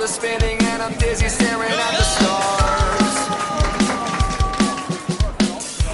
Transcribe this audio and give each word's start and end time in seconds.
world 0.00 0.04
is 0.04 0.16
spinning 0.16 0.58
and 0.62 0.82
I'm 0.82 0.94
dizzy 0.98 1.28
staring 1.28 1.70
at 1.70 1.96
the 1.96 2.04
stars. 2.04 3.16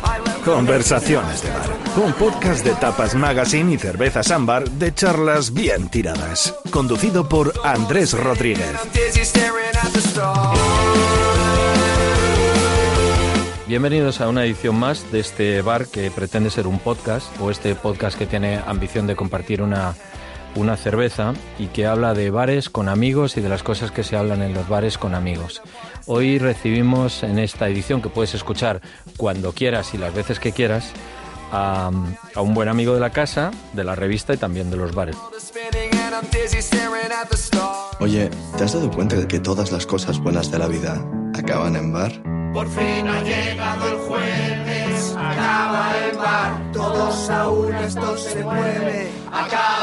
I 0.04 0.18
left 0.24 0.44
Conversaciones 0.44 1.42
de 1.42 1.50
bar. 1.50 2.04
Un 2.04 2.12
podcast 2.12 2.64
de 2.64 2.74
Tapas 2.74 3.14
Magazine 3.14 3.72
y 3.72 3.78
Cervezas 3.78 4.30
Ámbar 4.30 4.70
de 4.70 4.94
charlas 4.94 5.52
bien 5.52 5.88
tiradas. 5.88 6.54
Conducido 6.70 7.28
por 7.28 7.52
Andrés 7.64 8.12
Rodríguez. 8.12 8.76
Bienvenidos 13.66 14.20
a 14.20 14.28
una 14.28 14.44
edición 14.44 14.76
más 14.76 15.10
de 15.10 15.20
este 15.20 15.62
bar 15.62 15.86
que 15.86 16.10
pretende 16.10 16.50
ser 16.50 16.66
un 16.66 16.78
podcast, 16.78 17.28
o 17.40 17.50
este 17.50 17.74
podcast 17.74 18.16
que 18.16 18.26
tiene 18.26 18.60
ambición 18.64 19.06
de 19.08 19.16
compartir 19.16 19.60
una, 19.60 19.96
una 20.56 20.76
cerveza 20.76 21.34
y 21.58 21.66
que 21.68 21.86
habla 21.86 22.14
de 22.14 22.30
bares 22.30 22.68
con 22.70 22.88
amigos 22.88 23.36
y 23.36 23.40
de 23.40 23.48
las 23.48 23.62
cosas 23.62 23.90
que 23.90 24.02
se 24.02 24.16
hablan 24.16 24.42
en 24.42 24.54
los 24.54 24.68
bares 24.68 24.98
con 24.98 25.14
amigos. 25.14 25.62
Hoy 26.06 26.38
recibimos 26.38 27.22
en 27.22 27.38
esta 27.38 27.68
edición, 27.68 28.02
que 28.02 28.08
puedes 28.08 28.34
escuchar 28.34 28.80
cuando 29.16 29.52
quieras 29.52 29.94
y 29.94 29.98
las 29.98 30.14
veces 30.14 30.40
que 30.40 30.52
quieras, 30.52 30.92
a, 31.52 31.90
a 32.34 32.40
un 32.40 32.54
buen 32.54 32.68
amigo 32.68 32.94
de 32.94 33.00
la 33.00 33.10
casa, 33.10 33.52
de 33.72 33.84
la 33.84 33.94
revista 33.94 34.34
y 34.34 34.36
también 34.36 34.70
de 34.70 34.76
los 34.76 34.94
bares. 34.94 35.16
Oye, 38.00 38.30
¿te 38.56 38.64
has 38.64 38.72
dado 38.72 38.90
cuenta 38.90 39.16
de 39.16 39.26
que 39.26 39.40
todas 39.40 39.72
las 39.72 39.86
cosas 39.86 40.18
buenas 40.18 40.50
de 40.50 40.58
la 40.58 40.66
vida 40.66 41.04
acaban 41.34 41.76
en 41.76 41.92
bar? 41.92 42.12
Por 42.52 42.68
fin 42.68 43.06
ha 43.06 43.22
llegado 43.22 43.88
el 43.88 43.96
jueves, 43.98 45.14
acaba 45.18 45.92
el 45.98 46.16
bar, 46.16 46.72
todos 46.72 47.28
a 47.28 47.48
una 47.50 47.86
esto 47.86 48.16
se 48.16 48.42
mueve, 48.42 49.10
acaba 49.30 49.75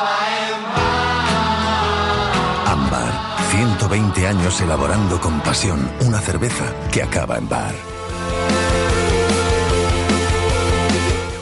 120 3.84 4.28
años 4.28 4.62
elaborando 4.62 5.20
con 5.20 5.42
pasión 5.42 5.78
una 6.08 6.20
cerveza 6.20 6.73
que 6.89 7.03
acaba 7.03 7.38
en 7.38 7.50
bar. 7.50 7.73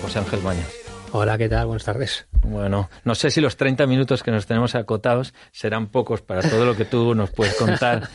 José 0.02 0.20
Ángel 0.20 0.42
Mañas. 0.42 0.68
Hola, 1.12 1.38
¿qué 1.38 1.48
tal? 1.48 1.68
Buenas 1.68 1.84
tardes. 1.84 2.26
Bueno, 2.42 2.90
no 3.04 3.14
sé 3.14 3.30
si 3.30 3.42
los 3.42 3.58
30 3.58 3.86
minutos 3.86 4.24
que 4.24 4.32
nos 4.32 4.48
tenemos 4.48 4.74
acotados 4.74 5.36
serán 5.52 5.88
pocos 5.90 6.22
para 6.22 6.42
todo 6.42 6.66
lo 6.66 6.76
que 6.76 6.86
tú 6.86 7.14
nos 7.14 7.30
puedes 7.32 7.54
contar 7.56 8.10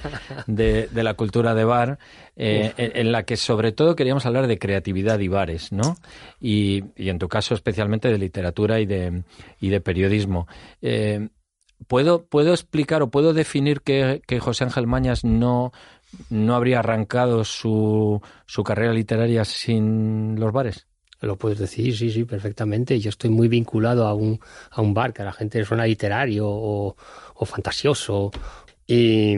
de, 0.49 0.89
de 0.91 1.03
la 1.05 1.15
cultura 1.15 1.55
de 1.55 1.65
bar, 1.65 1.99
eh, 2.35 2.73
en, 2.79 2.93
en 2.97 3.13
la 3.13 3.23
que 3.23 3.37
sobre 3.37 3.71
todo 3.71 3.95
queríamos 3.95 4.27
hablar 4.27 4.49
de 4.49 4.59
creatividad 4.59 5.21
y 5.21 5.29
bares, 5.29 5.71
¿no? 5.71 5.97
Y, 6.41 6.85
y 6.97 7.11
en 7.11 7.19
tu 7.21 7.29
caso 7.29 7.55
especialmente 7.55 8.09
de 8.09 8.19
literatura 8.19 8.81
y 8.81 8.87
de, 8.87 9.23
y 9.61 9.69
de 9.69 9.81
periodismo. 9.81 10.49
Eh, 10.83 11.29
¿puedo, 11.87 12.25
¿Puedo 12.25 12.53
explicar 12.53 13.03
o 13.03 13.11
puedo 13.11 13.33
definir 13.33 13.81
que, 13.81 14.23
que 14.27 14.41
José 14.41 14.65
Ángel 14.65 14.87
Mañas 14.87 15.25
no, 15.25 15.73
no 16.31 16.55
habría 16.55 16.81
arrancado 16.81 17.45
su, 17.45 18.21
su 18.47 18.65
carrera 18.65 18.93
literaria 18.93 19.45
sin 19.45 20.39
los 20.39 20.53
bares? 20.53 20.87
Lo 21.21 21.37
puedes 21.37 21.59
decir, 21.59 21.97
sí, 21.97 22.11
sí, 22.11 22.25
perfectamente. 22.25 23.01
Yo 23.01 23.09
estoy 23.09 23.31
muy 23.31 23.49
vinculado 23.49 24.07
a 24.07 24.15
un, 24.15 24.39
a 24.71 24.83
un 24.83 24.93
bar 24.93 25.13
que 25.13 25.23
a 25.23 25.25
la 25.25 25.33
gente 25.33 25.59
le 25.59 25.65
suena 25.65 25.87
literario 25.87 26.47
o, 26.47 26.97
o 27.35 27.47
fantasioso. 27.47 28.31
Y, 28.89 29.35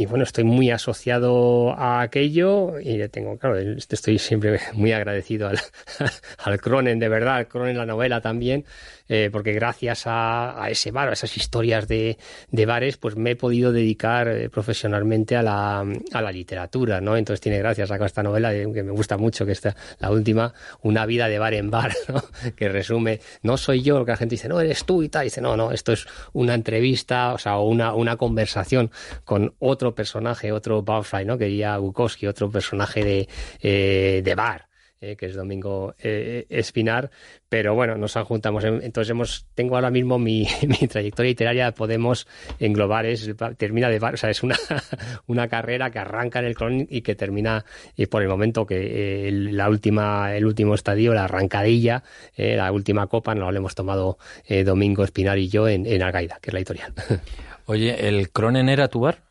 y 0.00 0.06
bueno, 0.06 0.24
estoy 0.24 0.44
muy 0.44 0.70
asociado 0.70 1.72
a 1.72 2.00
aquello 2.00 2.80
y 2.80 3.06
tengo, 3.08 3.36
claro, 3.36 3.58
estoy 3.58 4.18
siempre 4.18 4.60
muy 4.72 4.92
agradecido 4.92 5.48
al, 5.48 5.58
al 6.38 6.60
Cronen, 6.60 6.98
de 6.98 7.08
verdad, 7.10 7.36
al 7.36 7.48
Cronen 7.48 7.76
la 7.76 7.84
novela 7.84 8.22
también, 8.22 8.64
eh, 9.08 9.30
porque 9.32 9.52
gracias 9.52 10.04
a, 10.06 10.66
ese 10.70 10.90
bar, 10.90 11.08
a 11.08 11.12
esas 11.12 11.36
historias 11.36 11.88
de, 11.88 12.18
de 12.50 12.66
bares, 12.66 12.96
pues 12.96 13.16
me 13.16 13.32
he 13.32 13.36
podido 13.36 13.72
dedicar 13.72 14.28
eh, 14.28 14.50
profesionalmente 14.50 15.36
a 15.36 15.42
la, 15.42 15.80
a 15.80 16.22
la 16.22 16.32
literatura, 16.32 17.00
¿no? 17.00 17.16
Entonces 17.16 17.40
tiene 17.40 17.58
gracias, 17.58 17.88
saco 17.88 18.04
esta 18.04 18.22
novela 18.22 18.54
eh, 18.54 18.66
que 18.72 18.82
me 18.82 18.92
gusta 18.92 19.16
mucho, 19.16 19.46
que 19.46 19.52
está 19.52 19.74
la 19.98 20.10
última, 20.10 20.52
Una 20.82 21.06
vida 21.06 21.28
de 21.28 21.38
bar 21.38 21.54
en 21.54 21.70
bar, 21.70 21.92
¿no? 22.08 22.22
Que 22.54 22.68
resume, 22.68 23.20
no 23.42 23.56
soy 23.56 23.82
yo, 23.82 24.04
que 24.04 24.12
la 24.12 24.16
gente 24.16 24.34
dice, 24.34 24.48
no, 24.48 24.60
eres 24.60 24.84
tú 24.84 25.02
y 25.02 25.08
tal, 25.08 25.24
y 25.24 25.26
dice, 25.26 25.40
no, 25.40 25.56
no, 25.56 25.72
esto 25.72 25.92
es 25.92 26.06
una 26.32 26.54
entrevista, 26.54 27.32
o 27.32 27.38
sea, 27.38 27.58
una, 27.58 27.94
una 27.94 28.16
conversación 28.16 28.90
con 29.24 29.54
otro 29.58 29.94
personaje, 29.94 30.52
otro 30.52 30.82
Barfly, 30.82 31.24
¿no? 31.24 31.38
Que 31.38 31.46
diría 31.46 31.78
Bukowski, 31.78 32.26
otro 32.26 32.50
personaje 32.50 33.04
de, 33.04 33.28
eh, 33.60 34.22
de 34.24 34.34
bar. 34.34 34.67
Eh, 35.00 35.14
que 35.14 35.26
es 35.26 35.36
Domingo 35.36 35.94
eh, 36.02 36.46
Espinar, 36.48 37.10
pero 37.48 37.74
bueno, 37.74 37.96
nos 37.96 38.14
juntamos. 38.14 38.64
Entonces 38.64 39.10
hemos, 39.10 39.46
tengo 39.54 39.76
ahora 39.76 39.90
mismo 39.90 40.18
mi, 40.18 40.46
mi 40.66 40.88
trayectoria 40.88 41.30
literaria, 41.30 41.72
podemos 41.72 42.26
englobar, 42.58 43.06
es, 43.06 43.30
termina 43.56 43.88
de 43.88 43.98
o 43.98 44.26
es 44.26 44.42
una, 44.42 44.56
una 45.26 45.48
carrera 45.48 45.90
que 45.90 45.98
arranca 45.98 46.40
en 46.40 46.44
el 46.46 46.54
cron 46.54 46.86
y 46.90 47.02
que 47.02 47.14
termina 47.14 47.64
y 47.96 48.06
por 48.06 48.22
el 48.22 48.28
momento 48.28 48.66
que 48.66 49.28
eh, 49.28 49.30
la 49.32 49.68
última, 49.68 50.34
el 50.34 50.44
último 50.46 50.74
estadio, 50.74 51.14
la 51.14 51.24
arrancadilla, 51.24 52.02
eh, 52.36 52.56
la 52.56 52.70
última 52.72 53.06
copa, 53.06 53.34
nos 53.34 53.52
la 53.52 53.58
hemos 53.58 53.74
tomado 53.74 54.18
eh, 54.46 54.64
Domingo 54.64 55.04
Espinar 55.04 55.38
y 55.38 55.48
yo 55.48 55.68
en, 55.68 55.86
en 55.86 56.02
Algaida, 56.02 56.38
que 56.40 56.50
es 56.50 56.54
la 56.54 56.60
editorial. 56.60 56.92
Oye, 57.66 58.08
¿el 58.08 58.30
Cronen 58.30 58.68
era 58.68 58.88
tu 58.88 59.00
bar? 59.00 59.27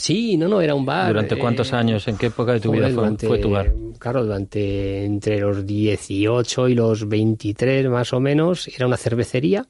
Sí, 0.00 0.38
no, 0.38 0.48
no, 0.48 0.62
era 0.62 0.74
un 0.74 0.86
bar. 0.86 1.08
¿Durante 1.08 1.36
cuántos 1.36 1.72
eh, 1.72 1.76
años? 1.76 2.08
¿En 2.08 2.16
qué 2.16 2.26
época 2.26 2.52
de 2.54 2.60
tu 2.60 2.72
vida 2.72 2.84
fue, 2.84 2.92
durante, 2.92 3.26
fue, 3.26 3.38
tu 3.38 3.50
bar? 3.50 3.70
Claro, 3.98 4.24
durante 4.24 5.04
entre 5.04 5.40
los 5.40 5.66
18 5.66 6.68
y 6.68 6.74
los 6.74 7.06
23 7.06 7.86
más 7.90 8.14
o 8.14 8.18
menos, 8.18 8.66
era 8.68 8.86
una 8.86 8.96
cervecería. 8.96 9.66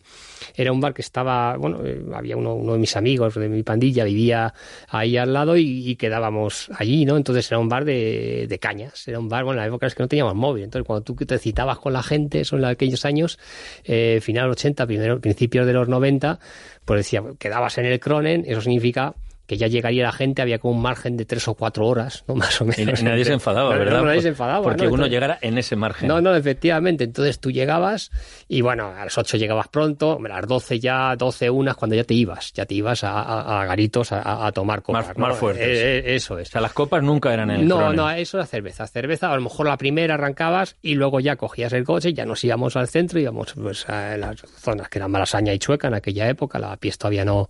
Era 0.54 0.70
un 0.70 0.80
bar 0.80 0.94
que 0.94 1.02
estaba, 1.02 1.56
bueno, 1.56 1.80
eh, 1.84 2.00
había 2.14 2.36
uno, 2.36 2.54
uno, 2.54 2.74
de 2.74 2.78
mis 2.78 2.96
amigos 2.96 3.34
de 3.34 3.48
mi 3.48 3.64
pandilla, 3.64 4.04
vivía 4.04 4.54
ahí 4.88 5.16
al 5.16 5.32
lado 5.32 5.56
y, 5.56 5.90
y, 5.90 5.96
quedábamos 5.96 6.70
allí, 6.76 7.04
¿no? 7.04 7.16
Entonces 7.16 7.50
era 7.50 7.58
un 7.58 7.68
bar 7.68 7.84
de, 7.84 8.46
de 8.48 8.58
cañas, 8.60 9.06
era 9.08 9.18
un 9.18 9.28
bar, 9.28 9.44
bueno, 9.44 9.60
en 9.60 9.64
la 9.64 9.68
época 9.68 9.88
es 9.88 9.96
que 9.96 10.02
no 10.02 10.08
teníamos 10.08 10.36
móvil, 10.36 10.64
entonces 10.64 10.86
cuando 10.86 11.02
tú 11.02 11.14
te 11.14 11.38
citabas 11.38 11.78
con 11.78 11.92
la 11.92 12.02
gente, 12.02 12.44
son 12.44 12.64
aquellos 12.64 13.04
años, 13.04 13.38
eh, 13.84 14.20
final 14.22 14.48
80, 14.50 14.86
primero, 14.86 15.20
principios 15.20 15.66
de 15.66 15.72
los 15.72 15.88
90, 15.88 16.38
pues 16.84 17.00
decía, 17.00 17.22
quedabas 17.38 17.76
en 17.78 17.86
el 17.86 18.00
Cronen, 18.00 18.44
eso 18.46 18.60
significa 18.60 19.14
que 19.50 19.56
ya 19.56 19.66
llegaría 19.66 20.04
la 20.04 20.12
gente, 20.12 20.42
había 20.42 20.60
como 20.60 20.76
un 20.76 20.80
margen 20.80 21.16
de 21.16 21.24
tres 21.24 21.48
o 21.48 21.54
cuatro 21.54 21.84
horas, 21.88 22.22
¿no? 22.28 22.34
Más 22.36 22.60
o 22.60 22.64
menos. 22.64 23.00
Y 23.00 23.02
nadie 23.02 23.24
se 23.24 23.32
enfadaba, 23.32 23.70
¿verdad? 23.76 23.98
No, 23.98 24.04
nadie 24.04 24.22
se 24.22 24.28
enfadaba. 24.28 24.62
Porque 24.62 24.84
¿no? 24.84 24.90
uno 24.90 25.06
Entonces, 25.06 25.10
llegara 25.10 25.38
en 25.40 25.58
ese 25.58 25.74
margen. 25.74 26.06
No, 26.06 26.20
no, 26.20 26.36
efectivamente. 26.36 27.02
Entonces 27.02 27.40
tú 27.40 27.50
llegabas 27.50 28.12
y 28.46 28.60
bueno, 28.60 28.92
a 28.96 29.02
las 29.02 29.18
ocho 29.18 29.36
llegabas 29.38 29.66
pronto, 29.66 30.20
a 30.24 30.28
las 30.28 30.46
doce 30.46 30.78
ya, 30.78 31.16
doce, 31.16 31.50
unas, 31.50 31.74
cuando 31.74 31.96
ya 31.96 32.04
te 32.04 32.14
ibas, 32.14 32.52
ya 32.52 32.64
te 32.64 32.76
ibas 32.76 33.02
a, 33.02 33.10
a, 33.10 33.62
a 33.62 33.66
garitos 33.66 34.12
a, 34.12 34.46
a, 34.46 34.52
tomar 34.52 34.82
copas. 34.82 35.08
Más, 35.08 35.18
más 35.18 35.36
fuertes. 35.36 35.66
Eh, 35.66 35.98
eh, 35.98 36.14
eso 36.14 36.38
es. 36.38 36.46
O 36.46 36.52
sea, 36.52 36.60
las 36.60 36.72
copas 36.72 37.02
nunca 37.02 37.34
eran 37.34 37.50
en 37.50 37.62
el 37.62 37.66
No, 37.66 37.92
no, 37.92 38.08
eso 38.08 38.36
era 38.36 38.46
cerveza. 38.46 38.86
Cerveza, 38.86 39.32
a 39.32 39.34
lo 39.34 39.42
mejor 39.42 39.66
la 39.66 39.76
primera 39.76 40.14
arrancabas 40.14 40.76
y 40.80 40.94
luego 40.94 41.18
ya 41.18 41.34
cogías 41.34 41.72
el 41.72 41.82
coche, 41.82 42.14
ya 42.14 42.24
nos 42.24 42.44
íbamos 42.44 42.76
al 42.76 42.86
centro, 42.86 43.18
íbamos 43.18 43.54
pues, 43.54 43.88
a 43.88 44.16
las 44.16 44.42
zonas 44.60 44.88
que 44.88 45.00
eran 45.00 45.10
Malasaña 45.10 45.52
y 45.52 45.58
Chueca 45.58 45.88
en 45.88 45.94
aquella 45.94 46.28
época, 46.28 46.60
la 46.60 46.76
pies 46.76 46.98
todavía 46.98 47.24
no, 47.24 47.48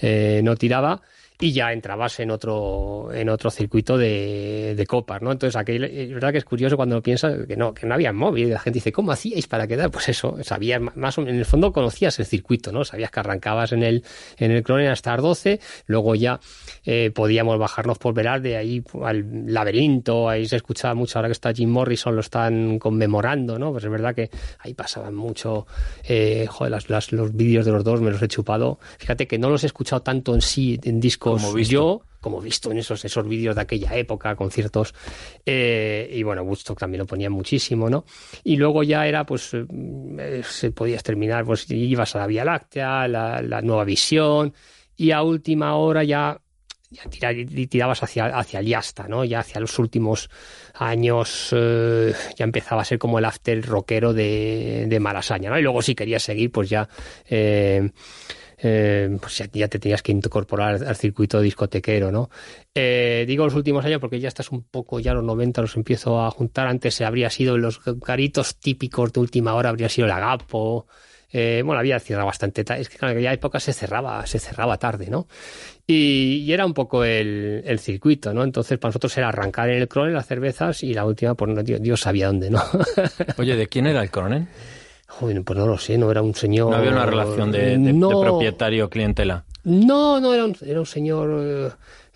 eh, 0.00 0.40
no 0.44 0.54
tiraba 0.54 1.02
y 1.42 1.50
ya 1.50 1.72
entrabas 1.72 2.20
en 2.20 2.30
otro 2.30 3.10
en 3.12 3.28
otro 3.28 3.50
circuito 3.50 3.98
de, 3.98 4.74
de 4.76 4.86
copas, 4.86 5.20
¿no? 5.22 5.32
Entonces, 5.32 5.56
aquí 5.56 5.72
es 5.72 6.14
verdad 6.14 6.30
que 6.30 6.38
es 6.38 6.44
curioso 6.44 6.76
cuando 6.76 6.94
lo 6.94 7.02
piensas 7.02 7.46
que 7.48 7.56
no, 7.56 7.74
que 7.74 7.84
no 7.84 7.94
había 7.94 8.12
móvil. 8.12 8.50
La 8.50 8.60
gente 8.60 8.76
dice, 8.76 8.92
¿cómo 8.92 9.10
hacíais 9.10 9.48
para 9.48 9.66
quedar? 9.66 9.90
Pues 9.90 10.08
eso, 10.08 10.36
sabías 10.42 10.80
más 10.94 11.18
en 11.18 11.26
el 11.26 11.44
fondo 11.44 11.72
conocías 11.72 12.16
el 12.20 12.26
circuito, 12.26 12.70
¿no? 12.70 12.84
Sabías 12.84 13.10
que 13.10 13.18
arrancabas 13.18 13.72
en 13.72 13.82
el, 13.82 14.04
en 14.38 14.52
el 14.52 14.62
Cronen 14.62 14.88
hasta 14.88 15.14
las 15.14 15.22
12, 15.22 15.60
luego 15.86 16.14
ya 16.14 16.38
eh, 16.84 17.10
podíamos 17.12 17.58
bajarnos 17.58 17.98
por 17.98 18.14
Velarde 18.14 18.56
ahí 18.56 18.84
al 19.02 19.52
laberinto, 19.52 20.28
ahí 20.28 20.46
se 20.46 20.56
escuchaba 20.56 20.94
mucho, 20.94 21.18
ahora 21.18 21.28
que 21.28 21.32
está 21.32 21.52
Jim 21.52 21.70
Morrison 21.70 22.14
lo 22.14 22.20
están 22.20 22.78
conmemorando, 22.78 23.58
¿no? 23.58 23.72
Pues 23.72 23.82
es 23.82 23.90
verdad 23.90 24.14
que 24.14 24.30
ahí 24.60 24.74
pasaban 24.74 25.16
mucho, 25.16 25.66
eh, 26.04 26.46
joder, 26.48 26.84
las, 26.88 27.10
los 27.10 27.34
vídeos 27.34 27.66
de 27.66 27.72
los 27.72 27.82
dos 27.82 28.00
me 28.00 28.12
los 28.12 28.22
he 28.22 28.28
chupado. 28.28 28.78
Fíjate 28.98 29.26
que 29.26 29.38
no 29.38 29.50
los 29.50 29.64
he 29.64 29.66
escuchado 29.66 30.02
tanto 30.02 30.34
en 30.36 30.40
sí, 30.40 30.78
en 30.84 31.00
como 31.34 31.52
visto. 31.52 31.72
yo, 31.72 32.02
como 32.20 32.40
visto 32.40 32.70
en 32.70 32.78
esos, 32.78 33.04
esos 33.04 33.26
vídeos 33.26 33.54
de 33.54 33.62
aquella 33.62 33.94
época, 33.96 34.34
conciertos, 34.36 34.94
eh, 35.44 36.10
y 36.12 36.22
bueno, 36.22 36.42
Woodstock 36.42 36.78
también 36.78 37.00
lo 37.00 37.06
ponía 37.06 37.30
muchísimo, 37.30 37.90
¿no? 37.90 38.04
Y 38.44 38.56
luego 38.56 38.82
ya 38.82 39.06
era, 39.06 39.24
pues, 39.24 39.52
eh, 39.54 40.42
se 40.44 40.70
podías 40.70 41.02
terminar, 41.02 41.44
pues 41.44 41.70
ibas 41.70 42.14
a 42.14 42.20
la 42.20 42.26
Vía 42.26 42.44
Láctea, 42.44 43.08
la, 43.08 43.42
la 43.42 43.60
nueva 43.62 43.84
visión, 43.84 44.54
y 44.96 45.10
a 45.10 45.22
última 45.22 45.76
hora 45.76 46.04
ya 46.04 46.38
ya 46.92 47.08
tirar, 47.08 47.34
tirabas 47.68 48.02
hacia, 48.02 48.26
hacia 48.26 48.60
el 48.60 48.66
Yasta, 48.66 49.08
¿no? 49.08 49.24
Ya 49.24 49.40
hacia 49.40 49.60
los 49.60 49.78
últimos 49.78 50.28
años 50.74 51.48
eh, 51.52 52.14
ya 52.36 52.44
empezaba 52.44 52.82
a 52.82 52.84
ser 52.84 52.98
como 52.98 53.18
el 53.18 53.24
after 53.24 53.64
rockero 53.64 54.12
de, 54.12 54.86
de 54.88 55.00
Malasaña, 55.00 55.50
¿no? 55.50 55.58
Y 55.58 55.62
luego 55.62 55.82
si 55.82 55.94
querías 55.94 56.22
seguir, 56.22 56.52
pues 56.52 56.68
ya... 56.68 56.88
Eh, 57.28 57.90
eh, 58.64 59.18
pues 59.20 59.38
ya, 59.38 59.68
te 59.68 59.78
tenías 59.80 60.02
que 60.02 60.12
incorporar 60.12 60.84
al, 60.84 60.96
circuito 60.96 61.40
discotequero, 61.40 62.12
¿no? 62.12 62.30
Eh, 62.72 63.24
digo 63.26 63.44
los 63.44 63.54
últimos 63.54 63.84
años 63.84 64.00
porque 64.00 64.20
ya 64.20 64.28
estás 64.28 64.52
un 64.52 64.62
poco, 64.62 65.00
ya 65.00 65.14
los 65.14 65.24
90 65.24 65.62
los 65.62 65.76
empiezo 65.76 66.20
a 66.20 66.30
juntar. 66.30 66.68
Antes 66.68 67.00
habría 67.00 67.28
sido 67.28 67.58
los 67.58 67.80
caritos 68.04 68.56
típicos 68.60 69.12
de 69.12 69.20
última 69.20 69.54
hora, 69.54 69.70
habría 69.70 69.88
sido 69.88 70.06
el 70.06 70.12
Agapo, 70.12 70.86
Eh, 71.34 71.62
bueno, 71.64 71.80
vida 71.82 71.98
cierra 71.98 72.24
bastante 72.24 72.62
tarde. 72.62 72.82
Es 72.82 72.90
que 72.90 72.98
en 73.00 73.10
aquella 73.10 73.32
época 73.32 73.58
se 73.58 73.72
cerraba, 73.72 74.26
se 74.26 74.38
cerraba 74.38 74.76
tarde, 74.76 75.08
¿no? 75.08 75.26
Y, 75.86 76.52
era 76.52 76.66
un 76.66 76.74
poco 76.74 77.04
el, 77.04 77.78
circuito, 77.80 78.34
¿no? 78.34 78.44
Entonces, 78.44 78.78
para 78.78 78.90
nosotros 78.90 79.16
era 79.16 79.28
arrancar 79.28 79.70
en 79.70 79.80
el 79.80 79.88
Cronen 79.88 80.12
las 80.12 80.26
cervezas 80.26 80.82
y 80.82 80.92
la 80.92 81.06
última, 81.06 81.34
pues 81.34 81.50
no, 81.50 81.62
Dios 81.62 82.00
sabía 82.00 82.26
dónde, 82.26 82.50
¿no? 82.50 82.62
Oye, 83.38 83.56
¿de 83.56 83.66
quién 83.66 83.86
era 83.86 84.02
el 84.02 84.10
Cronen? 84.10 84.46
Joder, 85.18 85.42
pues 85.42 85.58
no 85.58 85.66
lo 85.66 85.78
sé, 85.78 85.98
no 85.98 86.10
era 86.10 86.22
un 86.22 86.34
señor. 86.34 86.70
No 86.70 86.76
había 86.76 86.90
una 86.90 87.06
relación 87.06 87.52
de, 87.52 87.76
de, 87.78 87.92
No. 87.92 88.08
de 88.08 88.26
propietario-clientela. 88.26 89.44
No, 89.64 90.18
no, 90.20 90.34
era 90.34 90.44
un, 90.44 90.56
era 90.66 90.80
un 90.80 90.86
señor. 90.86 91.30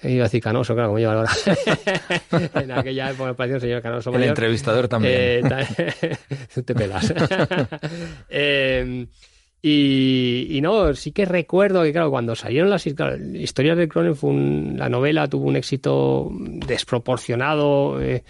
Eh, 0.02 0.12
iba 0.12 0.24
a 0.24 0.28
decir 0.28 0.42
canoso, 0.42 0.74
claro, 0.74 0.88
como 0.90 0.98
yo 0.98 1.10
ahora. 1.12 1.30
en 2.54 2.72
aquella 2.72 3.10
época 3.10 3.28
me 3.30 3.34
parecía 3.34 3.56
un 3.56 3.60
señor 3.60 3.82
canoso. 3.82 4.10
El 4.10 4.14
mayor. 4.16 4.28
entrevistador 4.30 4.88
también. 4.88 5.14
Eh, 5.16 5.42
ta- 5.48 6.62
te 6.64 6.74
pelas. 6.74 7.12
Eh, 8.28 9.06
y, 9.62 10.46
y 10.50 10.60
no, 10.60 10.94
sí 10.94 11.12
que 11.12 11.24
recuerdo 11.24 11.82
que, 11.82 11.92
claro, 11.92 12.10
cuando 12.10 12.34
salieron 12.36 12.70
las 12.70 12.84
claro, 12.94 13.16
historias 13.34 13.76
de 13.76 13.88
Cronen, 13.88 14.14
fue 14.14 14.30
un- 14.30 14.76
la 14.78 14.88
novela 14.88 15.28
tuvo 15.28 15.46
un 15.46 15.56
éxito 15.56 16.28
desproporcionado 16.32 18.00
eh, 18.00 18.22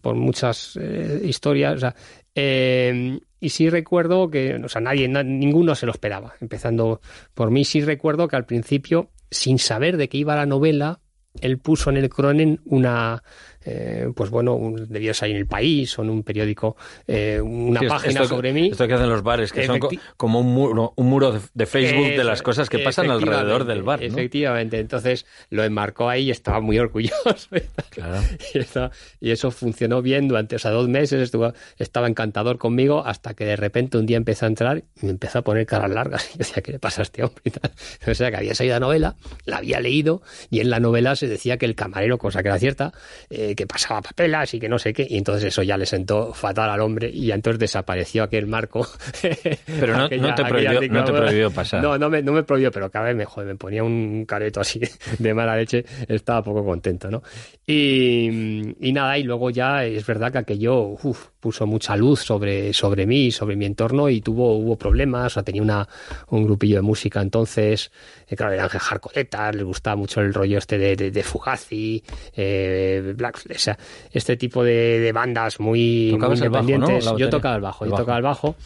por 0.00 0.14
muchas 0.14 0.76
eh, 0.80 1.20
historias. 1.24 1.76
O 1.76 1.78
sea, 1.78 1.94
eh, 2.40 3.18
y 3.40 3.48
sí 3.50 3.68
recuerdo 3.68 4.30
que, 4.30 4.54
o 4.56 4.68
sea, 4.68 4.80
nadie, 4.80 5.08
na- 5.08 5.24
ninguno 5.24 5.74
se 5.74 5.86
lo 5.86 5.92
esperaba. 5.92 6.34
Empezando 6.40 7.00
por 7.34 7.50
mí, 7.50 7.64
sí 7.64 7.80
recuerdo 7.80 8.28
que 8.28 8.36
al 8.36 8.46
principio, 8.46 9.10
sin 9.30 9.58
saber 9.58 9.96
de 9.96 10.08
qué 10.08 10.18
iba 10.18 10.36
la 10.36 10.46
novela, 10.46 11.00
él 11.40 11.58
puso 11.58 11.90
en 11.90 11.96
el 11.96 12.08
Cronen 12.08 12.60
una, 12.64 13.22
eh, 13.64 14.08
pues 14.14 14.30
bueno, 14.30 14.54
un, 14.54 14.88
debió 14.88 15.12
salir 15.14 15.36
en 15.36 15.40
el 15.42 15.46
país 15.46 15.98
o 15.98 16.02
en 16.02 16.10
un 16.10 16.22
periódico, 16.22 16.76
eh, 17.06 17.40
una 17.42 17.80
Sí, 17.80 17.86
es- 17.86 17.92
página 17.92 18.22
esto- 18.22 18.34
sobre 18.36 18.52
mí. 18.52 18.68
Esto 18.70 18.86
que 18.88 18.94
hacen 18.94 19.08
los 19.08 19.22
bares, 19.22 19.52
que 19.52 19.66
son 19.66 19.80
Efecti- 19.80 20.00
como 20.16 20.40
un 20.40 20.46
muro, 20.46 20.92
un 20.96 21.06
muro 21.08 21.32
de, 21.32 21.40
de 21.54 21.66
Facebook 21.66 22.06
de 22.06 22.14
Eso, 22.14 22.24
las 22.24 22.42
cosas 22.42 22.68
que 22.70 22.78
pasan 22.78 23.10
alrededor 23.10 23.64
del 23.64 23.82
bar. 23.82 24.00
¿no? 24.00 24.06
Efectivamente, 24.06 24.78
entonces 24.78 25.26
lo 25.50 25.64
enmarcó 25.64 26.08
ahí 26.08 26.24
y 26.24 26.30
estaba 26.30 26.60
muy 26.60 26.78
orgulloso. 26.78 27.14
Claro. 27.90 28.20
Y, 28.54 28.58
eso, 28.58 28.90
y 29.20 29.30
eso 29.32 29.50
funcionó 29.50 30.02
bien 30.02 30.28
durante, 30.28 30.54
o 30.56 30.58
sea, 30.58 30.70
dos 30.70 30.88
meses 30.88 31.20
estuvo, 31.20 31.52
estaba 31.78 32.06
encantador 32.06 32.58
conmigo 32.58 33.02
hasta 33.04 33.34
que 33.34 33.44
de 33.44 33.56
repente 33.56 33.98
un 33.98 34.06
día 34.06 34.16
empezó 34.16 34.44
a 34.44 34.48
entrar 34.48 34.84
y 35.02 35.06
me 35.06 35.10
empezó 35.10 35.40
a 35.40 35.42
poner 35.42 35.66
caras 35.66 35.90
largas. 35.90 36.28
Y 36.34 36.38
decía, 36.38 36.62
¿qué 36.62 36.72
le 36.72 36.78
pasa 36.78 37.02
a 37.02 37.04
este 37.04 37.24
hombre? 37.24 37.40
Y 37.44 37.50
tal. 37.50 37.72
O 38.06 38.14
sea, 38.14 38.30
que 38.30 38.36
había 38.36 38.54
salido 38.54 38.76
la 38.76 38.80
novela, 38.80 39.16
la 39.46 39.56
había 39.58 39.80
leído 39.80 40.22
y 40.50 40.60
en 40.60 40.70
la 40.70 40.78
novela 40.78 41.16
se 41.16 41.26
decía 41.26 41.56
que 41.56 41.66
el 41.66 41.74
camarero, 41.74 42.18
cosa 42.18 42.42
que 42.42 42.48
era 42.48 42.58
cierta, 42.58 42.92
eh, 43.30 43.47
que 43.54 43.66
pasaba 43.66 44.02
papelas 44.02 44.52
y 44.54 44.60
que 44.60 44.68
no 44.68 44.78
sé 44.78 44.92
qué. 44.92 45.06
Y 45.08 45.18
entonces 45.18 45.44
eso 45.44 45.62
ya 45.62 45.76
le 45.76 45.86
sentó 45.86 46.32
fatal 46.34 46.70
al 46.70 46.80
hombre 46.80 47.10
y 47.10 47.30
entonces 47.30 47.58
desapareció 47.60 48.22
aquel 48.24 48.46
marco. 48.46 48.86
Pero 49.66 49.96
no- 49.96 50.08
no 50.08 50.34
te 50.34 50.42
prohibió- 50.44 50.88
no 50.90 51.04
te 51.04 51.12
prohibió 51.12 51.50
pasar. 51.50 51.82
No, 51.82 51.98
no 51.98 52.08
me, 52.10 52.22
no 52.22 52.32
me 52.32 52.42
prohibió, 52.42 52.70
pero 52.70 52.90
cada 52.90 53.06
vez 53.06 53.16
me, 53.16 53.24
joder, 53.24 53.48
me 53.48 53.56
ponía 53.56 53.82
un 53.84 54.24
careto 54.26 54.60
así 54.60 54.80
de 55.18 55.34
mala 55.34 55.56
leche, 55.56 55.84
estaba 56.08 56.42
poco 56.42 56.64
contento, 56.64 57.10
¿no? 57.10 57.22
Y, 57.66 58.74
y 58.80 58.92
nada, 58.92 59.18
y 59.18 59.22
luego 59.24 59.50
ya 59.50 59.84
es 59.84 60.04
verdad 60.06 60.32
que 60.32 60.38
aquello 60.38 60.80
uf, 61.02 61.26
puso 61.38 61.66
mucha 61.66 61.96
luz 61.96 62.20
sobre, 62.20 62.72
sobre 62.72 63.06
mí, 63.06 63.30
sobre 63.30 63.56
mi 63.56 63.66
entorno 63.66 64.08
y 64.08 64.20
tuvo, 64.20 64.56
hubo 64.56 64.76
problemas, 64.76 65.26
o 65.26 65.30
sea, 65.34 65.42
tenía 65.42 65.62
una, 65.62 65.86
un 66.28 66.44
grupillo 66.44 66.76
de 66.76 66.82
música 66.82 67.20
entonces, 67.20 67.90
eh, 68.28 68.36
claro, 68.36 68.54
eran 68.54 68.68
hardcoretas, 68.68 69.54
les 69.54 69.64
gustaba 69.64 69.96
mucho 69.96 70.20
el 70.20 70.32
rollo 70.32 70.58
este 70.58 70.78
de, 70.78 70.96
de, 70.96 71.10
de 71.10 71.22
Fugazi, 71.22 72.02
eh, 72.34 73.12
Black, 73.16 73.37
o 73.54 73.58
sea, 73.58 73.78
este 74.12 74.36
tipo 74.36 74.62
de, 74.64 74.98
de 75.00 75.12
bandas 75.12 75.60
muy, 75.60 76.16
muy 76.18 76.38
el 76.40 76.50
bajo, 76.50 76.64
¿no? 76.64 76.66
independientes. 76.66 77.04
Yo 77.16 77.28
tocaba 77.30 77.56
el 77.56 77.62
bajo, 77.62 77.84
El 77.84 77.90
yo 77.90 77.92
bajo. 77.92 78.02
tocaba 78.02 78.18
el 78.18 78.24
bajo. 78.24 78.56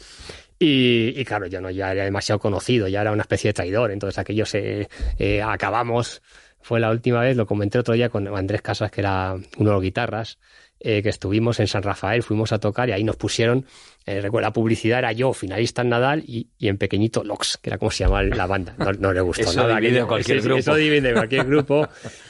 Y, 0.58 1.14
y 1.16 1.24
claro, 1.24 1.46
yo 1.46 1.60
no 1.60 1.70
ya 1.70 1.90
era 1.92 2.04
demasiado 2.04 2.38
conocido, 2.38 2.86
ya 2.86 3.00
era 3.00 3.10
una 3.12 3.22
especie 3.22 3.48
de 3.48 3.54
traidor. 3.54 3.90
Entonces 3.90 4.18
aquello 4.18 4.46
se 4.46 4.88
eh, 5.18 5.42
acabamos. 5.42 6.22
Fue 6.60 6.78
la 6.78 6.90
última 6.90 7.20
vez, 7.20 7.36
lo 7.36 7.46
comenté 7.46 7.80
otro 7.80 7.94
día 7.94 8.08
con 8.08 8.28
Andrés 8.28 8.62
Casas, 8.62 8.90
que 8.92 9.00
era 9.00 9.34
uno 9.34 9.70
de 9.70 9.74
los 9.74 9.82
guitarras, 9.82 10.38
eh, 10.84 11.02
que 11.02 11.08
estuvimos 11.08 11.60
en 11.60 11.66
San 11.66 11.82
Rafael, 11.82 12.22
fuimos 12.22 12.52
a 12.52 12.58
tocar 12.58 12.88
y 12.88 12.92
ahí 12.92 13.04
nos 13.04 13.16
pusieron, 13.16 13.64
eh, 14.04 14.20
recuerdo, 14.20 14.48
la 14.48 14.52
publicidad 14.52 14.98
era 14.98 15.12
yo, 15.12 15.32
finalista 15.32 15.82
en 15.82 15.88
Nadal, 15.90 16.24
y, 16.26 16.48
y 16.58 16.68
en 16.68 16.76
pequeñito 16.78 17.22
Lox, 17.22 17.58
que 17.62 17.70
era 17.70 17.78
como 17.78 17.90
se 17.90 18.04
llamaba 18.04 18.22
la 18.24 18.46
banda. 18.46 18.74
No, 18.78 18.92
no 18.92 19.12
le 19.12 19.20
gustó 19.20 19.42
Eso 19.42 19.62
nada. 19.62 19.78
divide 19.78 20.04
cualquier 20.04 20.40
sí, 20.40 20.44
grupo. 20.46 20.58
Eso 20.58 20.74
divide 20.74 21.12
cualquier 21.12 21.46
grupo. 21.46 21.88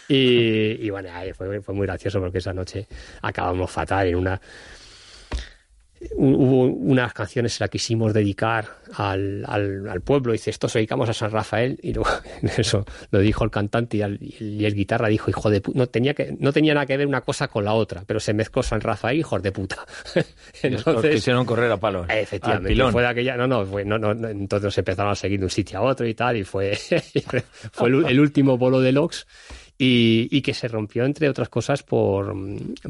Y, 0.09 0.87
y 0.87 0.91
bueno, 0.91 1.09
ahí 1.13 1.33
fue, 1.33 1.61
fue 1.63 1.75
muy 1.75 1.87
gracioso 1.87 2.21
porque 2.21 2.39
esa 2.39 2.53
noche 2.53 2.87
acabamos 3.23 3.71
fatal 3.71 4.09
en 4.09 4.17
una 4.17 4.41
hubo 6.17 6.65
unas 6.65 7.13
canciones 7.13 7.57
que 7.57 7.65
la 7.65 7.69
quisimos 7.69 8.13
dedicar 8.13 8.67
al, 8.97 9.45
al, 9.47 9.89
al 9.89 10.01
pueblo. 10.01 10.33
Dice, 10.33 10.51
esto 10.51 10.69
se 10.69 10.79
dedicamos 10.79 11.09
a 11.09 11.13
San 11.13 11.31
Rafael. 11.31 11.79
Y 11.83 11.93
luego 11.93 12.11
eso 12.57 12.85
lo 13.11 13.19
dijo 13.21 13.45
el 13.45 13.51
cantante 13.51 13.99
y, 13.99 14.03
el, 14.03 14.19
y 14.21 14.65
el 14.65 14.75
guitarra 14.75 15.09
dijo, 15.09 15.31
hijo 15.31 15.51
de 15.51 15.61
puta. 15.61 15.79
No 15.79 15.87
tenía, 15.87 16.15
que, 16.15 16.35
no 16.39 16.53
tenía 16.53 16.75
nada 16.75 16.87
que 16.87 16.97
ver 16.97 17.07
una 17.07 17.21
cosa 17.21 17.49
con 17.49 17.65
la 17.65 17.75
otra, 17.75 18.05
pero 18.07 18.21
se 18.21 18.33
mezcló 18.35 18.63
San 18.63 18.81
Rafael, 18.81 19.19
hijos 19.19 19.43
de 19.43 19.53
puta. 19.53 19.85
Entonces, 20.63 21.15
quisieron 21.15 21.45
correr 21.45 21.71
a 21.71 21.77
palos. 21.77 22.07
al 22.09 22.19
Efectivamente, 22.19 22.69
pilón. 22.69 22.93
fue 22.93 23.03
de 23.03 23.09
aquella, 23.09 23.37
no, 23.37 23.47
no, 23.47 23.65
fue, 23.67 23.85
no, 23.85 23.99
no, 23.99 24.15
no, 24.15 24.29
entonces 24.29 24.77
empezaron 24.79 25.13
a 25.13 25.15
seguir 25.15 25.39
de 25.39 25.47
un 25.47 25.51
sitio 25.51 25.79
a 25.79 25.83
otro 25.83 26.07
y 26.07 26.15
tal, 26.15 26.37
y 26.37 26.45
fue, 26.45 26.77
fue 27.73 27.89
el, 27.89 28.07
el 28.07 28.21
último 28.21 28.59
bolo 28.59 28.81
de 28.81 28.93
Lox 28.93 29.27
y, 29.85 30.29
y 30.31 30.43
que 30.43 30.55
se 30.55 30.69
rompió, 30.69 31.05
entre 31.05 31.29
otras 31.29 31.49
cosas, 31.49 31.83
por, 31.83 32.37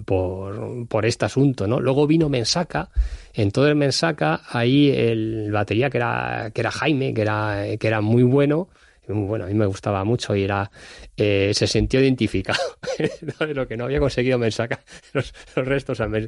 por, 0.05 0.87
por 0.89 1.06
este 1.06 1.25
asunto, 1.25 1.67
¿no? 1.67 1.81
Luego 1.81 2.06
vino 2.06 2.29
Mensaca, 2.29 2.91
en 3.33 3.50
todo 3.50 3.67
el 3.67 3.77
Mensaca, 3.77 4.43
ahí 4.50 4.91
el 4.91 5.50
batería 5.50 5.89
que 5.89 5.97
era, 5.97 6.50
que 6.53 6.61
era 6.61 6.71
Jaime, 6.71 7.15
que 7.15 7.23
era, 7.23 7.65
que 7.81 7.87
era 7.87 8.03
muy 8.03 8.25
bueno, 8.25 8.69
bueno, 9.09 9.45
a 9.45 9.49
mí 9.49 9.55
me 9.55 9.67
gustaba 9.67 10.05
mucho 10.05 10.35
y 10.37 10.45
era, 10.45 10.71
eh, 11.17 11.51
se 11.55 11.67
sintió 11.67 12.01
identificado 12.01 12.61
de 13.41 13.55
lo 13.55 13.67
que 13.67 13.77
no 13.77 13.85
había 13.85 13.99
conseguido 13.99 14.39
Mensaca, 14.39 14.81
los, 15.13 15.33
los 15.57 15.67
restos, 15.67 16.01
o 16.01 16.09
sea, 16.09 16.21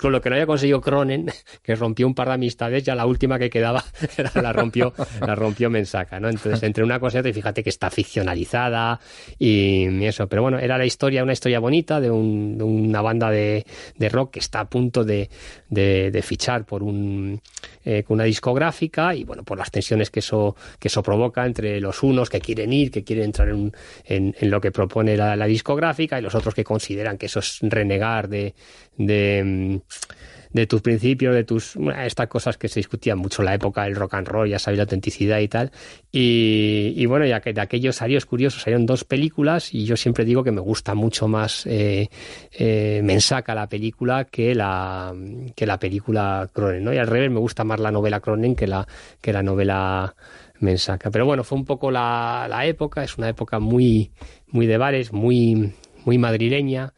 con 0.00 0.12
lo 0.12 0.20
que 0.20 0.28
no 0.30 0.34
había 0.36 0.46
conseguido 0.46 0.80
Cronen, 0.80 1.30
que 1.62 1.74
rompió 1.74 2.06
un 2.06 2.14
par 2.14 2.28
de 2.28 2.34
amistades, 2.34 2.82
ya 2.84 2.94
la 2.94 3.06
última 3.06 3.38
que 3.38 3.50
quedaba 3.50 3.84
era- 4.16 4.32
la 4.40 4.52
rompió, 4.52 4.92
la 5.26 5.34
rompió 5.34 5.68
Mensaca, 5.70 6.18
¿no? 6.20 6.28
Entonces, 6.28 6.62
entre 6.62 6.82
una 6.84 6.98
cosa 6.98 7.18
y 7.18 7.20
otra, 7.20 7.30
y 7.30 7.34
fíjate 7.34 7.62
que 7.62 7.70
está 7.70 7.90
ficcionalizada 7.90 8.98
y 9.38 10.04
eso, 10.04 10.26
pero 10.28 10.42
bueno, 10.42 10.58
era 10.58 10.78
la 10.78 10.86
historia, 10.86 11.22
una 11.22 11.32
historia 11.32 11.60
bonita 11.60 12.00
de, 12.00 12.10
un- 12.10 12.56
de 12.58 12.64
una 12.64 13.02
banda 13.02 13.30
de, 13.30 13.64
de 13.96 14.08
rock 14.08 14.32
que 14.32 14.38
está 14.40 14.60
a 14.60 14.68
punto 14.68 15.04
de, 15.04 15.28
de- 15.68 16.22
fichar 16.22 16.64
por 16.66 16.82
un, 16.82 17.40
eh, 17.84 18.04
una 18.08 18.24
discográfica 18.24 19.14
y 19.14 19.24
bueno, 19.24 19.44
por 19.44 19.56
las 19.56 19.70
tensiones 19.70 20.10
que 20.10 20.18
eso, 20.20 20.56
que 20.78 20.88
eso 20.88 21.02
provoca 21.02 21.46
entre 21.46 21.80
los 21.80 21.97
unos 22.02 22.30
que 22.30 22.40
quieren 22.40 22.72
ir, 22.72 22.90
que 22.90 23.04
quieren 23.04 23.26
entrar 23.26 23.48
en, 23.48 24.34
lo 24.40 24.60
que 24.60 24.70
propone 24.70 25.16
la, 25.16 25.46
discográfica 25.46 26.18
y 26.18 26.22
los 26.22 26.34
otros 26.34 26.54
que 26.54 26.64
consideran 26.64 27.18
que 27.18 27.26
eso 27.26 27.40
es 27.40 27.58
renegar 27.62 28.28
de, 28.28 28.54
de, 28.96 29.42
mm, 29.44 30.66
tus 30.66 30.82
principios, 30.82 31.34
de 31.34 31.44
tus 31.44 31.76
estas 32.04 32.26
cosas 32.26 32.56
que 32.56 32.68
se 32.68 32.80
discutían 32.80 33.18
mucho 33.18 33.42
en 33.42 33.46
la 33.46 33.54
época 33.54 33.84
del 33.84 33.94
rock 33.94 34.14
and 34.14 34.26
roll, 34.26 34.48
ya 34.48 34.58
sabéis 34.58 34.78
la 34.78 34.84
autenticidad 34.84 35.38
y 35.38 35.48
tal. 35.48 35.70
Y, 36.10 37.04
bueno, 37.06 37.26
ya 37.26 37.40
que 37.40 37.52
de 37.52 37.60
aquellos 37.60 37.96
salió 37.96 38.18
curioso, 38.26 38.58
salieron 38.58 38.86
dos 38.86 39.04
películas 39.04 39.72
y 39.72 39.84
yo 39.84 39.96
siempre 39.96 40.24
digo 40.24 40.42
que 40.42 40.50
me 40.50 40.60
gusta 40.60 40.94
mucho 40.94 41.28
más 41.28 41.66
eh, 41.66 42.08
eh, 42.52 43.00
Mensaca 43.04 43.54
la 43.54 43.68
película 43.68 44.24
que 44.24 44.54
la 44.54 45.14
que 45.54 45.66
la 45.66 45.78
película 45.78 46.48
Cronen, 46.52 46.84
¿no? 46.84 46.92
Y 46.92 46.98
al 46.98 47.06
revés 47.06 47.30
me 47.30 47.38
gusta 47.38 47.64
más 47.64 47.78
la 47.78 47.92
novela 47.92 48.20
Cronen 48.20 48.56
que 48.56 48.66
la 48.66 48.86
que 49.20 49.32
la 49.32 49.42
novela 49.42 50.14
Mensaca. 50.60 51.10
Pero 51.10 51.26
bueno, 51.26 51.44
fue 51.44 51.58
un 51.58 51.64
poco 51.64 51.90
la, 51.90 52.46
la 52.48 52.66
época, 52.66 53.04
es 53.04 53.18
una 53.18 53.28
época 53.28 53.58
muy 53.58 54.12
muy 54.48 54.66
de 54.66 54.78
bares, 54.78 55.12
muy 55.12 55.74
muy 56.04 56.18
madrileña. 56.18 56.94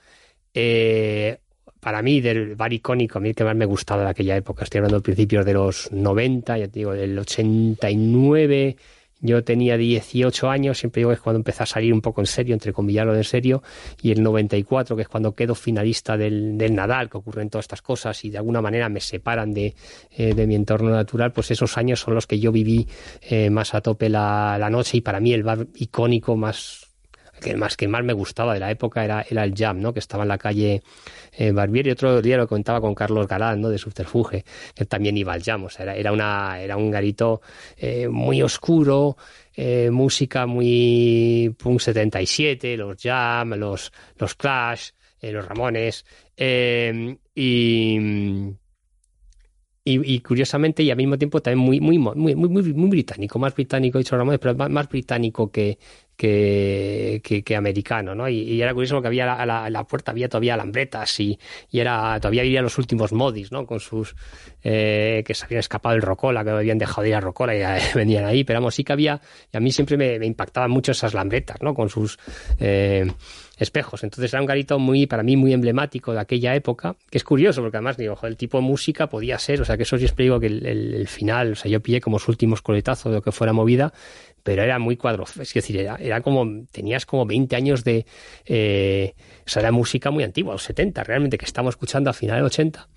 Eh, 0.54 1.38
para 1.80 2.02
mí, 2.02 2.20
del 2.20 2.56
bar 2.56 2.72
icónico, 2.72 3.18
a 3.18 3.20
mí 3.22 3.30
el 3.30 3.34
que 3.34 3.44
más 3.44 3.56
me 3.56 3.64
gustaba 3.64 4.04
de 4.04 4.10
aquella 4.10 4.36
época, 4.36 4.64
estoy 4.64 4.78
hablando 4.78 4.98
de 4.98 5.02
principios 5.02 5.46
de 5.46 5.54
los 5.54 5.90
90, 5.92 6.58
ya 6.58 6.68
te 6.68 6.80
digo, 6.80 6.92
del 6.92 7.18
89, 7.18 8.76
yo 9.20 9.44
tenía 9.44 9.76
18 9.76 10.50
años, 10.50 10.78
siempre 10.78 11.00
digo 11.00 11.10
que 11.10 11.14
es 11.14 11.20
cuando 11.20 11.38
empecé 11.38 11.62
a 11.62 11.66
salir 11.66 11.92
un 11.92 12.00
poco 12.00 12.20
en 12.20 12.26
serio, 12.26 12.54
entre 12.54 12.72
comillarlo 12.72 13.12
de 13.12 13.18
en 13.18 13.24
serio, 13.24 13.62
y 14.00 14.10
el 14.12 14.22
94, 14.22 14.96
que 14.96 15.02
es 15.02 15.08
cuando 15.08 15.34
quedo 15.34 15.54
finalista 15.54 16.16
del, 16.16 16.56
del 16.56 16.74
Nadal, 16.74 17.10
que 17.10 17.18
ocurren 17.18 17.50
todas 17.50 17.64
estas 17.64 17.82
cosas 17.82 18.24
y 18.24 18.30
de 18.30 18.38
alguna 18.38 18.62
manera 18.62 18.88
me 18.88 19.00
separan 19.00 19.52
de, 19.52 19.74
eh, 20.10 20.34
de 20.34 20.46
mi 20.46 20.54
entorno 20.54 20.90
natural, 20.90 21.32
pues 21.32 21.50
esos 21.50 21.76
años 21.76 22.00
son 22.00 22.14
los 22.14 22.26
que 22.26 22.40
yo 22.40 22.52
viví 22.52 22.88
eh, 23.22 23.50
más 23.50 23.74
a 23.74 23.80
tope 23.80 24.08
la, 24.08 24.56
la 24.58 24.70
noche 24.70 24.98
y 24.98 25.00
para 25.00 25.20
mí 25.20 25.32
el 25.32 25.42
bar 25.42 25.66
icónico 25.74 26.36
más 26.36 26.89
que 27.40 27.56
más 27.56 27.76
que 27.76 27.88
más 27.88 28.04
me 28.04 28.12
gustaba 28.12 28.54
de 28.54 28.60
la 28.60 28.70
época 28.70 29.04
era, 29.04 29.22
el 29.22 29.54
Jam, 29.54 29.80
¿no? 29.80 29.92
Que 29.92 29.98
estaba 29.98 30.24
en 30.24 30.28
la 30.28 30.38
calle 30.38 30.82
eh, 31.32 31.52
Barbieri. 31.52 31.90
Otro 31.90 32.22
día 32.22 32.36
lo 32.36 32.46
contaba 32.46 32.80
con 32.80 32.94
Carlos 32.94 33.26
Galán, 33.26 33.60
¿no? 33.60 33.68
De 33.68 33.78
Subterfuge, 33.78 34.44
que 34.74 34.84
también 34.84 35.16
iba 35.16 35.32
al 35.32 35.42
Jam. 35.42 35.64
O 35.64 35.70
sea, 35.70 35.84
era, 35.84 35.96
era, 35.96 36.12
una, 36.12 36.60
era 36.60 36.76
un 36.76 36.90
garito 36.90 37.40
eh, 37.76 38.08
muy 38.08 38.42
oscuro, 38.42 39.16
eh, 39.54 39.90
música 39.90 40.46
muy 40.46 41.54
punk 41.58 41.80
77, 41.80 42.76
los 42.76 42.96
Jam, 43.02 43.54
los, 43.54 43.90
los 44.16 44.34
Clash, 44.34 44.90
eh, 45.20 45.32
los 45.32 45.46
Ramones. 45.46 46.04
y 47.34 47.98
y, 49.84 50.20
curiosamente 50.20 50.82
y 50.82 50.90
al 50.90 50.96
mismo 50.96 51.16
tiempo 51.16 51.40
también 51.40 51.64
muy 51.64 51.80
muy 51.80 51.98
muy 51.98 52.34
muy, 52.34 52.72
muy, 52.74 52.88
británico, 52.90 53.38
más 53.38 53.54
británico 53.54 53.98
dicho 53.98 54.16
Ramón, 54.16 54.38
pero 54.40 54.54
más, 54.68 54.88
británico 54.88 55.50
que, 55.50 55.78
que, 56.20 57.54
americano, 57.56 58.14
¿no? 58.14 58.28
Y, 58.28 58.60
era 58.60 58.74
curioso 58.74 59.00
que 59.00 59.08
había 59.08 59.32
a 59.32 59.70
la, 59.70 59.84
puerta 59.84 60.10
había 60.10 60.28
todavía 60.28 60.54
alambretas 60.54 61.18
y, 61.20 61.38
era 61.72 62.18
todavía 62.20 62.42
había 62.42 62.62
los 62.62 62.76
últimos 62.78 63.12
modis, 63.12 63.50
¿no? 63.52 63.64
Con 63.64 63.80
sus 63.80 64.14
eh, 64.62 65.22
que 65.24 65.34
se 65.34 65.46
habían 65.46 65.60
escapado 65.60 65.94
del 65.94 66.02
Rocola, 66.02 66.44
que 66.44 66.50
habían 66.50 66.78
dejado 66.78 67.02
de 67.02 67.08
ir 67.08 67.14
a 67.14 67.20
Rocola 67.20 67.54
y 67.56 67.62
venían 67.94 68.24
ahí, 68.24 68.44
pero 68.44 68.60
vamos, 68.60 68.74
sí 68.74 68.84
que 68.84 68.92
había 68.92 69.20
y 69.52 69.56
a 69.56 69.60
mí 69.60 69.72
siempre 69.72 69.96
me, 69.96 70.26
impactaban 70.26 70.70
mucho 70.70 70.92
esas 70.92 71.14
lambretas, 71.14 71.56
¿no? 71.62 71.74
Con 71.74 71.88
sus 71.88 72.18
eh, 72.58 73.10
espejos. 73.56 74.04
Entonces 74.04 74.32
era 74.32 74.40
un 74.40 74.46
garito 74.46 74.78
muy, 74.78 75.06
para 75.06 75.22
mí, 75.22 75.36
muy 75.36 75.52
emblemático 75.52 76.12
de 76.12 76.20
aquella 76.20 76.54
época, 76.54 76.96
que 77.10 77.18
es 77.18 77.24
curioso, 77.24 77.62
porque 77.62 77.76
además 77.78 77.96
digo, 77.96 78.18
el 78.22 78.36
tipo 78.36 78.58
de 78.58 78.64
música 78.64 79.08
podía 79.08 79.38
ser, 79.38 79.60
o 79.60 79.64
sea, 79.64 79.76
que 79.76 79.84
eso 79.84 79.96
siempre 79.98 80.24
digo 80.24 80.40
que 80.40 80.46
el, 80.46 81.08
final, 81.08 81.52
o 81.52 81.56
sea, 81.56 81.70
yo 81.70 81.80
pillé 81.80 82.00
como 82.00 82.16
los 82.16 82.28
últimos 82.28 82.62
coletazos 82.62 83.10
de 83.10 83.16
lo 83.16 83.22
que 83.22 83.32
fuera 83.32 83.52
movida, 83.52 83.92
pero 84.42 84.62
era 84.62 84.78
muy 84.78 84.96
cuadro, 84.96 85.24
es 85.40 85.52
decir, 85.52 85.76
era, 85.78 85.96
era 85.96 86.20
como, 86.20 86.66
tenías 86.70 87.06
como 87.06 87.26
20 87.26 87.56
años 87.56 87.84
de, 87.84 88.06
eh, 88.44 89.14
o 89.46 89.48
sea, 89.48 89.60
era 89.60 89.72
música 89.72 90.10
muy 90.10 90.24
antigua, 90.24 90.52
los 90.52 90.62
70, 90.62 91.04
realmente, 91.04 91.38
que 91.38 91.44
estamos 91.44 91.72
escuchando 91.72 92.10
a 92.10 92.12
final 92.12 92.36
del 92.36 92.46
80. 92.46 92.88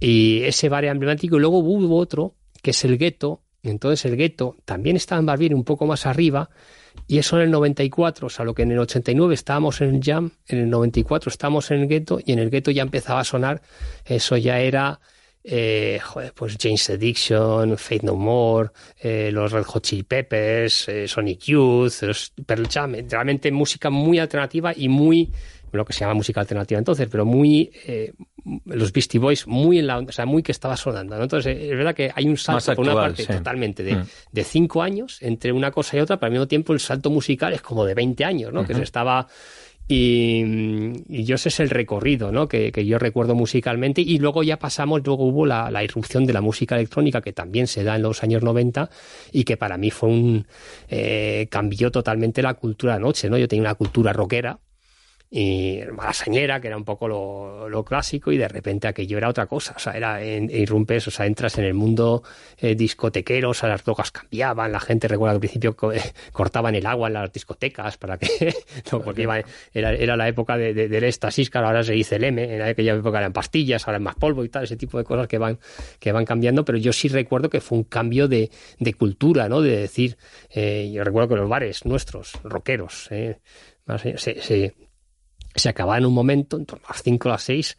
Y 0.00 0.42
ese 0.44 0.68
bar 0.68 0.84
era 0.84 0.92
emblemático, 0.92 1.36
y 1.36 1.40
luego 1.40 1.58
hubo 1.58 1.96
otro, 1.96 2.34
que 2.62 2.70
es 2.70 2.84
el 2.84 2.98
gueto, 2.98 3.42
entonces 3.62 4.04
el 4.04 4.16
gueto 4.16 4.56
también 4.64 4.96
estaba 4.96 5.18
en 5.18 5.26
Barbie 5.26 5.52
un 5.54 5.64
poco 5.64 5.86
más 5.86 6.06
arriba, 6.06 6.50
y 7.06 7.18
eso 7.18 7.36
en 7.36 7.42
el 7.42 7.50
94, 7.50 8.26
o 8.26 8.30
sea, 8.30 8.44
lo 8.44 8.54
que 8.54 8.62
en 8.62 8.72
el 8.72 8.78
89 8.78 9.34
estábamos 9.34 9.80
en 9.80 9.94
el 9.94 10.00
Jam, 10.02 10.30
en 10.46 10.58
el 10.58 10.70
94 10.70 11.30
estábamos 11.30 11.70
en 11.70 11.80
el 11.80 11.88
gueto 11.88 12.18
y 12.24 12.32
en 12.32 12.38
el 12.38 12.50
gueto 12.50 12.70
ya 12.70 12.82
empezaba 12.82 13.20
a 13.20 13.24
sonar, 13.24 13.62
eso 14.04 14.36
ya 14.36 14.60
era, 14.60 15.00
eh, 15.50 15.98
joder, 16.02 16.32
pues 16.34 16.56
James 16.60 16.90
Addiction, 16.90 17.78
Faith 17.78 18.02
No 18.02 18.14
More, 18.14 18.68
eh, 19.00 19.30
los 19.32 19.50
Red 19.50 19.64
Hot 19.64 19.82
Chili 19.82 20.02
Peppers, 20.02 20.88
eh, 20.88 21.08
Sonic 21.08 21.40
Youth, 21.40 22.02
los 22.02 22.32
Pearl 22.44 22.68
Jam, 22.68 22.94
realmente 23.08 23.50
música 23.50 23.88
muy 23.88 24.18
alternativa 24.18 24.72
y 24.76 24.88
muy 24.88 25.30
lo 25.72 25.84
que 25.84 25.92
se 25.92 26.00
llama 26.00 26.14
música 26.14 26.40
alternativa 26.40 26.78
entonces, 26.78 27.08
pero 27.10 27.24
muy 27.24 27.70
eh, 27.86 28.12
los 28.66 28.92
Beastie 28.92 29.18
Boys 29.18 29.46
muy 29.46 29.78
en 29.78 29.86
la 29.86 29.98
o 29.98 30.12
sea, 30.12 30.26
muy 30.26 30.42
que 30.42 30.52
estaba 30.52 30.76
sonando. 30.76 31.16
¿no? 31.16 31.22
Entonces, 31.22 31.56
es 31.58 31.70
verdad 31.70 31.94
que 31.94 32.10
hay 32.14 32.28
un 32.28 32.36
salto 32.36 32.74
por 32.74 32.84
una 32.84 32.94
parte 32.94 33.24
totalmente 33.24 33.82
de, 33.82 33.96
mm. 33.96 34.06
de, 34.32 34.44
cinco 34.44 34.82
años 34.82 35.18
entre 35.22 35.52
una 35.52 35.70
cosa 35.70 35.96
y 35.96 36.00
otra, 36.00 36.18
pero 36.18 36.26
al 36.26 36.32
mismo 36.32 36.48
tiempo 36.48 36.72
el 36.72 36.80
salto 36.80 37.10
musical 37.10 37.52
es 37.54 37.62
como 37.62 37.84
de 37.84 37.94
20 37.94 38.24
años, 38.24 38.52
¿no? 38.52 38.64
Que 38.64 38.74
se 38.74 38.82
estaba 38.82 39.26
y, 39.88 41.24
yo 41.24 41.36
ese 41.36 41.48
es 41.48 41.60
el 41.60 41.70
recorrido 41.70 42.30
¿no? 42.30 42.46
que, 42.46 42.70
que, 42.72 42.84
yo 42.84 42.98
recuerdo 42.98 43.34
musicalmente 43.34 44.02
y 44.02 44.18
luego 44.18 44.42
ya 44.42 44.58
pasamos, 44.58 45.00
luego 45.04 45.24
hubo 45.24 45.46
la, 45.46 45.70
la, 45.70 45.82
irrupción 45.82 46.26
de 46.26 46.34
la 46.34 46.42
música 46.42 46.76
electrónica 46.76 47.22
que 47.22 47.32
también 47.32 47.66
se 47.66 47.84
da 47.84 47.96
en 47.96 48.02
los 48.02 48.22
años 48.22 48.42
90 48.42 48.90
y 49.32 49.44
que 49.44 49.56
para 49.56 49.78
mí 49.78 49.90
fue 49.90 50.10
un 50.10 50.46
eh, 50.88 51.48
cambió 51.50 51.90
totalmente 51.90 52.42
la 52.42 52.54
cultura 52.54 52.94
de 52.94 53.00
noche, 53.00 53.30
¿no? 53.30 53.38
Yo 53.38 53.48
tenía 53.48 53.62
una 53.62 53.74
cultura 53.74 54.12
rockera 54.12 54.58
y 55.30 55.80
Malasañera, 55.92 56.58
que 56.60 56.68
era 56.68 56.76
un 56.78 56.84
poco 56.84 57.06
lo, 57.06 57.68
lo, 57.68 57.84
clásico, 57.84 58.32
y 58.32 58.38
de 58.38 58.48
repente 58.48 58.88
aquello 58.88 59.18
era 59.18 59.28
otra 59.28 59.46
cosa, 59.46 59.74
o 59.76 59.78
sea, 59.78 59.92
era 59.92 60.22
en, 60.22 60.50
irrumpes, 60.50 61.06
o 61.06 61.10
sea, 61.10 61.26
entras 61.26 61.58
en 61.58 61.64
el 61.64 61.74
mundo 61.74 62.22
eh, 62.56 62.74
discotequero, 62.74 63.50
o 63.50 63.54
sea, 63.54 63.68
las 63.68 63.84
drogas 63.84 64.10
cambiaban, 64.10 64.72
la 64.72 64.80
gente 64.80 65.06
recuerda 65.06 65.34
al 65.34 65.40
principio 65.40 65.76
eh, 65.92 66.00
cortaban 66.32 66.74
el 66.74 66.86
agua 66.86 67.08
en 67.08 67.14
las 67.14 67.30
discotecas 67.30 67.98
para 67.98 68.16
que, 68.16 68.54
no, 68.92 69.02
porque 69.02 69.22
iba, 69.22 69.42
era, 69.74 69.92
era 69.92 70.16
la 70.16 70.28
época 70.28 70.56
de, 70.56 70.72
de, 70.72 70.88
del 70.88 71.04
éxtasis, 71.04 71.50
que 71.50 71.58
ahora 71.58 71.82
se 71.82 71.92
dice 71.92 72.16
el 72.16 72.24
M, 72.24 72.54
en 72.54 72.62
aquella 72.62 72.94
época 72.94 73.18
eran 73.18 73.34
pastillas, 73.34 73.86
ahora 73.86 73.98
es 73.98 74.04
más 74.04 74.14
polvo 74.14 74.44
y 74.44 74.48
tal, 74.48 74.64
ese 74.64 74.76
tipo 74.76 74.96
de 74.96 75.04
cosas 75.04 75.28
que 75.28 75.36
van, 75.36 75.58
que 75.98 76.10
van 76.10 76.24
cambiando, 76.24 76.64
pero 76.64 76.78
yo 76.78 76.94
sí 76.94 77.08
recuerdo 77.08 77.50
que 77.50 77.60
fue 77.60 77.76
un 77.76 77.84
cambio 77.84 78.28
de, 78.28 78.50
de 78.78 78.94
cultura, 78.94 79.48
¿no? 79.50 79.60
De 79.60 79.76
decir, 79.76 80.16
eh, 80.50 80.90
yo 80.90 81.04
recuerdo 81.04 81.28
que 81.28 81.36
los 81.36 81.48
bares 81.50 81.84
nuestros, 81.84 82.32
rockeros, 82.44 83.08
eh, 83.10 83.40
se, 84.16 84.40
se, 84.40 84.74
se 85.54 85.68
acababa 85.68 85.98
en 85.98 86.06
un 86.06 86.14
momento, 86.14 86.56
en 86.56 86.66
torno 86.66 86.86
a 86.86 86.92
las 86.92 87.02
5 87.02 87.28
o 87.28 87.32
las 87.32 87.42
6, 87.42 87.78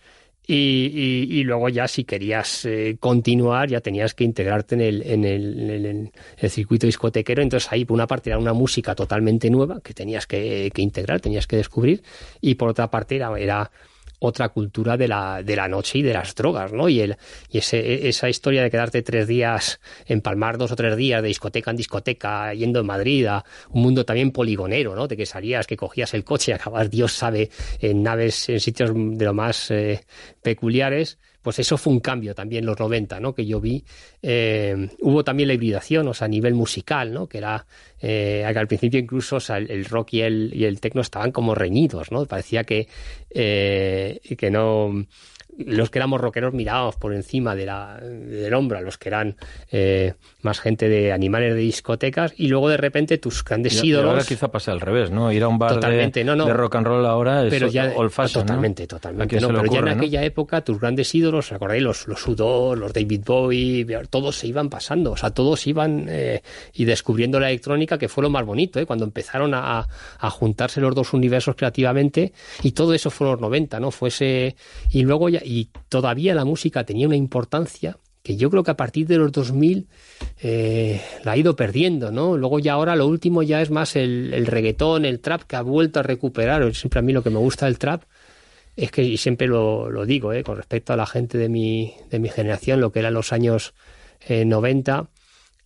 y, 0.51 1.43
luego 1.43 1.69
ya 1.69 1.87
si 1.87 2.05
querías 2.05 2.65
eh, 2.65 2.97
continuar 2.99 3.69
ya 3.69 3.81
tenías 3.81 4.15
que 4.15 4.23
integrarte 4.23 4.73
en 4.73 4.81
el, 4.81 5.03
en 5.03 5.23
el, 5.23 6.11
el, 6.41 6.49
circuito 6.49 6.87
discotequero, 6.87 7.43
entonces 7.43 7.71
ahí 7.71 7.85
por 7.85 7.93
una 7.93 8.07
parte 8.07 8.31
era 8.31 8.39
una 8.39 8.53
música 8.53 8.95
totalmente 8.95 9.51
nueva 9.51 9.79
que 9.81 9.93
tenías 9.93 10.25
que, 10.25 10.71
que 10.73 10.81
integrar, 10.81 11.21
tenías 11.21 11.45
que 11.45 11.57
descubrir, 11.57 12.01
y 12.41 12.55
por 12.55 12.69
otra 12.69 12.89
parte 12.89 13.17
era 13.17 13.71
otra 14.19 14.49
cultura 14.49 14.97
de 14.97 15.07
la, 15.07 15.41
de 15.43 15.55
la 15.55 15.67
noche 15.67 15.99
y 15.99 16.01
de 16.01 16.13
las 16.13 16.35
drogas, 16.35 16.71
¿no? 16.71 16.89
Y, 16.89 17.01
el, 17.01 17.17
y 17.49 17.59
ese, 17.59 18.07
esa 18.07 18.29
historia 18.29 18.61
de 18.61 18.69
quedarte 18.69 19.01
tres 19.01 19.27
días, 19.27 19.79
en 20.05 20.21
Palmar 20.21 20.57
dos 20.57 20.71
o 20.71 20.75
tres 20.75 20.95
días 20.95 21.21
de 21.21 21.29
discoteca 21.29 21.71
en 21.71 21.77
discoteca, 21.77 22.53
yendo 22.53 22.79
en 22.81 22.85
Madrid 22.85 23.25
a 23.25 23.43
un 23.69 23.81
mundo 23.81 24.05
también 24.05 24.31
poligonero, 24.31 24.95
¿no? 24.95 25.07
De 25.07 25.17
que 25.17 25.25
salías, 25.25 25.67
que 25.67 25.77
cogías 25.77 26.13
el 26.13 26.23
coche 26.23 26.51
y 26.51 26.55
acabas, 26.55 26.89
Dios 26.89 27.13
sabe, 27.13 27.49
en 27.79 28.03
naves, 28.03 28.49
en 28.49 28.59
sitios 28.59 28.91
de 28.93 29.25
lo 29.25 29.33
más 29.33 29.71
eh, 29.71 30.05
peculiares 30.41 31.17
pues 31.41 31.59
eso 31.59 31.77
fue 31.77 31.93
un 31.93 31.99
cambio 31.99 32.35
también 32.35 32.65
los 32.65 32.79
90, 32.79 33.19
¿no? 33.19 33.33
Que 33.33 33.45
yo 33.45 33.59
vi. 33.59 33.83
Eh, 34.21 34.89
hubo 35.01 35.23
también 35.23 35.47
la 35.47 35.53
hibridación, 35.53 36.07
o 36.07 36.13
sea, 36.13 36.25
a 36.25 36.29
nivel 36.29 36.53
musical, 36.53 37.13
¿no? 37.13 37.27
Que 37.27 37.37
era, 37.37 37.65
eh, 38.01 38.43
al 38.45 38.67
principio 38.67 38.99
incluso 38.99 39.37
o 39.37 39.39
sea, 39.39 39.57
el, 39.57 39.85
rock 39.85 40.13
y 40.13 40.21
el, 40.21 40.51
y 40.53 40.65
el 40.65 40.79
techno 40.79 41.01
estaban 41.01 41.31
como 41.31 41.55
reñidos, 41.55 42.11
¿no? 42.11 42.25
Parecía 42.25 42.63
que, 42.63 42.87
eh, 43.29 44.19
que 44.37 44.51
no 44.51 45.05
los 45.65 45.89
que 45.89 45.99
éramos 45.99 46.21
rockeros 46.21 46.53
mirábamos 46.53 46.95
por 46.95 47.13
encima 47.13 47.55
de 47.55 47.65
la, 47.65 47.97
del 47.99 48.53
hombro 48.53 48.77
a 48.77 48.81
los 48.81 48.97
que 48.97 49.09
eran 49.09 49.35
eh, 49.71 50.13
más 50.41 50.59
gente 50.59 50.87
de 50.87 51.11
animales 51.11 51.53
de 51.53 51.59
discotecas 51.59 52.33
y 52.37 52.47
luego 52.47 52.69
de 52.69 52.77
repente 52.77 53.17
tus 53.17 53.43
grandes 53.43 53.83
ídolos. 53.83 54.11
ahora 54.11 54.23
quizá 54.23 54.49
pase 54.49 54.71
al 54.71 54.79
revés, 54.79 55.11
¿no? 55.11 55.31
Ir 55.31 55.43
a 55.43 55.47
un 55.47 55.59
bar 55.59 55.73
totalmente, 55.73 56.21
de, 56.21 56.23
no, 56.25 56.35
no. 56.35 56.45
de, 56.45 56.53
rock 56.53 56.75
and 56.75 56.87
roll 56.87 57.05
ahora 57.05 57.45
es 57.45 57.49
pero 57.49 57.67
ya, 57.67 57.91
old 57.95 58.11
fashion, 58.11 58.45
Totalmente, 58.45 58.87
totalmente. 58.87 59.39
No, 59.39 59.49
pero 59.49 59.65
ya 59.65 59.79
en 59.79 59.89
aquella 59.89 60.23
época 60.23 60.61
tus 60.61 60.79
grandes 60.79 61.13
ídolos, 61.13 61.49
¿recordáis? 61.49 61.83
Los, 61.83 62.07
los 62.07 62.21
Sudor, 62.21 62.77
los 62.77 62.93
David 62.93 63.21
Bowie, 63.25 63.85
todos 64.09 64.37
se 64.37 64.47
iban 64.47 64.69
pasando, 64.69 65.11
o 65.11 65.17
sea, 65.17 65.31
todos 65.31 65.67
iban 65.67 66.05
eh, 66.07 66.41
y 66.73 66.85
descubriendo 66.85 67.39
la 67.39 67.49
electrónica 67.49 67.97
que 67.97 68.07
fue 68.07 68.23
lo 68.23 68.29
más 68.29 68.45
bonito, 68.45 68.79
¿eh? 68.79 68.85
Cuando 68.85 69.05
empezaron 69.05 69.53
a, 69.53 69.87
a 70.19 70.29
juntarse 70.29 70.79
los 70.79 70.95
dos 70.95 71.13
universos 71.13 71.55
creativamente 71.55 72.33
y 72.63 72.71
todo 72.71 72.93
eso 72.93 73.09
fue 73.09 73.27
los 73.27 73.39
90, 73.39 73.79
¿no? 73.79 73.91
Fuese 73.91 74.55
y 74.91 75.03
luego 75.03 75.29
ya 75.29 75.41
y 75.49 75.71
todavía 75.89 76.35
la 76.35 76.45
música 76.45 76.83
tenía 76.83 77.07
una 77.07 77.15
importancia 77.15 77.97
que 78.21 78.37
yo 78.37 78.51
creo 78.51 78.61
que 78.61 78.69
a 78.69 78.77
partir 78.77 79.07
de 79.07 79.17
los 79.17 79.31
2000 79.31 79.87
eh, 80.43 81.01
la 81.23 81.31
ha 81.31 81.37
ido 81.37 81.55
perdiendo, 81.55 82.11
¿no? 82.11 82.37
Luego 82.37 82.59
ya 82.59 82.73
ahora 82.73 82.95
lo 82.95 83.07
último 83.07 83.41
ya 83.41 83.59
es 83.59 83.71
más 83.71 83.95
el, 83.95 84.45
reggaetón, 84.45 85.05
el 85.05 85.21
trap 85.21 85.41
que 85.43 85.55
ha 85.55 85.63
vuelto 85.63 86.01
a 86.01 86.03
recuperar. 86.03 86.75
Siempre 86.75 86.99
a 86.99 87.01
mí 87.01 87.13
lo 87.13 87.23
que 87.23 87.31
me 87.31 87.39
gusta 87.39 87.65
del 87.65 87.79
trap 87.79 88.03
es 88.75 88.91
que, 88.91 89.01
y 89.01 89.17
siempre 89.17 89.47
lo, 89.47 89.89
lo 89.89 90.05
digo, 90.05 90.33
¿eh? 90.33 90.43
con 90.43 90.55
respecto 90.55 90.93
a 90.93 90.97
la 90.97 91.07
gente 91.07 91.39
de 91.39 91.49
mi, 91.49 91.95
de 92.11 92.19
mi 92.19 92.29
generación, 92.29 92.79
lo 92.79 92.91
que 92.91 92.99
eran 92.99 93.15
los 93.15 93.33
años 93.33 93.73
eh, 94.27 94.45
90, 94.45 95.09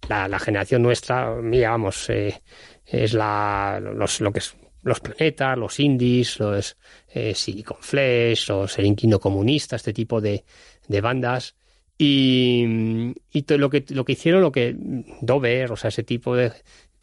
la, 0.08 0.30
la, 0.30 0.40
generación 0.40 0.82
nuestra, 0.82 1.36
mía, 1.36 1.72
vamos, 1.72 2.10
eh, 2.10 2.42
es 2.86 3.13
la, 3.13 3.82
los, 3.82 4.22
lo 4.22 4.32
que 4.32 4.40
es 4.40 4.56
los 4.84 5.00
planetas, 5.00 5.58
los 5.58 5.80
indies, 5.80 6.40
los 6.40 6.78
eh, 7.10 7.34
Silicon 7.34 7.78
Flash, 7.80 8.50
los 8.50 8.78
el 8.80 8.86
Inquino 8.86 9.20
Comunista, 9.20 9.75
este 9.75 9.94
tipo 9.94 10.22
de, 10.22 10.44
de 10.88 11.02
bandas. 11.02 11.56
Y, 11.98 13.13
y 13.32 13.46
lo, 13.58 13.70
que, 13.70 13.86
lo 13.90 14.04
que 14.04 14.13
hicieron, 14.13 14.42
lo 14.42 14.52
que 14.52 14.75
Dover, 15.22 15.72
o 15.72 15.75
sea, 15.75 15.90
ese 15.90 16.04
tipo 16.04 16.36
de... 16.36 16.52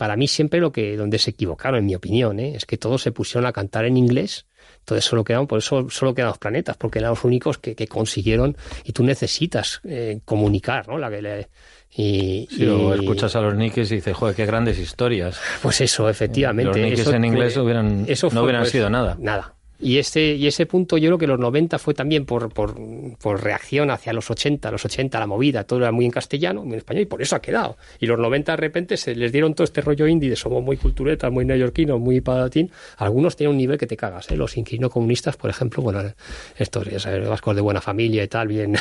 Para 0.00 0.16
mí 0.16 0.26
siempre 0.28 0.60
lo 0.60 0.72
que, 0.72 0.96
donde 0.96 1.18
se 1.18 1.32
equivocaron, 1.32 1.80
en 1.80 1.84
mi 1.84 1.94
opinión, 1.94 2.40
¿eh? 2.40 2.54
es 2.56 2.64
que 2.64 2.78
todos 2.78 3.02
se 3.02 3.12
pusieron 3.12 3.44
a 3.44 3.52
cantar 3.52 3.84
en 3.84 3.98
inglés, 3.98 4.46
entonces 4.78 5.04
solo 5.04 5.24
quedaron, 5.24 5.46
por 5.46 5.58
eso 5.58 5.90
solo 5.90 6.14
quedan 6.14 6.28
los 6.28 6.38
planetas, 6.38 6.78
porque 6.78 7.00
eran 7.00 7.10
los 7.10 7.22
únicos 7.22 7.58
que, 7.58 7.74
que 7.74 7.86
consiguieron, 7.86 8.56
y 8.84 8.92
tú 8.92 9.04
necesitas 9.04 9.82
eh, 9.84 10.20
comunicar, 10.24 10.88
¿no? 10.88 10.96
La 10.96 11.10
que 11.10 11.20
le, 11.20 11.48
y, 11.94 12.48
o 12.66 12.94
escuchas 12.94 13.36
a 13.36 13.42
los 13.42 13.54
Nikes 13.54 13.92
y 13.92 13.96
dices, 13.96 14.16
joder, 14.16 14.34
qué 14.34 14.46
grandes 14.46 14.78
historias. 14.78 15.38
Pues 15.60 15.82
eso, 15.82 16.08
efectivamente. 16.08 16.68
Los 16.68 16.78
Nikes 16.78 17.06
en 17.08 17.24
inglés 17.26 17.58
hubieran, 17.58 18.06
eso 18.08 18.30
no 18.32 18.42
hubieran 18.44 18.62
pues, 18.62 18.72
sido 18.72 18.88
nada. 18.88 19.18
Nada. 19.20 19.54
Y, 19.80 19.98
este, 19.98 20.34
y 20.34 20.46
ese 20.46 20.66
punto 20.66 20.98
yo 20.98 21.08
creo 21.08 21.18
que 21.18 21.26
los 21.26 21.38
90 21.38 21.78
fue 21.78 21.94
también 21.94 22.26
por, 22.26 22.52
por, 22.52 22.76
por, 23.16 23.42
reacción 23.42 23.90
hacia 23.90 24.12
los 24.12 24.30
80, 24.30 24.70
los 24.70 24.84
80 24.84 25.18
la 25.18 25.26
movida, 25.26 25.64
todo 25.64 25.78
era 25.80 25.90
muy 25.90 26.04
en 26.04 26.10
castellano, 26.10 26.62
muy 26.62 26.74
en 26.74 26.78
español, 26.78 27.02
y 27.02 27.06
por 27.06 27.22
eso 27.22 27.36
ha 27.36 27.40
quedado. 27.40 27.78
Y 27.98 28.06
los 28.06 28.18
90 28.18 28.52
de 28.52 28.56
repente 28.56 28.96
se 28.98 29.14
les 29.14 29.32
dieron 29.32 29.54
todo 29.54 29.64
este 29.64 29.80
rollo 29.80 30.06
indie 30.06 30.28
de 30.28 30.36
somos 30.36 30.62
muy 30.62 30.76
culturetas, 30.76 31.32
muy 31.32 31.44
neoyorquinos, 31.46 31.98
muy 31.98 32.20
palatín. 32.20 32.70
Algunos 32.98 33.36
tenían 33.36 33.52
un 33.52 33.58
nivel 33.58 33.78
que 33.78 33.86
te 33.86 33.96
cagas, 33.96 34.30
¿eh? 34.30 34.36
los 34.36 34.56
inquilino 34.56 34.90
comunistas, 34.90 35.36
por 35.36 35.48
ejemplo, 35.48 35.82
bueno, 35.82 36.02
estos 36.56 36.86
¿sabes? 36.98 37.26
vascos 37.26 37.54
de 37.56 37.62
buena 37.62 37.80
familia 37.80 38.22
y 38.22 38.28
tal, 38.28 38.48
bien, 38.48 38.76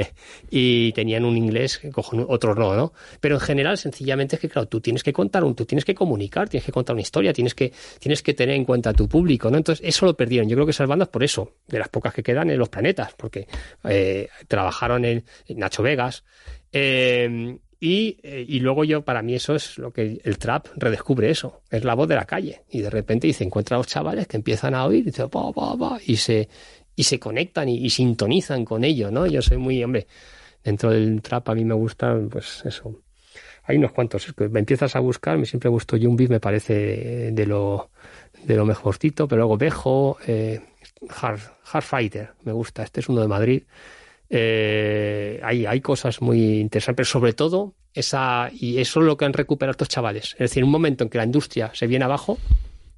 y 0.50 0.92
tenían 0.92 1.24
un 1.24 1.36
inglés, 1.36 1.80
otros 2.28 2.56
no, 2.56 2.76
¿no? 2.76 2.92
Pero 3.20 3.34
en 3.34 3.40
general, 3.40 3.78
sencillamente 3.78 4.36
es 4.36 4.40
que, 4.40 4.48
claro, 4.48 4.68
tú 4.68 4.80
tienes 4.80 5.02
que 5.02 5.12
contar, 5.12 5.42
un, 5.42 5.54
tú 5.54 5.64
tienes 5.64 5.84
que 5.84 5.94
comunicar, 5.94 6.48
tienes 6.48 6.64
que 6.64 6.72
contar 6.72 6.94
una 6.94 7.02
historia, 7.02 7.32
tienes 7.32 7.54
que, 7.54 7.72
tienes 7.98 8.22
que 8.22 8.34
tener 8.34 8.54
en 8.54 8.64
cuenta 8.64 8.90
a 8.90 8.92
tu 8.92 9.08
público, 9.08 9.50
¿no? 9.50 9.56
Entonces, 9.56 9.86
eso 9.86 10.06
lo 10.06 10.14
perdí 10.14 10.35
Yo 10.44 10.56
creo 10.56 10.66
que 10.66 10.70
esas 10.70 10.88
bandas 10.88 11.08
por 11.08 11.24
eso, 11.24 11.52
de 11.66 11.78
las 11.78 11.88
pocas 11.88 12.14
que 12.14 12.22
quedan 12.22 12.50
en 12.50 12.58
los 12.58 12.68
planetas, 12.68 13.14
porque 13.14 13.46
eh, 13.84 14.28
trabajaron 14.48 15.04
en, 15.04 15.24
Nacho 15.48 15.82
Vegas. 15.82 16.24
Eh, 16.72 17.58
y, 17.78 18.18
eh, 18.22 18.44
y, 18.48 18.60
luego 18.60 18.84
yo, 18.84 19.02
para 19.02 19.20
mí 19.20 19.34
eso 19.34 19.54
es 19.54 19.76
lo 19.76 19.92
que 19.92 20.20
el 20.24 20.38
trap 20.38 20.68
redescubre 20.76 21.30
eso, 21.30 21.60
es 21.70 21.84
la 21.84 21.94
voz 21.94 22.08
de 22.08 22.14
la 22.14 22.24
calle. 22.24 22.62
Y 22.70 22.80
de 22.80 22.90
repente 22.90 23.26
dice, 23.26 23.44
encuentra 23.44 23.76
a 23.76 23.78
los 23.78 23.86
chavales 23.86 24.26
que 24.26 24.36
empiezan 24.36 24.74
a 24.74 24.86
oír 24.86 25.06
y, 25.06 26.12
y 26.12 26.16
se 26.16 26.48
y 26.96 27.04
se 27.04 27.20
conectan 27.20 27.68
y, 27.68 27.90
sintonizan 27.90 28.64
con 28.64 28.82
ello, 28.82 29.10
¿no? 29.10 29.26
Yo 29.26 29.42
soy 29.42 29.58
muy, 29.58 29.84
hombre, 29.84 30.06
dentro 30.64 30.90
del 30.90 31.20
trap 31.20 31.50
a 31.50 31.54
mí 31.54 31.64
me 31.64 31.74
gusta, 31.74 32.18
pues 32.30 32.62
eso. 32.64 33.02
Hay 33.64 33.76
unos 33.76 33.92
cuantos, 33.92 34.32
que 34.32 34.48
me 34.48 34.60
empiezas 34.60 34.96
a 34.96 35.00
buscar, 35.00 35.36
me 35.36 35.44
siempre 35.44 35.68
gustó 35.68 35.96
Beat, 36.00 36.30
me 36.30 36.40
parece 36.40 37.32
de 37.32 37.46
lo, 37.46 37.90
de 38.44 38.56
lo 38.56 38.64
mejorcito, 38.64 39.28
pero 39.28 39.40
luego 39.40 39.56
Bejo, 39.56 40.18
eh, 40.26 40.60
Hard, 41.08 41.40
Hard 41.72 41.84
Fighter, 41.84 42.30
me 42.44 42.52
gusta, 42.52 42.82
este 42.82 43.00
es 43.00 43.08
uno 43.08 43.20
de 43.20 43.28
Madrid. 43.28 43.62
Eh, 44.28 45.40
hay, 45.42 45.66
hay 45.66 45.80
cosas 45.80 46.20
muy 46.20 46.58
interesantes, 46.60 46.96
pero 46.96 47.06
sobre 47.06 47.32
todo 47.32 47.74
esa, 47.94 48.50
y 48.52 48.78
eso 48.78 49.00
es 49.00 49.06
lo 49.06 49.16
que 49.16 49.24
han 49.24 49.32
recuperado 49.32 49.72
estos 49.72 49.88
chavales. 49.88 50.32
Es 50.32 50.50
decir, 50.50 50.64
un 50.64 50.70
momento 50.70 51.04
en 51.04 51.10
que 51.10 51.18
la 51.18 51.24
industria 51.24 51.70
se 51.74 51.86
viene 51.86 52.04
abajo, 52.04 52.38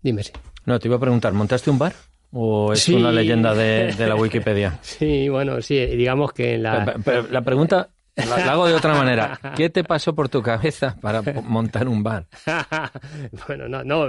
dime 0.03 0.23
si. 0.23 0.33
No, 0.65 0.79
te 0.79 0.89
iba 0.89 0.97
a 0.97 1.01
preguntar, 1.01 1.33
¿montaste 1.33 1.71
un 1.71 1.79
bar? 1.79 1.95
¿O 2.33 2.73
es 2.73 2.89
una 2.89 3.11
leyenda 3.11 3.55
de, 3.55 3.95
la 3.99 4.17
Wikipedia? 4.17 4.79
Sí, 4.83 5.29
bueno, 5.29 5.63
sí, 5.63 5.79
digamos 5.87 6.33
que 6.33 6.55
en 6.55 6.63
la... 6.65 6.97
la 7.31 7.43
pregunta 7.43 7.91
la, 8.27 8.53
hago 8.53 8.67
de 8.67 8.75
otra 8.75 8.95
manera. 8.95 9.39
¿Qué 9.57 9.71
te 9.71 9.85
pasó 9.85 10.15
por 10.15 10.29
tu 10.29 10.43
cabeza 10.43 10.97
para 11.01 11.23
montar 11.43 11.89
un 11.89 12.03
bar? 12.03 12.27
bueno, 13.47 13.69
no, 13.69 13.85
no. 13.85 14.07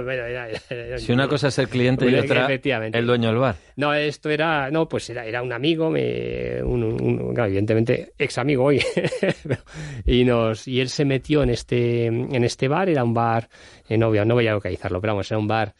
si 0.98 1.12
una 1.12 1.28
cosa 1.28 1.48
es 1.48 1.58
el 1.58 1.68
cliente 1.68 2.08
y 2.08 2.14
otra 2.14 2.48
el 2.48 3.06
dueño 3.06 3.28
del 3.28 3.38
bar. 3.38 3.56
No, 3.76 3.94
esto 3.94 4.30
era, 4.30 4.70
no, 4.70 4.88
pues 4.88 5.10
era, 5.10 5.24
era 5.24 5.42
un 5.42 5.52
amigo, 5.52 5.90
me, 5.90 6.62
un, 6.62 7.34
evidentemente 7.36 8.12
ex 8.18 8.38
amigo 8.38 8.64
hoy, 8.64 8.82
y 10.06 10.24
nos, 10.24 10.66
y 10.66 10.80
él 10.80 10.88
se 10.88 11.04
metió 11.04 11.42
en 11.42 11.50
este, 11.50 12.06
en 12.06 12.44
este 12.44 12.68
bar. 12.68 12.88
Era 12.88 13.04
un 13.04 13.14
bar, 13.14 13.48
eh, 13.88 13.96
no 13.96 14.08
voy, 14.08 14.24
no 14.24 14.34
voy 14.34 14.46
a 14.46 14.52
localizarlo, 14.52 15.00
pero 15.00 15.14
vamos, 15.14 15.30
era 15.30 15.38
un 15.38 15.46
bar 15.48 15.74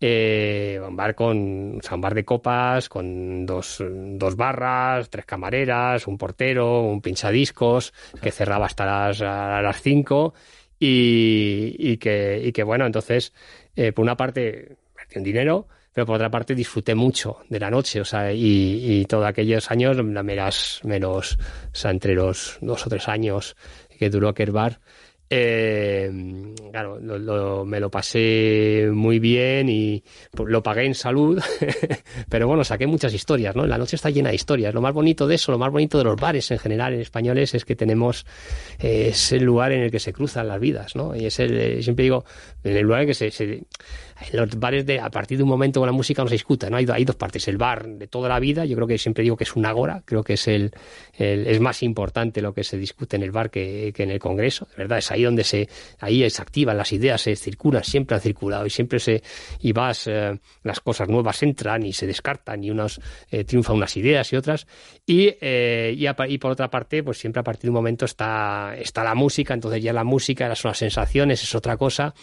eh, 0.00 0.80
un 0.86 0.96
bar 0.96 1.14
con, 1.14 1.36
un 1.38 2.00
bar 2.00 2.14
de 2.14 2.24
copas, 2.24 2.88
con 2.88 3.46
dos, 3.46 3.82
dos, 3.82 4.36
barras, 4.36 5.08
tres 5.10 5.24
camareras, 5.24 6.06
un 6.06 6.18
portero, 6.18 6.82
un 6.82 7.00
pinchadiscos, 7.00 7.92
que 8.20 8.30
cerraba 8.30 8.66
hasta 8.66 8.84
las, 8.84 9.22
a 9.22 9.62
las 9.62 9.80
cinco. 9.80 10.34
Y, 10.78 11.76
y, 11.78 11.96
que, 11.96 12.42
y 12.44 12.52
que 12.52 12.62
bueno, 12.62 12.84
entonces, 12.84 13.32
eh, 13.76 13.92
por 13.92 14.02
una 14.02 14.16
parte, 14.16 14.76
perdí 14.94 15.18
un 15.18 15.24
dinero, 15.24 15.68
pero 15.94 16.06
por 16.06 16.16
otra 16.16 16.30
parte 16.30 16.54
disfruté 16.54 16.94
mucho 16.94 17.38
de 17.48 17.60
la 17.60 17.70
noche, 17.70 18.00
o 18.00 18.04
sea, 18.04 18.32
y, 18.32 19.00
y 19.00 19.04
todos 19.06 19.24
aquellos 19.24 19.70
años, 19.70 19.96
menos, 20.02 20.80
menos, 20.82 21.38
o 21.72 21.74
sea, 21.74 21.92
entre 21.92 22.14
los 22.14 22.58
dos 22.60 22.86
o 22.86 22.90
tres 22.90 23.08
años 23.08 23.56
que 23.96 24.10
duró 24.10 24.28
aquel 24.28 24.50
bar, 24.50 24.80
eh, 25.36 26.10
claro, 26.70 27.00
me 27.64 27.80
lo 27.80 27.90
pasé 27.90 28.88
muy 28.92 29.18
bien 29.18 29.68
y 29.68 30.04
lo 30.46 30.62
pagué 30.62 30.86
en 30.86 30.94
salud, 30.94 31.42
pero 32.28 32.46
bueno, 32.46 32.62
saqué 32.62 32.86
muchas 32.86 33.12
historias, 33.12 33.56
¿no? 33.56 33.66
La 33.66 33.76
noche 33.76 33.96
está 33.96 34.10
llena 34.10 34.28
de 34.28 34.36
historias. 34.36 34.72
Lo 34.72 34.80
más 34.80 34.94
bonito 34.94 35.26
de 35.26 35.34
eso, 35.34 35.50
lo 35.50 35.58
más 35.58 35.72
bonito 35.72 35.98
de 35.98 36.04
los 36.04 36.16
bares 36.16 36.50
en 36.52 36.58
general 36.58 36.94
en 36.94 37.00
españoles 37.00 37.54
es 37.54 37.64
que 37.64 37.74
tenemos 37.74 38.26
eh, 38.78 39.08
es 39.08 39.32
el 39.32 39.42
lugar 39.42 39.72
en 39.72 39.82
el 39.82 39.90
que 39.90 39.98
se 39.98 40.12
cruzan 40.12 40.46
las 40.46 40.60
vidas, 40.60 40.94
¿no? 40.94 41.16
Y 41.16 41.26
es 41.26 41.40
el, 41.40 41.56
eh, 41.56 41.82
siempre 41.82 42.04
digo, 42.04 42.24
en 42.62 42.76
el 42.76 42.82
lugar 42.84 43.02
en 43.02 43.08
que 43.08 43.14
se, 43.14 43.30
se 43.30 43.64
los 44.32 44.58
bares 44.58 44.86
de, 44.86 45.00
a 45.00 45.10
partir 45.10 45.38
de 45.38 45.44
un 45.44 45.48
momento 45.48 45.80
con 45.80 45.86
la 45.86 45.92
música 45.92 46.22
no 46.22 46.28
se 46.28 46.34
discuta, 46.34 46.70
¿no? 46.70 46.76
Hay, 46.76 46.86
hay, 46.90 47.04
dos 47.04 47.16
partes, 47.16 47.46
el 47.48 47.56
bar 47.56 47.86
de 47.86 48.06
toda 48.06 48.28
la 48.28 48.38
vida, 48.38 48.64
yo 48.64 48.76
creo 48.76 48.86
que 48.86 48.98
siempre 48.98 49.22
digo 49.22 49.36
que 49.36 49.44
es 49.44 49.56
un 49.56 49.66
agora, 49.66 50.02
creo 50.04 50.22
que 50.22 50.34
es 50.34 50.48
el, 50.48 50.72
es 51.18 51.60
más 51.60 51.82
importante 51.82 52.40
lo 52.40 52.54
que 52.54 52.64
se 52.64 52.76
discute 52.76 53.16
en 53.16 53.22
el 53.22 53.30
bar 53.30 53.50
que, 53.50 53.92
que, 53.94 54.02
en 54.02 54.10
el 54.10 54.18
congreso, 54.18 54.66
de 54.70 54.84
verdad, 54.84 54.98
es 54.98 55.10
ahí 55.10 55.22
donde 55.22 55.44
se, 55.44 55.68
ahí 56.00 56.28
se 56.30 56.42
activan 56.42 56.76
las 56.76 56.92
ideas, 56.92 57.20
se 57.20 57.36
circulan, 57.36 57.84
siempre 57.84 58.16
han 58.16 58.20
circulado 58.20 58.66
y 58.66 58.70
siempre 58.70 58.98
se, 58.98 59.22
y 59.60 59.72
vas, 59.72 60.06
eh, 60.06 60.38
las 60.62 60.80
cosas 60.80 61.08
nuevas 61.08 61.42
entran 61.42 61.84
y 61.84 61.92
se 61.92 62.06
descartan 62.06 62.62
y 62.62 62.70
unos, 62.70 63.00
eh, 63.30 63.44
triunfan 63.44 63.76
unas 63.76 63.96
ideas 63.96 64.32
y 64.32 64.36
otras, 64.36 64.66
y, 65.06 65.34
eh, 65.40 65.94
y, 65.96 66.06
y, 66.32 66.38
por 66.38 66.52
otra 66.52 66.70
parte, 66.70 67.02
pues 67.02 67.18
siempre 67.18 67.40
a 67.40 67.44
partir 67.44 67.64
de 67.64 67.70
un 67.70 67.76
momento 67.76 68.04
está, 68.04 68.74
está 68.78 69.04
la 69.04 69.14
música, 69.14 69.54
entonces 69.54 69.82
ya 69.82 69.92
la 69.92 70.04
música, 70.04 70.54
son 70.54 70.70
las 70.70 70.78
sensaciones, 70.78 71.42
es 71.42 71.54
otra 71.54 71.76
cosa, 71.76 72.14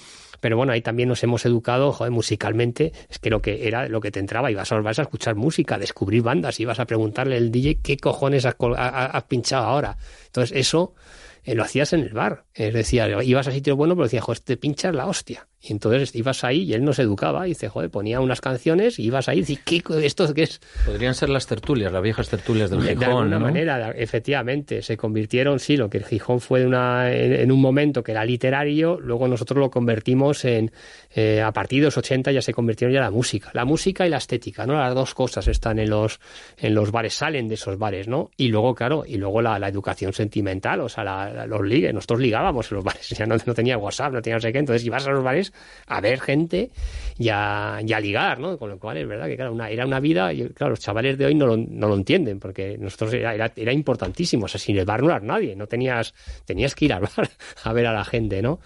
pero 0.41 0.58
bueno, 0.58 0.73
ahí 0.73 0.82
también 0.82 1.08
nos 1.08 1.23
hemos 1.23 1.45
educado, 1.45 1.95
musicalmente, 2.10 2.91
es 3.10 3.19
que 3.19 3.30
lo 3.30 3.41
que 3.41 3.67
era 3.67 3.88
lo 3.88 4.01
que 4.01 4.12
te 4.12 4.19
entraba, 4.19 4.51
ibas 4.51 4.71
a, 4.71 4.80
vas 4.82 4.99
a 4.99 5.04
escuchar 5.04 5.36
música, 5.36 5.75
a 5.75 5.80
descubrir 5.80 6.23
bandas, 6.23 6.60
ibas 6.60 6.80
a 6.80 6.86
preguntarle 6.86 7.38
al 7.38 7.51
DJ 7.51 7.80
qué 7.82 7.95
cojones 7.95 8.45
has 8.45 9.23
pinchado 9.30 9.65
ahora. 9.65 9.97
Entonces, 10.25 10.58
eso 10.58 10.95
eh, 11.43 11.56
lo 11.56 11.63
hacías 11.63 11.93
en 11.93 12.01
el 12.01 12.13
bar. 12.13 12.45
Es 12.54 12.73
decir, 12.73 13.01
ibas 13.23 13.47
a 13.47 13.51
sitio 13.51 13.75
bueno, 13.75 13.95
pero 13.95 14.06
decías, 14.06 14.23
joder, 14.23 14.39
te 14.39 14.58
pinchas 14.58 14.93
la 14.93 15.06
hostia. 15.06 15.47
Y 15.63 15.74
entonces 15.74 16.15
ibas 16.15 16.43
ahí 16.43 16.63
y 16.63 16.74
él 16.74 16.84
nos 16.84 16.97
educaba 16.97 17.45
y 17.45 17.50
dice, 17.50 17.69
joder, 17.69 17.91
ponía 17.91 18.19
unas 18.19 18.41
canciones 18.41 18.97
y 18.97 19.04
ibas 19.04 19.30
ahí 19.30 19.39
y 19.39 19.41
dices, 19.41 19.60
¿qué, 19.63 19.84
¿esto 20.04 20.34
qué 20.34 20.43
es? 20.43 20.60
Podrían 20.86 21.13
ser 21.13 21.30
las 21.30 21.45
tertulias, 21.45 21.91
las 21.91 22.02
viejas 22.02 22.30
tertulias 22.30 22.71
del 22.71 22.82
Gijón. 22.82 23.00
De 23.00 23.06
alguna 23.06 23.39
manera, 23.39 23.91
efectivamente, 23.91 24.82
se 24.82 24.97
convirtieron, 24.97 25.60
sí, 25.60 25.78
lo 25.78 25.88
que 25.88 26.00
el 26.00 26.06
Gijón 26.06 26.39
fue 26.39 26.65
una, 26.65 27.13
en, 27.13 27.52
un 27.52 27.62
momento 27.62 28.02
que 28.02 28.12
era 28.12 28.26
literario, 28.26 29.00
luego 29.00 29.28
nosotros 29.28 29.60
lo 29.60 29.69
convertimos 29.69 30.45
en, 30.45 30.71
eh, 31.13 31.41
a 31.41 31.52
partir 31.52 31.82
de 31.82 31.86
los 31.86 31.97
80 31.97 32.32
ya 32.32 32.41
se 32.41 32.54
convirtieron 32.54 32.93
ya 32.93 33.00
en 33.00 33.06
la 33.06 33.12
música. 33.12 33.52
La 33.54 33.63
música 33.63 34.08
y 34.08 34.10
la 34.10 34.17
estética, 34.17 34.65
¿no? 34.65 34.74
Las 34.74 34.95
dos 34.95 35.13
cosas 35.13 35.47
están 35.47 35.78
en 35.78 35.91
los, 35.91 36.19
en 36.58 36.74
los 36.74 36.91
bares, 36.91 37.13
salen 37.13 37.47
de 37.47 37.54
esos 37.54 37.78
bares, 37.78 38.08
¿no? 38.08 38.32
Y 38.36 38.47
luego, 38.47 38.74
claro, 38.74 39.04
y 39.06 39.17
luego 39.17 39.43
la, 39.43 39.60
la 39.60 39.67
educación 39.67 40.12
sentimental, 40.12 40.82
o 40.82 40.89
sea, 40.89 41.04
la, 41.04 41.45
los 41.45 41.62
ligues, 41.62 41.93
nosotros 41.93 42.19
ligábamos 42.19 42.71
en 42.71 42.78
los 42.78 42.84
bares, 42.84 43.10
ya 43.17 43.28
no, 43.28 43.36
no 43.45 43.54
tenía 43.54 43.78
WhatsApp, 43.78 44.13
no 44.13 44.21
tenía 44.24 44.38
no 44.38 44.41
sé 44.41 44.52
qué, 44.52 44.58
entonces 44.58 44.84
ibas 44.86 45.06
a 45.06 45.12
los 45.12 45.24
bares 45.24 45.50
a 45.87 46.01
ver 46.01 46.19
gente 46.19 46.71
y 47.17 47.29
a, 47.29 47.79
ligar, 47.81 48.39
¿no? 48.39 48.57
Con 48.57 48.69
lo 48.69 48.79
cual 48.79 48.97
es 48.97 49.07
verdad 49.07 49.27
que, 49.27 49.35
claro, 49.35 49.53
una, 49.53 49.69
era 49.69 49.85
una 49.85 49.99
vida, 49.99 50.33
y 50.33 50.49
claro, 50.49 50.71
los 50.71 50.79
chavales 50.79 51.17
de 51.17 51.25
hoy 51.25 51.35
no 51.35 51.45
lo, 51.45 51.57
no 51.57 51.87
lo 51.87 51.95
entienden, 51.95 52.39
porque 52.39 52.77
nosotros 52.77 53.13
era, 53.13 53.51
era, 53.55 53.73
importantísimo, 53.73 54.45
o 54.45 54.47
sea, 54.47 54.59
sin 54.59 54.77
el 54.77 54.85
bar 54.85 55.01
no 55.01 55.09
eras 55.09 55.23
nadie, 55.23 55.55
no 55.55 55.67
tenías, 55.67 56.13
tenías 56.45 56.75
que 56.75 56.85
ir 56.85 56.93
al 56.93 57.01
bar 57.01 57.29
a 57.63 57.73
ver 57.73 57.87
a 57.87 57.93
la 57.93 58.05
gente, 58.05 58.41
¿no? 58.41 58.59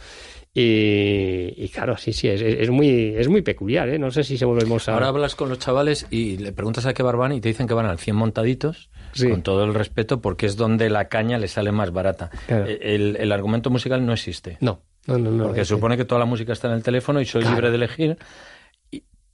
Y, 0.58 1.68
claro, 1.68 1.98
sí, 1.98 2.14
sí, 2.14 2.30
es, 2.30 2.42
es, 2.42 2.70
muy, 2.70 3.14
es 3.18 3.28
muy 3.28 3.42
peculiar, 3.42 3.90
¿eh? 3.90 4.00
No 4.00 4.10
sé 4.10 4.24
si 4.24 4.38
se 4.38 4.46
volvemos 4.46 4.88
a... 4.88 4.94
Ahora 4.94 5.10
hablas 5.10 5.36
con 5.36 5.50
los 5.50 5.60
chavales 5.60 6.08
y 6.10 6.38
le 6.38 6.54
preguntas 6.54 6.86
a 6.86 6.94
qué 6.94 7.04
bar 7.04 7.18
van 7.18 7.34
y 7.34 7.42
te 7.42 7.50
dicen 7.50 7.68
que 7.68 7.74
van 7.74 7.88
al 7.88 8.00
100 8.00 8.16
montaditos, 8.16 8.90
con 9.20 9.42
todo 9.42 9.66
el 9.66 9.74
respeto, 9.74 10.22
porque 10.22 10.46
es 10.46 10.56
donde 10.56 10.90
la 10.90 11.10
caña 11.10 11.38
le 11.40 11.50
sale 11.50 11.74
más 11.74 11.92
barata. 11.92 12.32
E, 12.48 12.80
el, 12.82 13.18
el, 13.20 13.32
argumento 13.34 13.70
musical 13.70 14.06
no 14.06 14.14
existe. 14.14 14.58
No, 14.62 14.82
no, 15.06 15.18
no. 15.18 15.32
no 15.32 15.44
porque 15.46 15.66
supone 15.66 15.98
que 15.98 16.06
toda 16.06 16.20
la 16.20 16.26
música 16.26 16.54
está 16.54 16.68
en 16.68 16.74
el 16.74 16.84
teléfono 16.84 17.22
y 17.22 17.26
soy 17.26 17.44
libre 17.44 17.70
de 17.70 17.76
elegir. 17.76 18.18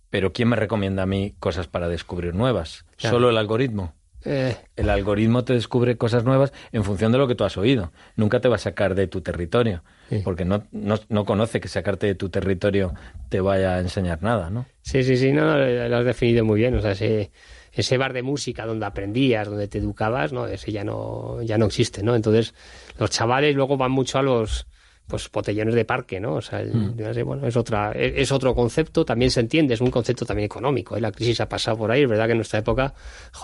pero 0.09 0.33
¿quién 0.33 0.49
me 0.49 0.55
recomienda 0.55 1.03
a 1.03 1.05
mí 1.05 1.35
cosas 1.39 1.67
para 1.67 1.87
descubrir 1.87 2.35
nuevas? 2.35 2.85
Solo 2.97 3.29
el 3.29 3.37
algoritmo. 3.37 3.93
Eh. 4.23 4.55
El 4.75 4.89
algoritmo 4.89 5.43
te 5.43 5.53
descubre 5.53 5.97
cosas 5.97 6.23
nuevas 6.23 6.53
en 6.71 6.83
función 6.83 7.11
de 7.11 7.17
lo 7.17 7.27
que 7.27 7.35
tú 7.35 7.43
has 7.43 7.57
oído. 7.57 7.91
Nunca 8.15 8.39
te 8.39 8.47
va 8.47 8.55
a 8.55 8.59
sacar 8.59 8.93
de 8.95 9.07
tu 9.07 9.21
territorio, 9.21 9.83
porque 10.23 10.45
no, 10.45 10.63
no, 10.71 11.25
conoce 11.25 11.59
que 11.59 11.67
sacarte 11.67 12.07
de 12.07 12.15
tu 12.15 12.29
territorio 12.29 12.93
te 13.29 13.41
vaya 13.41 13.75
a 13.75 13.79
enseñar 13.79 14.21
nada, 14.21 14.49
¿no? 14.49 14.65
Sí, 14.81 15.03
sí, 15.03 15.17
sí, 15.17 15.31
no, 15.31 15.57
lo 15.57 15.97
has 15.97 16.05
definido 16.05 16.45
muy 16.45 16.59
bien. 16.59 16.75
O 16.75 16.81
sea, 16.81 16.91
ese, 16.91 17.31
ese 17.71 17.97
bar 17.97 18.13
de 18.13 18.21
música 18.21 18.65
donde 18.65 18.85
aprendías, 18.85 19.47
donde 19.47 19.67
te 19.67 19.79
educabas, 19.79 20.33
¿no? 20.33 20.45
Ese 20.45 20.71
ya 20.71 20.83
no, 20.83 21.41
ya 21.41 21.57
no 21.57 21.65
existe, 21.65 22.03
¿no? 22.03 22.15
Entonces, 22.15 22.53
los 22.99 23.09
chavales 23.09 23.55
luego 23.55 23.77
van 23.77 23.91
mucho 23.91 24.19
a 24.19 24.21
los 24.21 24.67
pues 25.07 25.29
botellones 25.29 25.75
de 25.75 25.83
parque, 25.83 26.19
¿no? 26.19 26.35
O 26.35 26.41
sea, 26.41 26.63
mm. 26.63 27.25
bueno, 27.25 27.45
es 27.45 27.57
otra, 27.57 27.91
es, 27.91 28.31
otro 28.31 28.55
concepto, 28.55 29.03
también 29.03 29.29
se 29.29 29.41
entiende, 29.41 29.73
es 29.73 29.81
un 29.81 29.91
concepto 29.91 30.25
también 30.25 30.45
económico. 30.45 30.95
¿eh? 30.95 31.01
La 31.01 31.11
crisis 31.11 31.41
ha 31.41 31.49
pasado 31.49 31.77
por 31.77 31.91
ahí, 31.91 32.03
es 32.03 32.09
verdad 32.09 32.25
que 32.27 32.31
en 32.31 32.37
nuestra 32.37 32.59
época, 32.59 32.93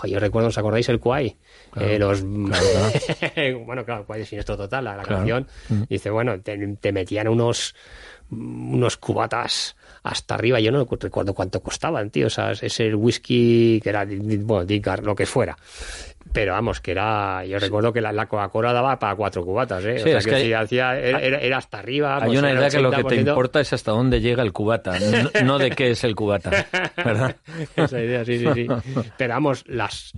yo 0.04 0.18
recuerdo, 0.18 0.48
¿os 0.48 0.56
acordáis 0.56 0.88
el 0.88 0.98
Kuai? 0.98 1.36
Eh, 1.76 1.98
los, 1.98 2.22
bueno, 3.66 3.84
claro, 3.84 4.06
Kuai 4.06 4.20
de 4.20 4.26
Sinestro 4.26 4.56
Total, 4.56 4.84
la, 4.84 5.02
canción, 5.02 5.46
mm. 5.68 5.82
dice, 5.88 6.10
bueno, 6.10 6.40
te, 6.40 6.92
metían 6.92 7.28
unos, 7.28 7.74
unos 8.30 8.96
cubatas 8.96 9.76
hasta 10.02 10.34
arriba, 10.34 10.60
yo 10.60 10.72
no 10.72 10.86
recuerdo 10.88 11.34
cuánto 11.34 11.60
costaban, 11.60 12.10
tío, 12.10 12.26
o 12.26 12.30
sea, 12.30 12.52
es 12.52 12.80
el 12.80 12.94
whisky 12.94 13.80
que 13.82 13.88
era, 13.88 14.06
bueno, 14.06 14.66
lo 15.02 15.14
que 15.14 15.26
fuera 15.26 15.56
pero 16.32 16.52
vamos, 16.52 16.80
que 16.80 16.92
era. 16.92 17.44
Yo 17.44 17.58
recuerdo 17.58 17.92
que 17.92 18.00
la, 18.00 18.26
Coca-Cola 18.26 18.72
daba 18.72 18.98
para 18.98 19.14
cuatro 19.16 19.44
cubatas, 19.44 19.84
¿eh? 19.84 19.96
o 19.96 19.98
sea, 19.98 20.20
que, 20.20 20.42
si 20.42 20.52
hacía, 20.52 20.98
era, 20.98 21.56
hasta 21.56 21.78
arriba. 21.78 22.16
Hay 22.16 22.26
pues 22.26 22.38
una 22.38 22.52
idea 22.52 22.70
que 22.70 22.80
lo 22.80 22.90
que 22.90 23.04
te 23.04 23.16
importa 23.16 23.60
es 23.60 23.72
hasta 23.72 23.92
dónde 23.92 24.20
llega 24.20 24.42
el 24.42 24.52
cubata, 24.52 24.98
no, 25.44 25.58
de 25.58 25.70
qué 25.70 25.90
es 25.90 26.04
el 26.04 26.14
cubata, 26.14 26.50
¿verdad? 26.96 27.36
Esa 27.76 28.00
idea, 28.00 28.24
sí, 28.24 28.38
sí, 28.38 28.46
sí. 28.54 28.66
Pero 29.16 29.34
vamos, 29.34 29.64
las. 29.66 30.12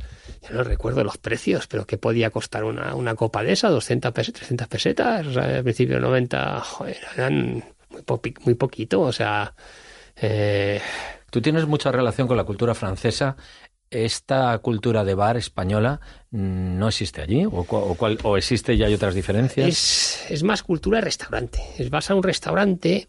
Yo 0.48 0.56
no 0.56 0.64
recuerdo 0.64 1.04
los 1.04 1.18
precios, 1.18 1.66
pero 1.66 1.86
¿qué 1.86 1.98
podía 1.98 2.30
costar 2.30 2.64
una, 2.64 2.94
una 2.94 3.14
copa 3.14 3.42
de 3.42 3.52
esa? 3.52 3.68
¿200 3.68 4.10
pesetas, 4.12 4.40
300 4.40 4.68
pesetas? 4.68 5.26
O 5.26 5.32
sea, 5.34 5.56
al 5.56 5.62
principio 5.62 5.96
de 5.96 6.00
90, 6.00 6.60
joder, 6.60 6.96
eran 7.14 7.62
muy, 7.90 8.34
muy 8.44 8.54
poquito, 8.54 9.00
o 9.00 9.12
sea. 9.12 9.54
Eh, 10.16 10.80
Tú 11.30 11.40
tienes 11.40 11.66
mucha 11.66 11.92
relación 11.92 12.26
con 12.26 12.36
la 12.36 12.44
cultura 12.44 12.74
francesa. 12.74 13.36
¿Esta 13.88 14.56
cultura 14.58 15.04
de 15.04 15.14
bar 15.14 15.36
española 15.36 16.00
no 16.30 16.88
existe 16.88 17.22
allí? 17.22 17.44
¿O, 17.44 17.64
cuál, 17.64 18.18
o 18.22 18.36
existe 18.36 18.74
y 18.74 18.82
hay 18.82 18.94
otras 18.94 19.14
diferencias? 19.14 19.68
Es, 19.68 20.30
es 20.30 20.42
más 20.42 20.62
cultura 20.62 20.98
de 20.98 21.04
restaurante. 21.06 21.60
Es 21.78 21.90
vas 21.90 22.10
a 22.10 22.14
un 22.14 22.22
restaurante 22.22 23.08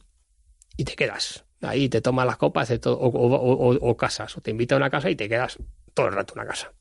y 0.78 0.84
te 0.84 0.96
quedas. 0.96 1.46
Ahí 1.62 1.90
te 1.90 2.02
tomas 2.02 2.26
las 2.26 2.38
copas 2.38 2.72
o, 2.86 2.92
o, 2.94 3.98
casas. 3.98 4.38
O 4.38 4.42
te 4.42 4.52
invita 4.52 4.76
a 4.76 4.78
una 4.78 4.90
casa 4.90 5.10
y 5.10 5.16
te 5.16 5.30
quedas 5.30 5.58
todo 5.94 6.08
el 6.08 6.14
rato 6.14 6.34
en 6.34 6.42
una 6.42 6.50
casa. 6.50 6.72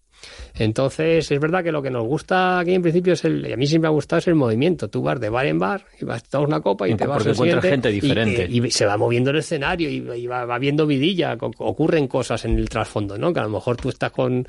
Entonces, 0.54 1.30
es 1.30 1.40
verdad 1.40 1.64
que 1.64 1.72
lo 1.72 1.82
que 1.82 1.90
nos 1.90 2.04
gusta 2.04 2.58
aquí 2.58 2.74
en 2.74 2.82
principio 2.82 3.14
es 3.14 3.24
el, 3.24 3.46
y 3.46 3.52
a 3.52 3.56
mí 3.56 3.66
siempre 3.66 3.88
me 3.88 3.92
ha 3.92 3.94
gustado 3.94 4.18
es 4.18 4.28
el 4.28 4.34
movimiento. 4.34 4.88
Tú 4.88 5.02
vas 5.02 5.20
de 5.20 5.28
bar 5.28 5.46
en 5.46 5.58
bar 5.58 5.86
y 6.00 6.04
vas, 6.04 6.22
tomas 6.24 6.48
una 6.48 6.60
copa 6.60 6.88
y 6.88 6.94
te 6.94 7.06
vas 7.06 7.18
Porque 7.18 7.30
encuentras 7.30 7.64
gente 7.64 7.88
diferente. 7.90 8.46
Y, 8.50 8.70
se 8.70 8.86
va 8.86 8.96
moviendo 8.96 9.30
el 9.30 9.36
escenario 9.36 9.88
y, 9.88 10.26
va, 10.26 10.58
viendo 10.58 10.86
vidilla, 10.86 11.36
ocurren 11.58 12.06
cosas 12.08 12.44
en 12.44 12.58
el 12.58 12.68
trasfondo, 12.68 13.16
¿no? 13.16 13.32
Que 13.32 13.40
a 13.40 13.44
lo 13.44 13.48
mejor 13.48 13.76
tú 13.76 13.88
estás 13.88 14.10
con... 14.10 14.46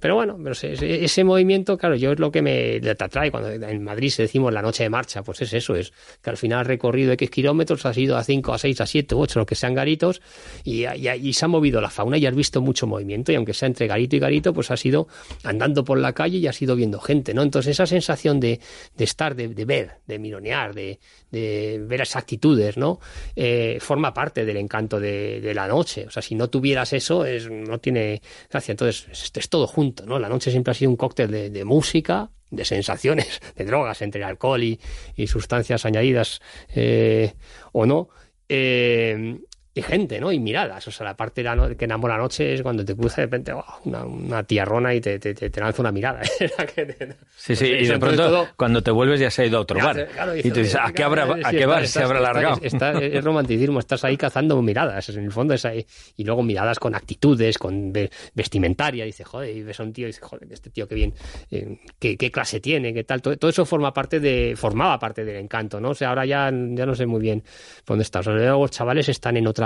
pero 0.00 0.16
bueno, 0.16 0.36
pero 0.42 0.54
ese, 0.54 1.24
movimiento, 1.24 1.78
claro, 1.78 1.96
yo 1.96 2.12
es 2.12 2.18
lo 2.18 2.30
que 2.30 2.42
me 2.42 2.80
te 2.80 3.04
atrae. 3.04 3.30
Cuando 3.30 3.50
en 3.50 3.82
Madrid 3.82 4.10
se 4.10 4.22
decimos 4.22 4.52
la 4.52 4.62
noche 4.62 4.84
de 4.84 4.90
marcha, 4.90 5.22
pues 5.22 5.42
es 5.42 5.52
eso, 5.54 5.74
es 5.74 5.92
que 6.22 6.30
al 6.30 6.36
final 6.36 6.60
has 6.60 6.66
recorrido 6.66 7.12
X 7.12 7.30
kilómetros, 7.30 7.86
has 7.86 7.96
ido 7.96 8.16
a 8.16 8.24
5, 8.24 8.52
a 8.52 8.58
6, 8.58 8.80
a 8.80 8.86
7, 8.86 9.14
8, 9.14 9.38
lo 9.40 9.46
que 9.46 9.54
sean 9.54 9.74
garitos, 9.74 10.20
y, 10.64 10.84
y, 10.86 11.32
se 11.32 11.44
ha 11.44 11.48
movido 11.48 11.80
la 11.80 11.90
fauna 11.90 12.18
y 12.18 12.26
has 12.26 12.34
visto 12.34 12.60
mucho 12.60 12.86
movimiento, 12.86 13.32
y 13.32 13.34
aunque 13.36 13.54
sea 13.54 13.66
entre 13.66 13.86
garito 13.86 14.16
y 14.16 14.18
garito, 14.18 14.52
pues 14.52 14.70
ha 14.70 14.76
sido 14.76 15.08
andando 15.42 15.84
por 15.84 15.98
la 15.98 16.12
calle 16.12 16.38
y 16.38 16.46
has 16.46 16.60
ido 16.60 16.76
viendo 16.76 17.00
gente, 17.00 17.34
¿no? 17.34 17.42
Entonces 17.42 17.72
esa 17.72 17.86
sensación 17.86 18.40
de, 18.40 18.60
estar, 18.98 19.34
de, 19.34 19.48
ver, 19.64 19.98
de 20.06 20.18
mironear, 20.18 20.74
de, 20.74 20.98
ver 21.30 22.00
esas 22.00 22.16
actitudes, 22.16 22.76
¿no? 22.76 23.00
Eh, 23.36 23.78
forma 23.80 24.14
parte 24.14 24.44
del 24.44 24.56
encanto 24.56 25.00
de, 25.00 25.52
la 25.54 25.68
noche. 25.68 26.06
O 26.06 26.10
sea, 26.10 26.22
si 26.22 26.34
no 26.34 26.48
tuvieras 26.48 26.92
eso, 26.92 27.24
es, 27.24 27.50
no 27.50 27.78
tiene 27.78 28.22
gracia. 28.50 28.72
Entonces 28.72 29.32
es, 29.34 29.48
todo 29.48 29.66
junto, 29.66 30.06
¿no? 30.06 30.18
La 30.18 30.28
noche 30.28 30.50
siempre 30.50 30.72
ha 30.72 30.74
sido 30.74 30.90
un 30.90 30.96
cóctel 30.96 31.52
de, 31.52 31.64
música, 31.64 32.30
de 32.50 32.64
sensaciones, 32.64 33.40
de 33.56 33.64
drogas, 33.64 34.02
entre 34.02 34.24
alcohol 34.24 34.62
y, 34.62 34.78
sustancias 35.26 35.84
añadidas 35.84 36.40
eh, 36.74 37.34
o 37.72 37.86
no. 37.86 38.08
Eh, 38.48 39.38
y 39.74 39.82
gente, 39.82 40.20
¿no? 40.20 40.30
Y 40.30 40.38
miradas. 40.38 40.86
O 40.86 40.90
sea, 40.92 41.04
la 41.04 41.16
parte 41.16 41.42
de 41.42 41.56
la 41.56 41.74
que 41.74 41.84
enamora 41.84 42.16
noche 42.16 42.54
es 42.54 42.62
cuando 42.62 42.84
te 42.84 42.94
cruza 42.94 43.22
de 43.22 43.26
repente 43.26 43.52
oh, 43.52 43.64
una, 43.84 44.04
una 44.04 44.42
tiarrona 44.44 44.94
y 44.94 45.00
te, 45.00 45.18
te, 45.18 45.34
te, 45.34 45.60
lanza 45.60 45.82
una 45.82 45.90
mirada. 45.90 46.22
sí, 47.36 47.56
sí, 47.56 47.66
y 47.66 47.86
de 47.86 47.98
pronto 47.98 48.48
cuando 48.56 48.82
te 48.82 48.92
vuelves 48.92 49.18
ya 49.18 49.30
se 49.30 49.42
ha 49.42 49.46
ido 49.46 49.58
a 49.58 49.60
otro 49.62 49.80
bar. 49.82 50.08
y 50.36 50.50
tú 50.50 50.60
dices, 50.60 50.76
¿a 50.80 50.92
qué, 50.92 51.02
habrá, 51.02 51.24
¿a 51.42 51.50
qué 51.50 51.66
bar 51.66 51.88
se 51.88 52.02
habrá 52.02 52.18
alargado? 52.18 52.60
es 52.62 53.24
romanticismo, 53.24 53.80
estás 53.80 54.04
ahí 54.04 54.16
cazando 54.16 54.60
miradas. 54.62 55.08
En 55.08 55.24
el 55.24 55.32
fondo 55.32 55.54
es 55.54 55.64
ahí. 55.64 55.84
Y 56.16 56.24
luego 56.24 56.44
miradas 56.44 56.78
con 56.78 56.94
actitudes, 56.94 57.58
con 57.58 57.92
vestimentaria. 58.32 59.04
Dice, 59.04 59.24
joder, 59.24 59.56
y 59.56 59.62
ves 59.64 59.80
a 59.80 59.82
un 59.82 59.92
tío 59.92 60.04
y 60.04 60.10
dice, 60.10 60.20
joder, 60.22 60.46
este 60.52 60.70
tío 60.70 60.86
qué 60.86 60.94
bien, 60.94 61.14
eh, 61.50 61.80
qué, 61.98 62.16
qué, 62.16 62.30
clase 62.30 62.60
tiene, 62.60 62.94
qué 62.94 63.02
tal. 63.02 63.20
Todo, 63.20 63.36
todo, 63.36 63.50
eso 63.50 63.66
forma 63.66 63.92
parte 63.92 64.20
de, 64.20 64.54
formaba 64.56 65.00
parte 65.00 65.24
del 65.24 65.36
encanto, 65.36 65.80
¿no? 65.80 65.90
O 65.90 65.94
sea, 65.94 66.10
ahora 66.10 66.24
ya, 66.24 66.44
ya 66.52 66.86
no 66.86 66.94
sé 66.94 67.06
muy 67.06 67.20
bien 67.20 67.42
dónde 67.84 68.02
está. 68.02 68.20
O 68.20 68.22
sea, 68.22 68.34
luego 68.34 68.62
los 68.62 68.70
chavales 68.70 69.08
están 69.08 69.36
en 69.36 69.48
otra 69.48 69.63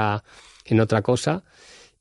en 0.65 0.81
otra 0.81 1.03
cosa. 1.03 1.43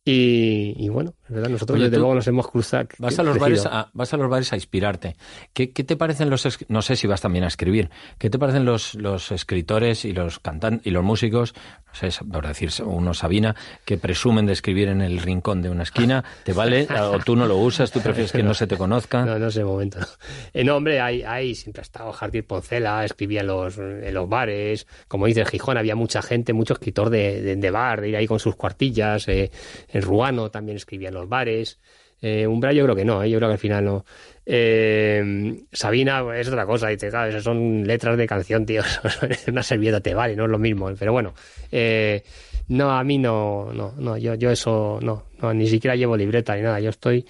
Y, 0.10 0.88
bueno, 0.88 1.16
verdad, 1.28 1.50
nosotros 1.50 1.82
desde 1.82 1.98
luego 1.98 2.16
nos 2.16 2.26
hemos 2.28 2.48
cruzado. 2.48 2.88
Vas 2.98 3.20
a 3.20 3.24
los 3.24 3.38
bares 3.38 3.66
a, 3.66 3.90
vas 3.92 4.14
a 4.14 4.18
los 4.18 4.30
bares 4.30 4.54
a 4.54 4.56
inspirarte. 4.56 5.18
¿Qué, 5.52 5.72
¿Qué, 5.72 5.84
te 5.84 5.98
parecen 5.98 6.30
los 6.30 6.48
no 6.70 6.82
sé 6.82 6.96
si 6.96 7.08
vas 7.08 7.20
también 7.20 7.44
a 7.44 7.48
escribir? 7.48 7.90
¿Qué 8.18 8.30
te 8.30 8.40
parecen 8.40 8.64
los, 8.64 8.96
los 8.96 9.34
escritores 9.34 10.06
y 10.06 10.14
los 10.14 10.40
cantantes 10.40 10.88
y 10.88 10.92
los 10.92 11.04
músicos 11.04 11.54
no 11.88 12.12
sé, 12.12 12.26
por 12.26 12.46
decir 12.46 12.70
uno 12.86 13.14
Sabina, 13.14 13.56
que 13.86 13.98
presumen 13.98 14.46
de 14.46 14.54
escribir 14.54 14.90
en 14.90 15.02
el 15.02 15.20
rincón 15.20 15.62
de 15.62 15.70
una 15.70 15.84
esquina, 15.84 16.24
¿te 16.44 16.54
vale? 16.54 16.88
¿O 17.12 17.20
tú 17.20 17.36
no 17.36 17.48
lo 17.48 17.58
usas? 17.58 17.92
¿Tú 17.92 18.02
prefieres 18.02 18.32
que 18.32 18.44
no 18.44 18.54
se 18.54 18.68
te 18.68 18.78
conozca? 18.78 19.26
No, 19.26 19.40
no 19.40 19.50
sé, 19.50 19.64
momento. 19.64 20.00
En 20.54 20.70
hombre, 20.70 21.00
hay, 21.00 21.24
hay, 21.24 21.56
siempre 21.56 21.82
ha 21.82 21.84
estado 21.84 22.12
Jardín 22.12 22.44
Poncela, 22.44 23.04
escribía 23.06 23.42
en 23.42 23.48
los, 23.48 23.78
en 23.78 24.14
los 24.14 24.28
bares, 24.28 24.88
como 25.08 25.26
dice 25.26 25.46
Gijón, 25.46 25.78
había 25.78 25.96
mucha 25.96 26.22
gente, 26.22 26.54
mucho 26.54 26.74
escritor 26.74 27.10
de, 27.10 27.56
de, 27.56 27.72
bar, 27.72 28.02
de 28.02 28.10
ir 28.10 28.16
ahí 28.16 28.28
con 28.28 28.40
sus 28.40 28.56
cuartillas, 28.56 29.28
eh, 29.28 29.52
en 29.98 30.04
Ruano 30.04 30.52
también 30.52 30.78
escribía 30.78 31.10
en 31.10 31.16
los 31.16 31.28
bares. 31.28 31.80
Eh, 32.22 32.48
Umbra 32.48 32.72
yo 32.72 32.84
creo 32.84 32.96
que 32.96 33.06
no, 33.06 33.22
eh, 33.24 33.30
yo 33.30 33.38
creo 33.38 33.50
que 33.50 33.54
al 33.54 33.60
final 33.60 33.86
no. 33.86 34.06
Eh, 34.46 35.64
Sabina 35.72 36.24
es 36.36 36.48
otra 36.48 36.66
cosa, 36.66 36.88
dice, 36.88 37.10
claro, 37.10 37.30
esas 37.30 37.44
son 37.44 37.86
letras 37.86 38.18
de 38.18 38.28
canción, 38.28 38.66
tío. 38.66 38.82
Una 39.48 39.64
servilleta 39.64 40.00
te 40.00 40.14
vale, 40.14 40.36
no 40.36 40.46
es 40.46 40.52
lo 40.52 40.60
mismo. 40.60 40.92
Pero 40.98 41.12
bueno, 41.12 41.34
eh, 41.72 42.24
no, 42.68 42.92
a 42.92 43.04
mí 43.04 43.18
no, 43.18 43.72
no, 43.74 43.94
no, 43.98 44.18
yo, 44.18 44.36
yo 44.36 44.52
eso 44.52 45.00
no, 45.02 45.26
no, 45.42 45.54
ni 45.54 45.68
siquiera 45.68 45.96
llevo 45.96 46.16
libreta 46.16 46.56
ni 46.56 46.62
nada. 46.62 46.80
Yo 46.80 46.90
estoy 46.92 47.26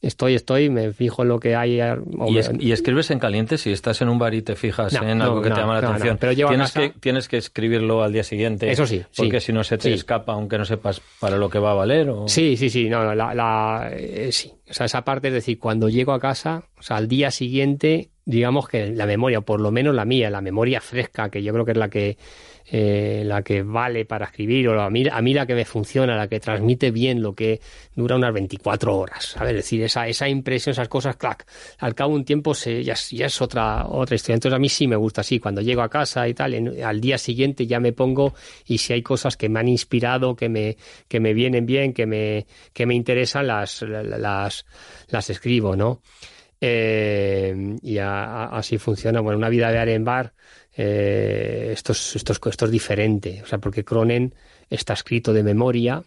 estoy, 0.00 0.34
estoy, 0.34 0.70
me 0.70 0.92
fijo 0.92 1.22
en 1.22 1.28
lo 1.28 1.38
que 1.38 1.54
hay. 1.56 1.80
¿Y, 2.58 2.72
escribes 2.72 3.10
en 3.10 3.18
caliente 3.18 3.58
si 3.58 3.72
estás 3.72 4.00
en 4.02 4.08
un 4.08 4.18
bar 4.18 4.34
y 4.34 4.42
te 4.42 4.56
fijas 4.56 4.94
en 4.94 5.22
algo 5.22 5.42
que 5.42 5.50
te 5.50 5.56
llama 5.56 5.80
la 5.80 5.88
atención? 5.88 6.18
pero 6.18 6.34
tienes, 6.34 6.72
que, 6.72 6.90
tienes 7.00 7.28
que 7.28 7.36
escribirlo 7.36 8.02
al 8.02 8.12
día 8.12 8.24
siguiente. 8.24 8.70
Eso 8.70 8.86
sí. 8.86 9.02
Porque 9.16 9.40
si 9.40 9.52
no 9.52 9.64
se 9.64 9.78
te 9.78 9.92
escapa, 9.92 10.32
aunque 10.32 10.58
no 10.58 10.64
sepas 10.64 11.00
para 11.18 11.36
lo 11.36 11.48
que 11.48 11.58
va 11.58 11.72
a 11.72 11.74
valer. 11.74 12.08
¿o? 12.10 12.28
Sí, 12.28 12.56
sí, 12.56 12.70
sí. 12.70 12.88
No, 12.88 13.14
la, 13.14 13.34
la 13.34 13.90
eh, 13.92 14.30
sí. 14.32 14.52
O 14.68 14.72
sea, 14.72 14.86
esa 14.86 15.02
parte 15.02 15.28
es 15.28 15.34
decir, 15.34 15.58
cuando 15.58 15.88
llego 15.88 16.12
a 16.12 16.20
casa, 16.20 16.64
o 16.78 16.82
sea, 16.82 16.96
al 16.96 17.08
día 17.08 17.30
siguiente, 17.30 18.10
digamos 18.30 18.68
que 18.68 18.90
la 18.90 19.06
memoria, 19.06 19.40
por 19.40 19.60
lo 19.60 19.70
menos 19.70 19.94
la 19.94 20.04
mía, 20.04 20.30
la 20.30 20.40
memoria 20.40 20.80
fresca, 20.80 21.28
que 21.28 21.42
yo 21.42 21.52
creo 21.52 21.64
que 21.64 21.72
es 21.72 21.78
la 21.78 21.88
que 21.88 22.16
eh, 22.72 23.24
la 23.24 23.42
que 23.42 23.64
vale 23.64 24.04
para 24.04 24.26
escribir, 24.26 24.68
o 24.68 24.80
a 24.80 24.90
mí, 24.90 25.04
a 25.10 25.20
mí 25.20 25.34
la 25.34 25.44
que 25.44 25.56
me 25.56 25.64
funciona, 25.64 26.14
la 26.14 26.28
que 26.28 26.38
transmite 26.38 26.92
bien 26.92 27.20
lo 27.20 27.34
que 27.34 27.60
dura 27.96 28.14
unas 28.14 28.32
24 28.32 28.96
horas. 28.96 29.36
A 29.38 29.42
ver, 29.42 29.56
es 29.56 29.64
decir, 29.64 29.82
esa, 29.82 30.06
esa 30.06 30.28
impresión, 30.28 30.72
esas 30.72 30.88
cosas, 30.88 31.16
clac, 31.16 31.44
al 31.78 31.96
cabo 31.96 32.12
de 32.12 32.18
un 32.18 32.24
tiempo 32.24 32.54
se, 32.54 32.84
ya, 32.84 32.94
ya, 33.10 33.26
es 33.26 33.42
otra, 33.42 33.88
otra 33.88 34.14
historia. 34.14 34.34
Entonces 34.34 34.56
a 34.56 34.60
mí 34.60 34.68
sí 34.68 34.86
me 34.86 34.94
gusta 34.94 35.22
así, 35.22 35.40
cuando 35.40 35.60
llego 35.62 35.82
a 35.82 35.88
casa 35.88 36.28
y 36.28 36.34
tal, 36.34 36.80
al 36.84 37.00
día 37.00 37.18
siguiente 37.18 37.66
ya 37.66 37.80
me 37.80 37.92
pongo 37.92 38.34
y 38.66 38.78
si 38.78 38.92
hay 38.92 39.02
cosas 39.02 39.36
que 39.36 39.48
me 39.48 39.58
han 39.58 39.66
inspirado, 39.66 40.36
que 40.36 40.48
me, 40.48 40.76
que 41.08 41.18
me 41.18 41.34
vienen 41.34 41.66
bien, 41.66 41.92
que 41.92 42.06
me, 42.06 42.46
que 42.72 42.86
me 42.86 42.94
interesan, 42.94 43.48
las, 43.48 43.82
las, 43.82 44.64
las 45.08 45.30
escribo, 45.30 45.74
¿no? 45.74 46.02
Eh, 46.60 47.76
y 47.82 47.98
así 47.98 48.78
funciona. 48.78 49.20
Bueno, 49.20 49.38
una 49.38 49.48
vida 49.48 49.70
de 49.70 49.94
en 49.94 50.04
bar 50.04 50.34
eh, 50.76 51.70
esto, 51.72 51.92
es, 51.92 52.16
es, 52.16 52.70
diferente, 52.70 53.40
o 53.42 53.46
sea, 53.46 53.58
porque 53.58 53.84
Cronen 53.84 54.34
está 54.68 54.92
escrito 54.92 55.32
de 55.32 55.42
memoria. 55.42 56.02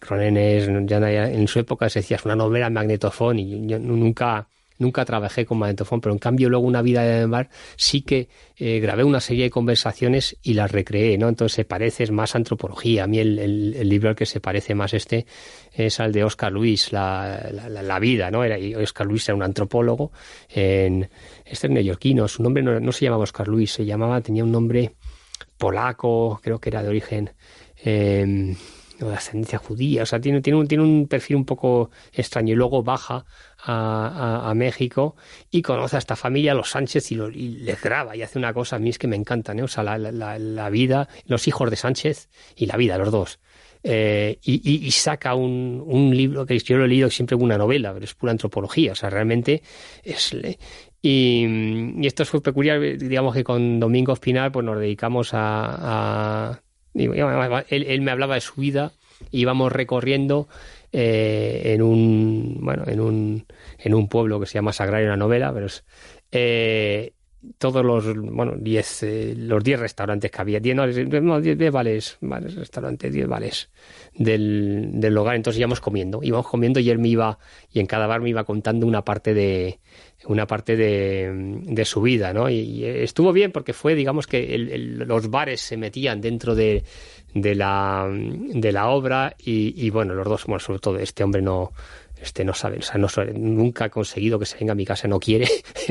Cronen 0.00 0.36
es, 0.36 0.68
ya 0.86 0.98
en 1.28 1.46
su 1.48 1.58
época 1.58 1.88
se 1.90 2.00
decía, 2.00 2.16
es 2.16 2.24
una 2.24 2.36
novela 2.36 2.70
magnetofón 2.70 3.38
y 3.38 3.66
yo 3.66 3.78
nunca, 3.78 4.48
nunca 4.80 5.04
trabajé 5.04 5.46
con 5.46 5.58
magnetofón, 5.58 6.00
pero 6.00 6.12
en 6.12 6.18
cambio 6.18 6.48
luego 6.48 6.66
una 6.66 6.82
vida 6.82 7.02
de 7.02 7.26
bar 7.26 7.50
sí 7.76 8.02
que 8.02 8.28
eh, 8.56 8.80
grabé 8.80 9.04
una 9.04 9.20
serie 9.20 9.44
de 9.44 9.50
conversaciones 9.50 10.36
y 10.42 10.54
las 10.54 10.72
recreé, 10.72 11.16
¿no? 11.18 11.28
Entonces 11.28 11.54
se 11.54 11.64
parece, 11.64 12.10
más 12.10 12.34
antropología. 12.34 13.04
A 13.04 13.06
mí 13.06 13.18
el, 13.18 13.88
libro 13.88 14.10
al 14.10 14.16
que 14.16 14.26
se 14.26 14.40
parece 14.40 14.74
más 14.74 14.94
este 14.94 15.26
es 15.72 16.00
al 16.00 16.12
de 16.12 16.24
Oscar 16.24 16.50
Luis, 16.50 16.92
la, 16.92 17.50
la, 17.52 17.98
vida, 17.98 18.30
¿no? 18.30 18.42
Era, 18.42 18.56
Oscar 18.80 19.06
Luis 19.06 19.28
era 19.28 19.36
un 19.36 19.42
antropólogo 19.42 20.10
en 20.48 21.08
este 21.44 21.66
es 21.66 21.72
neoyorquino, 21.72 22.26
su 22.28 22.42
nombre 22.42 22.62
no, 22.62 22.92
se 22.92 23.04
llamaba 23.04 23.24
Oscar 23.24 23.48
Luis, 23.48 23.72
se 23.72 23.84
llamaba, 23.84 24.20
tenía 24.20 24.44
un 24.44 24.52
nombre 24.52 24.92
polaco, 25.58 26.40
creo 26.42 26.58
que 26.58 26.70
era 26.70 26.82
de 26.82 26.88
origen 26.88 27.30
eh, 27.84 28.54
de 29.08 29.16
ascendencia 29.16 29.58
judía, 29.58 30.02
o 30.02 30.06
sea, 30.06 30.20
tiene, 30.20 30.40
tiene, 30.40 30.58
un, 30.58 30.68
tiene 30.68 30.84
un 30.84 31.06
perfil 31.08 31.36
un 31.36 31.44
poco 31.44 31.90
extraño 32.12 32.52
y 32.52 32.56
luego 32.56 32.82
baja 32.82 33.24
a, 33.58 34.52
México 34.56 35.16
y 35.50 35.62
conoce 35.62 35.96
a 35.96 35.98
esta 35.98 36.16
familia, 36.16 36.54
los 36.54 36.70
Sánchez, 36.70 37.12
y, 37.12 37.14
lo, 37.14 37.30
les 37.30 37.80
graba 37.80 38.16
y 38.16 38.22
hace 38.22 38.38
una 38.38 38.52
cosa 38.52 38.76
a 38.76 38.78
mí 38.78 38.90
es 38.90 38.98
que 38.98 39.06
me 39.06 39.16
encanta, 39.16 39.54
¿no? 39.54 39.64
o 39.64 39.68
sea, 39.68 39.82
la, 39.84 39.98
la, 39.98 40.70
vida, 40.70 41.08
los 41.26 41.46
hijos 41.48 41.70
de 41.70 41.76
Sánchez 41.76 42.28
y 42.56 42.66
la 42.66 42.76
vida, 42.76 42.98
los 42.98 43.10
dos. 43.10 43.40
Eh, 43.82 44.38
y, 44.42 44.86
y, 44.86 44.90
saca 44.90 45.34
un, 45.34 45.82
un, 45.86 46.14
libro 46.14 46.44
que 46.44 46.58
yo 46.58 46.76
lo 46.76 46.84
he 46.84 46.88
leído 46.88 47.08
siempre 47.08 47.34
una 47.34 47.56
novela, 47.56 47.94
pero 47.94 48.04
es 48.04 48.12
pura 48.12 48.32
antropología, 48.32 48.92
o 48.92 48.94
sea, 48.94 49.08
realmente 49.08 49.62
es, 50.04 50.34
y, 51.02 52.06
esto 52.06 52.24
fue 52.24 52.42
peculiar, 52.42 52.80
digamos 52.98 53.34
que 53.34 53.44
con 53.44 53.80
Domingo 53.80 54.12
Espinal 54.12 54.52
pues 54.52 54.64
nos 54.64 54.78
dedicamos 54.78 55.30
a... 55.32 56.62
él, 56.94 58.00
me 58.02 58.10
hablaba 58.10 58.34
de 58.34 58.40
su 58.40 58.60
vida, 58.60 58.92
íbamos 59.30 59.72
recorriendo 59.72 60.48
eh, 60.92 61.62
en 61.66 61.82
un 61.82 62.58
bueno 62.60 62.84
en 62.86 63.00
un, 63.00 63.46
en 63.78 63.94
un 63.94 64.08
pueblo 64.08 64.40
que 64.40 64.46
se 64.46 64.54
llama 64.54 64.72
Sagrario, 64.72 65.06
una 65.06 65.16
novela, 65.16 65.52
pero 65.52 65.66
es, 65.66 65.84
eh, 66.32 67.12
todos 67.58 67.84
los, 67.84 68.14
bueno, 68.16 68.54
10, 68.58 69.02
eh, 69.02 69.34
los 69.36 69.64
10 69.64 69.80
restaurantes 69.80 70.30
que 70.30 70.40
había, 70.40 70.60
10, 70.60 70.76
no, 70.76 71.40
10, 71.40 71.72
vales, 71.72 72.18
restaurantes, 72.20 73.12
10 73.12 73.26
vales 73.26 73.70
del, 74.14 74.90
del 74.94 75.16
hogar. 75.16 75.36
Entonces 75.36 75.58
íbamos 75.58 75.80
comiendo, 75.80 76.20
íbamos 76.22 76.46
comiendo 76.46 76.80
y 76.80 76.90
él 76.90 76.98
me 76.98 77.08
iba, 77.08 77.38
y 77.72 77.80
en 77.80 77.86
cada 77.86 78.06
bar 78.06 78.20
me 78.20 78.30
iba 78.30 78.44
contando 78.44 78.86
una 78.86 79.04
parte 79.04 79.32
de, 79.32 79.80
una 80.26 80.46
parte 80.46 80.76
de, 80.76 81.60
de 81.62 81.84
su 81.84 82.02
vida, 82.02 82.32
¿no? 82.32 82.50
Y, 82.50 82.84
estuvo 82.84 83.32
bien 83.32 83.52
porque 83.52 83.72
fue, 83.72 83.94
digamos 83.94 84.26
que 84.26 84.58
los 84.58 85.30
bares 85.30 85.62
se 85.62 85.76
metían 85.76 86.20
dentro 86.20 86.54
de, 86.54 86.84
de, 87.32 87.54
la, 87.54 88.06
de 88.10 88.72
la 88.72 88.88
obra 88.88 89.34
y, 89.38 89.74
y 89.82 89.90
bueno, 89.90 90.14
los 90.14 90.26
dos, 90.26 90.44
bueno, 90.44 90.60
sobre 90.60 90.80
todo 90.80 90.98
este 90.98 91.24
hombre 91.24 91.40
no, 91.40 91.72
este 92.22 92.44
no 92.44 92.54
sabe, 92.54 92.78
o 92.78 92.82
sea, 92.82 92.98
nunca 93.34 93.86
ha 93.86 93.88
conseguido 93.88 94.38
que 94.38 94.46
se 94.46 94.58
venga 94.58 94.72
a 94.72 94.74
mi 94.74 94.84
casa, 94.84 95.08
no 95.08 95.18
quiere, 95.18 95.48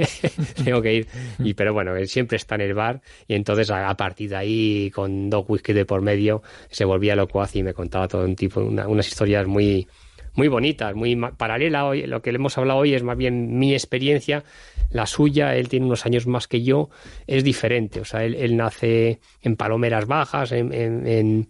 tengo 0.64 0.82
que 0.82 0.94
ir. 0.94 1.08
Y, 1.40 1.54
pero 1.54 1.74
bueno, 1.74 1.96
él 1.96 2.08
siempre 2.08 2.38
está 2.38 2.56
en 2.56 2.62
el 2.62 2.74
bar 2.74 3.02
y 3.28 3.34
entonces 3.34 3.72
a, 3.72 3.96
partir 3.96 4.30
de 4.30 4.36
ahí, 4.36 4.92
con 4.92 5.30
dos 5.30 5.46
whisky 5.48 5.74
de 5.74 5.86
por 5.86 6.02
medio, 6.02 6.44
se 6.70 6.86
volvía 6.86 7.16
locuaz 7.16 7.56
y 7.56 7.64
me 7.64 7.74
contaba 7.74 8.08
todo 8.08 8.26
un 8.26 8.36
tipo, 8.36 8.62
unas 8.62 9.08
historias 9.08 9.48
muy, 9.48 9.88
muy 10.36 10.48
bonitas, 10.48 10.94
muy 10.96 11.16
paralela. 11.38 11.86
Hoy, 11.86 12.06
lo 12.06 12.22
que 12.22 12.32
le 12.32 12.38
hemos 12.38 12.58
hablado 12.58 12.80
hoy 12.80 12.94
es 12.94 13.04
más 13.04 13.18
bien 13.18 13.58
mi 13.58 13.74
experiencia, 13.74 14.44
la 14.92 15.06
suya, 15.06 15.56
él 15.56 15.68
tiene 15.68 15.86
unos 15.86 16.06
años 16.06 16.28
más 16.28 16.48
que 16.48 16.62
yo, 16.62 16.90
es 17.26 17.44
diferente. 17.44 18.02
O 18.02 18.06
sea, 18.06 18.24
él, 18.24 18.56
nace 18.56 19.20
en 19.42 19.56
Palomeras 19.56 20.06
Bajas, 20.06 20.52
en 20.52 20.74
en 20.74 21.48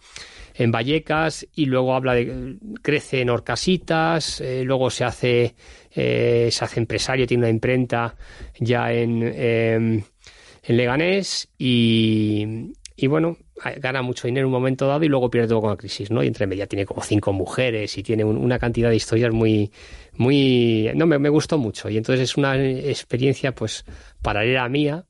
Vallecas 0.67 1.47
y 1.55 1.65
luego 1.65 1.95
habla 1.95 2.13
de 2.13 2.57
crece 2.81 3.21
en 3.21 3.29
Orcasitas, 3.29 4.41
eh, 4.41 4.63
luego 4.65 4.89
se 4.89 5.05
hace 5.05 5.55
eh, 5.91 6.49
se 6.51 6.65
hace 6.65 6.79
empresario, 6.79 7.25
tiene 7.25 7.43
una 7.43 7.49
imprenta 7.49 8.15
ya 8.59 8.91
en, 8.91 9.23
em, 9.23 10.03
en 10.63 10.77
Leganés 10.77 11.49
y, 11.57 12.73
y 12.95 13.07
bueno, 13.07 13.37
gana 13.77 14.01
mucho 14.01 14.27
dinero 14.27 14.47
en 14.47 14.53
un 14.53 14.59
momento 14.59 14.87
dado 14.87 15.03
y 15.03 15.07
luego 15.07 15.29
pierde 15.29 15.47
todo 15.47 15.61
con 15.61 15.69
la 15.71 15.77
crisis, 15.77 16.11
¿no? 16.11 16.23
Y 16.23 16.27
entre 16.27 16.47
media 16.47 16.67
tiene 16.67 16.85
como 16.85 17.01
cinco 17.01 17.33
mujeres 17.33 17.97
y 17.97 18.03
tiene 18.03 18.23
una 18.23 18.59
cantidad 18.59 18.89
de 18.89 18.95
historias 18.95 19.33
muy, 19.33 19.71
muy, 20.13 20.91
no, 20.95 21.05
me, 21.05 21.17
me, 21.19 21.29
gustó 21.29 21.57
mucho 21.57 21.89
y 21.89 21.97
entonces 21.97 22.29
es 22.29 22.37
una 22.37 22.61
experiencia 22.61 23.53
pues 23.53 23.85
paralela 24.21 24.65
a 24.65 24.69
mía 24.69 25.05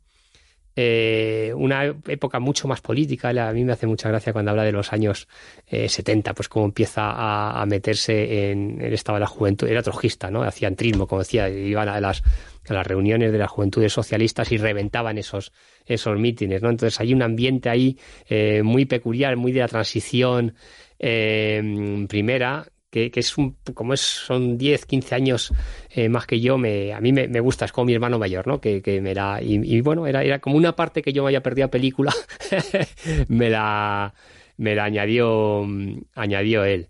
eh, 0.82 1.52
una 1.54 1.84
época 1.84 2.40
mucho 2.40 2.66
más 2.66 2.80
política. 2.80 3.32
A 3.50 3.52
mí 3.52 3.66
me 3.66 3.74
hace 3.74 3.86
mucha 3.86 4.08
gracia 4.08 4.32
cuando 4.32 4.52
habla 4.52 4.64
de 4.64 4.72
los 4.72 4.94
años 4.94 5.28
70, 5.68 6.32
eh, 6.32 6.34
pues 6.34 6.48
cómo 6.48 6.64
empieza 6.64 7.02
a, 7.62 7.66
meterse 7.66 8.50
en 8.50 8.80
el 8.80 8.94
estado 8.94 9.18
de 9.18 9.20
la 9.20 9.28
juventud. 9.28 9.68
Era 9.68 9.84
trojista, 9.84 10.32
¿no? 10.32 10.42
Hacía 10.42 10.70
antrismo, 10.70 11.06
como 11.06 11.20
decía, 11.20 11.50
iban 11.50 11.90
a 11.90 12.00
las, 12.00 12.24
a 12.70 12.74
las 12.74 12.88
reuniones 12.88 13.34
de 13.34 13.38
las 13.38 13.52
juventudes 13.52 13.92
socialistas 13.92 14.54
y 14.54 14.58
reventaban 14.58 15.18
esos, 15.18 15.52
esos 15.86 16.18
mítines, 16.18 16.62
¿no? 16.62 16.70
Entonces 16.70 16.98
hay 17.02 17.14
un 17.14 17.24
ambiente 17.24 17.70
ahí 17.70 17.98
eh, 18.30 18.62
muy 18.64 18.86
peculiar, 18.86 19.36
muy 19.36 19.52
de 19.52 19.60
la 19.60 19.68
transición 19.68 20.56
primera, 20.98 22.66
que, 22.90 23.12
es 23.14 23.38
un, 23.38 23.56
como 23.74 23.94
es, 23.94 24.02
son 24.02 24.58
10, 24.58 24.86
15 24.86 25.16
años 25.16 25.54
eh, 25.92 26.10
más 26.10 26.26
que 26.26 26.40
yo, 26.40 26.58
me, 26.58 26.94
a 26.94 27.00
mí 27.00 27.14
me, 27.14 27.40
gusta, 27.40 27.66
es 27.66 27.72
como 27.72 27.86
mi 27.86 27.94
hermano 27.94 28.18
mayor, 28.20 28.48
¿no? 28.48 28.60
Que, 28.60 28.82
que 28.82 29.02
me 29.02 29.14
da, 29.14 29.42
y, 29.42 29.82
bueno, 29.82 30.08
era, 30.08 30.24
era 30.24 30.40
como 30.40 30.58
una 30.58 30.76
parte 30.76 31.02
que 31.02 31.14
yo 31.14 31.24
me 31.24 31.30
había 31.30 31.44
perdido 31.44 31.68
a 31.68 31.72
película, 31.72 32.14
me 33.28 33.50
la, 33.50 34.14
me 34.58 34.76
la 34.76 34.86
añadió, 34.86 35.68
añadió 36.16 36.64
él. 36.64 36.90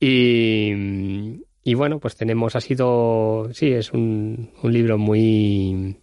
Y, 0.00 1.42
y 1.62 1.74
bueno, 1.74 2.00
pues 2.00 2.16
tenemos, 2.16 2.56
ha 2.56 2.60
sido, 2.60 3.48
sí, 3.52 3.72
es 3.72 3.92
un, 3.92 4.50
un 4.62 4.72
libro 4.72 4.98
muy, 4.98 5.96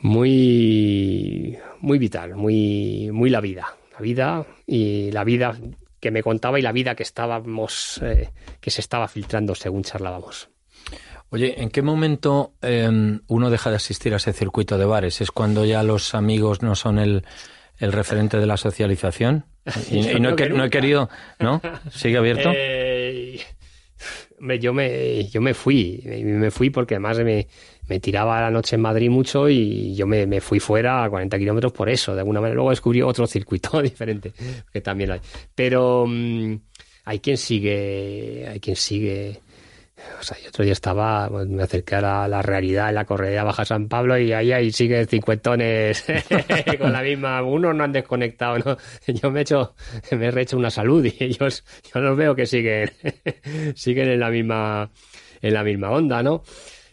muy, 0.00 1.56
muy 1.80 1.98
vital, 1.98 2.36
muy, 2.36 3.10
muy 3.12 3.30
la 3.30 3.40
vida. 3.40 3.76
La 3.92 4.00
vida 4.00 4.46
y 4.66 5.10
la 5.10 5.22
vida 5.22 5.54
que 6.02 6.10
me 6.10 6.24
contaba 6.24 6.58
y 6.58 6.62
la 6.62 6.72
vida 6.72 6.96
que 6.96 7.04
estábamos, 7.04 8.00
eh, 8.02 8.30
que 8.60 8.72
se 8.72 8.80
estaba 8.80 9.06
filtrando 9.06 9.54
según 9.54 9.84
charlábamos. 9.84 10.50
Oye, 11.30 11.62
¿en 11.62 11.70
qué 11.70 11.80
momento 11.80 12.54
em, 12.60 13.20
uno 13.28 13.50
deja 13.50 13.70
de 13.70 13.76
asistir 13.76 14.12
a 14.12 14.16
ese 14.16 14.32
circuito 14.32 14.76
de 14.78 14.84
bares? 14.84 15.20
¿Es 15.20 15.30
cuando 15.30 15.64
ya 15.64 15.84
los 15.84 16.16
amigos 16.16 16.60
no 16.60 16.74
son 16.74 16.98
el, 16.98 17.24
el 17.78 17.92
referente 17.92 18.38
de 18.38 18.46
la 18.46 18.56
socialización? 18.56 19.46
Y, 19.92 20.18
no, 20.18 20.30
he, 20.30 20.70
querido, 20.70 21.08
¿no? 21.38 21.62
¿Sigue 21.92 22.18
abierto? 22.18 22.50
Eh, 22.52 23.40
yo, 24.60 24.72
me, 24.72 25.24
yo 25.28 25.40
me 25.40 25.54
fui, 25.54 26.02
me 26.04 26.50
fui 26.50 26.70
porque 26.70 26.94
además 26.94 27.18
me, 27.20 27.46
me 27.88 28.00
tiraba 28.00 28.40
la 28.40 28.50
noche 28.50 28.76
en 28.76 28.82
Madrid 28.82 29.10
mucho 29.10 29.48
y 29.48 29.94
yo 29.94 30.06
me, 30.06 30.40
fui 30.40 30.60
fuera 30.60 31.04
a 31.04 31.10
40 31.10 31.38
kilómetros 31.38 31.72
por 31.72 31.88
eso, 31.88 32.14
de 32.14 32.20
alguna 32.20 32.40
manera. 32.40 32.54
Luego 32.54 32.70
descubrí 32.70 33.02
otro 33.02 33.26
circuito 33.26 33.80
diferente, 33.82 34.32
que 34.72 34.80
también 34.80 35.12
hay. 35.12 35.20
Pero 35.54 36.06
mm, 36.08 36.54
hay 37.04 37.18
quien 37.20 37.36
sigue, 37.36 38.46
hay 38.48 38.60
quien 38.60 38.76
sigue. 38.76 39.40
O 40.18 40.22
sea, 40.22 40.38
yo 40.38 40.48
otro 40.48 40.64
día 40.64 40.72
estaba, 40.72 41.28
pues, 41.28 41.48
me 41.48 41.62
acerqué 41.62 41.96
a 41.96 42.28
la, 42.28 42.42
realidad 42.42 42.88
en 42.88 42.94
la 42.94 43.04
correa 43.04 43.44
Baja 43.44 43.64
San 43.64 43.88
Pablo 43.88 44.18
y 44.18 44.32
ahí, 44.32 44.52
ahí 44.52 44.70
sigue 44.70 45.04
cincuentones 45.06 46.04
con 46.78 46.92
la 46.92 47.02
misma. 47.02 47.42
Unos 47.42 47.74
no 47.74 47.84
han 47.84 47.92
desconectado, 47.92 48.58
¿no? 48.58 48.76
Yo 49.06 49.30
me 49.30 49.40
he 49.40 49.42
hecho, 49.42 49.74
me 50.12 50.26
he 50.26 50.30
rehecho 50.30 50.56
una 50.56 50.70
salud 50.70 51.04
y 51.04 51.16
ellos, 51.22 51.64
yo 51.92 52.00
los 52.00 52.16
veo 52.16 52.34
que 52.34 52.46
siguen, 52.46 52.90
siguen 53.74 54.08
en 54.08 54.20
la 54.20 54.30
misma, 54.30 54.90
en 55.40 55.54
la 55.54 55.64
misma 55.64 55.90
onda, 55.90 56.22
¿no? 56.22 56.42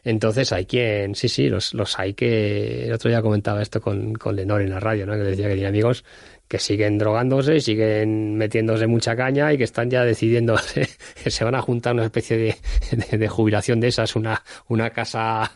Entonces 0.03 0.51
hay 0.53 0.65
quien, 0.65 1.13
sí, 1.13 1.27
sí, 1.27 1.49
los, 1.49 1.73
los 1.73 1.99
hay 1.99 2.13
que. 2.13 2.85
El 2.85 2.93
otro 2.93 3.09
día 3.09 3.21
comentaba 3.21 3.61
esto 3.61 3.81
con, 3.81 4.13
con 4.13 4.35
Lenore 4.35 4.63
en 4.63 4.71
la 4.71 4.79
radio, 4.79 5.05
¿no? 5.05 5.13
Que 5.13 5.19
decía 5.19 5.47
que 5.47 5.55
tenía 5.55 5.69
amigos 5.69 6.03
que 6.49 6.57
siguen 6.57 6.97
drogándose, 6.97 7.61
siguen 7.61 8.35
metiéndose 8.35 8.87
mucha 8.87 9.15
caña 9.15 9.53
y 9.53 9.57
que 9.57 9.63
están 9.63 9.91
ya 9.91 10.03
decidiendo 10.03 10.55
que 11.23 11.29
se 11.29 11.43
van 11.43 11.53
a 11.53 11.61
juntar 11.61 11.93
una 11.93 12.05
especie 12.05 12.37
de, 12.37 13.17
de, 13.17 13.27
jubilación 13.27 13.79
de 13.79 13.87
esas, 13.87 14.15
una, 14.15 14.41
una 14.67 14.89
casa 14.89 15.51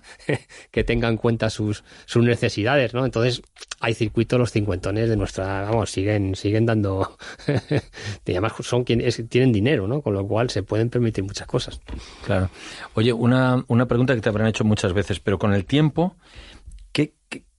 que 0.72 0.84
tenga 0.84 1.10
en 1.10 1.18
cuenta 1.18 1.50
sus, 1.50 1.84
sus 2.06 2.24
necesidades, 2.24 2.94
¿no? 2.94 3.06
Entonces, 3.06 3.42
hay 3.80 3.96
circuitos, 3.96 4.38
los 4.38 4.52
cincuentones 4.52 5.10
de 5.10 5.18
nuestra, 5.18 5.64
vamos, 5.64 5.90
siguen, 5.90 6.36
siguen 6.36 6.68
dando, 6.68 7.18
además 8.28 8.54
son 8.60 8.84
quienes 8.84 9.20
tienen 9.30 9.52
dinero, 9.52 9.88
¿no? 9.88 10.04
Con 10.04 10.14
lo 10.14 10.28
cual 10.28 10.52
se 10.52 10.62
pueden 10.62 10.92
permitir 10.92 11.24
muchas 11.24 11.48
cosas. 11.48 11.82
Claro. 12.24 12.52
Oye, 12.94 13.12
una, 13.12 13.66
una 13.68 13.88
pregunta 13.88 14.14
que 14.14 14.22
te 14.22 14.30
habrán 14.30 14.48
hecho 14.48 14.64
muchas 14.64 14.94
veces, 14.94 15.20
pero 15.20 15.40
con 15.40 15.56
el 15.56 15.66
tiempo, 15.66 16.16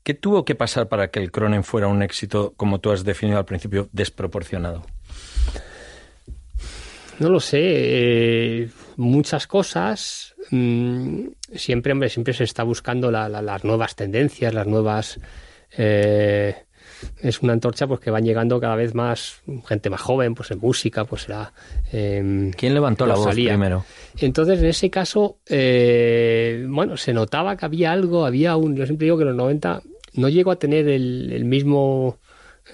¿qué, 0.05 0.15
qué 0.15 0.15
¿Qué 0.15 0.21
tuvo 0.21 0.45
que 0.45 0.55
pasar 0.55 0.89
para 0.89 1.09
que 1.09 1.21
el 1.21 1.33
Cronen 1.33 1.65
fuera 1.65 1.89
un 1.89 2.03
éxito, 2.03 2.53
como 2.57 2.79
tú 2.79 2.93
has 2.93 3.05
definido 3.05 3.39
al 3.39 3.45
principio, 3.45 3.89
desproporcionado? 3.93 4.85
No 7.19 7.29
lo 7.29 7.41
sé. 7.41 7.61
Eh, 7.63 8.69
muchas 8.97 9.47
cosas. 9.47 10.35
Mm, 10.51 11.27
siempre, 11.55 11.93
hombre, 11.93 12.09
siempre 12.09 12.35
se 12.35 12.45
está 12.45 12.63
buscando 12.63 13.11
las 13.11 13.65
nuevas 13.65 13.97
tendencias, 13.97 14.55
las 14.55 14.67
nuevas. 14.67 15.21
Eh, 15.77 16.55
es 17.21 17.43
una 17.43 17.53
antorcha 17.53 17.87
pues 17.87 18.01
que 18.01 18.11
van 18.11 18.25
llegando 18.25 18.61
cada 18.61 18.77
vez 18.77 18.95
más 18.95 19.43
gente 19.67 19.91
más 19.91 20.01
joven, 20.01 20.35
pues 20.35 20.51
en 20.51 20.59
música, 20.59 21.05
pues 21.05 21.23
será. 21.23 21.53
Em, 21.93 22.51
¿Quién 22.53 22.75
levantó 22.75 23.07
la 23.07 23.15
voz 23.15 23.35
primero? 23.35 23.85
Entonces, 24.19 24.61
en 24.61 24.67
ese 24.67 24.91
caso, 24.91 25.39
eh, 25.47 26.65
bueno, 26.69 26.97
se 26.97 27.13
notaba 27.13 27.57
que 27.57 27.65
había 27.65 27.93
algo, 27.93 28.27
había 28.27 28.57
un. 28.57 28.77
Yo 28.77 28.87
siempre 28.87 29.07
digo 29.07 29.17
que 29.17 29.23
en 29.23 29.29
los 29.29 29.37
90 29.37 29.83
no 30.15 30.29
llegó 30.29 30.51
a 30.51 30.57
tener 30.57 30.89
el, 30.89 31.45
mismo 31.45 32.19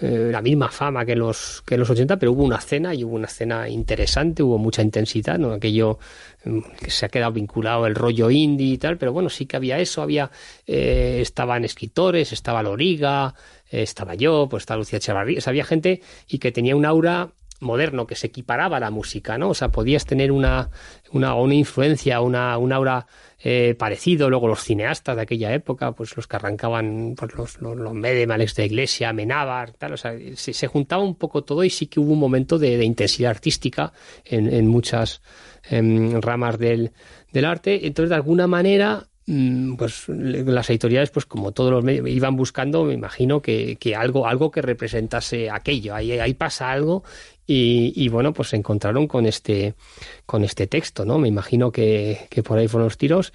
eh, 0.00 0.29
la 0.31 0.40
misma 0.40 0.70
fama 0.70 1.05
que 1.05 1.16
los 1.16 1.62
que 1.66 1.76
los 1.76 1.90
80, 1.90 2.16
pero 2.18 2.33
hubo 2.33 2.44
una 2.44 2.61
cena 2.61 2.94
y 2.94 3.05
hubo 3.05 3.16
una 3.16 3.29
cena 3.29 3.68
interesante, 3.68 4.42
hubo 4.42 4.59
mucha 4.59 4.83
intensidad, 4.83 5.38
no 5.38 5.53
aquello 5.53 5.98
mm, 6.44 6.61
que 6.83 6.90
se 6.90 7.07
ha 7.07 7.09
quedado 7.09 7.33
vinculado 7.33 7.87
el 7.87 7.94
rollo 7.94 8.31
indie 8.31 8.74
y 8.74 8.79
tal, 8.79 8.98
pero 8.98 9.12
bueno, 9.12 9.29
sí 9.29 9.46
que 9.46 9.57
había 9.57 9.79
eso, 9.79 10.03
había 10.03 10.31
eh, 10.66 11.18
estaban 11.20 11.64
escritores, 11.64 12.33
estaba 12.33 12.62
Loriga, 12.62 13.35
eh, 13.70 13.83
estaba 13.83 14.14
yo, 14.14 14.48
pues 14.48 14.62
estaba 14.62 14.79
Lucía 14.79 14.98
Echevarría, 14.98 15.40
había 15.46 15.64
gente 15.64 16.03
y 16.29 16.38
que 16.38 16.53
tenía 16.53 16.76
un 16.76 16.85
aura 16.85 17.33
moderno 17.61 18.07
que 18.07 18.16
se 18.16 18.29
equiparaba 18.29 18.79
a 18.79 18.81
la 18.81 18.90
música, 18.90 19.38
¿no? 19.38 19.51
O 19.51 19.55
sea, 19.55 19.68
podías 19.68 20.05
tener 20.07 20.33
una, 20.33 20.70
una, 21.12 21.35
una 21.35 21.55
influencia, 21.55 22.20
una, 22.20 22.59
una 22.59 22.77
aura 22.77 23.07
eh, 23.38 23.75
parecido. 23.79 24.29
Luego 24.29 24.49
los 24.49 24.64
cineastas 24.64 25.16
de 25.16 25.23
aquella 25.23 25.53
época, 25.55 25.92
pues 25.92 26.16
los 26.16 26.27
que 26.27 26.37
arrancaban, 26.37 27.14
pues 27.16 27.35
los, 27.35 27.61
los, 27.61 27.77
los 27.77 27.94
Medem, 27.94 28.31
Alex 28.31 28.55
de 28.55 28.66
Iglesia, 28.66 29.12
Menábar, 29.12 29.73
tal, 29.73 29.92
o 29.92 29.96
sea, 29.96 30.14
se, 30.35 30.66
juntaba 30.66 31.03
un 31.03 31.14
poco 31.14 31.44
todo 31.44 31.62
y 31.62 31.70
sí 31.70 31.87
que 31.87 32.01
hubo 32.01 32.12
un 32.12 32.18
momento 32.18 32.59
de, 32.59 32.83
intensidad 32.83 33.31
artística 33.31 33.92
en, 34.25 34.53
en 34.53 34.66
muchas 34.66 35.23
ramas 35.70 36.59
del, 36.59 36.92
del 37.33 37.44
arte. 37.44 37.87
Entonces, 37.87 38.11
de 38.11 38.16
alguna 38.16 38.46
manera, 38.46 39.10
pues 39.77 40.09
las 40.09 40.69
editoriales, 40.71 41.11
pues 41.11 41.25
como 41.25 41.53
todos 41.53 41.71
los 41.71 41.85
medios, 41.85 42.09
iban 42.09 42.35
buscando, 42.35 42.85
me 42.85 42.95
imagino, 42.95 43.40
que, 43.40 43.77
que 43.77 43.95
algo, 43.95 44.27
algo 44.27 44.51
que 44.51 44.61
representase 44.61 45.51
aquello. 45.51 45.95
Ahí, 45.95 46.35
pasa 46.35 46.73
algo 46.73 47.05
y, 47.47 48.09
bueno, 48.09 48.33
pues 48.33 48.49
se 48.49 48.57
encontraron 48.57 49.07
con 49.07 49.27
este, 49.27 49.75
con 50.27 50.45
este 50.45 50.66
texto, 50.66 51.05
¿no? 51.05 51.19
Me 51.19 51.29
imagino 51.29 51.71
que, 51.71 52.27
que 52.29 52.43
por 52.43 52.59
ahí 52.59 52.69
fueron 52.69 52.87
los 52.87 52.99
tiros. 52.99 53.33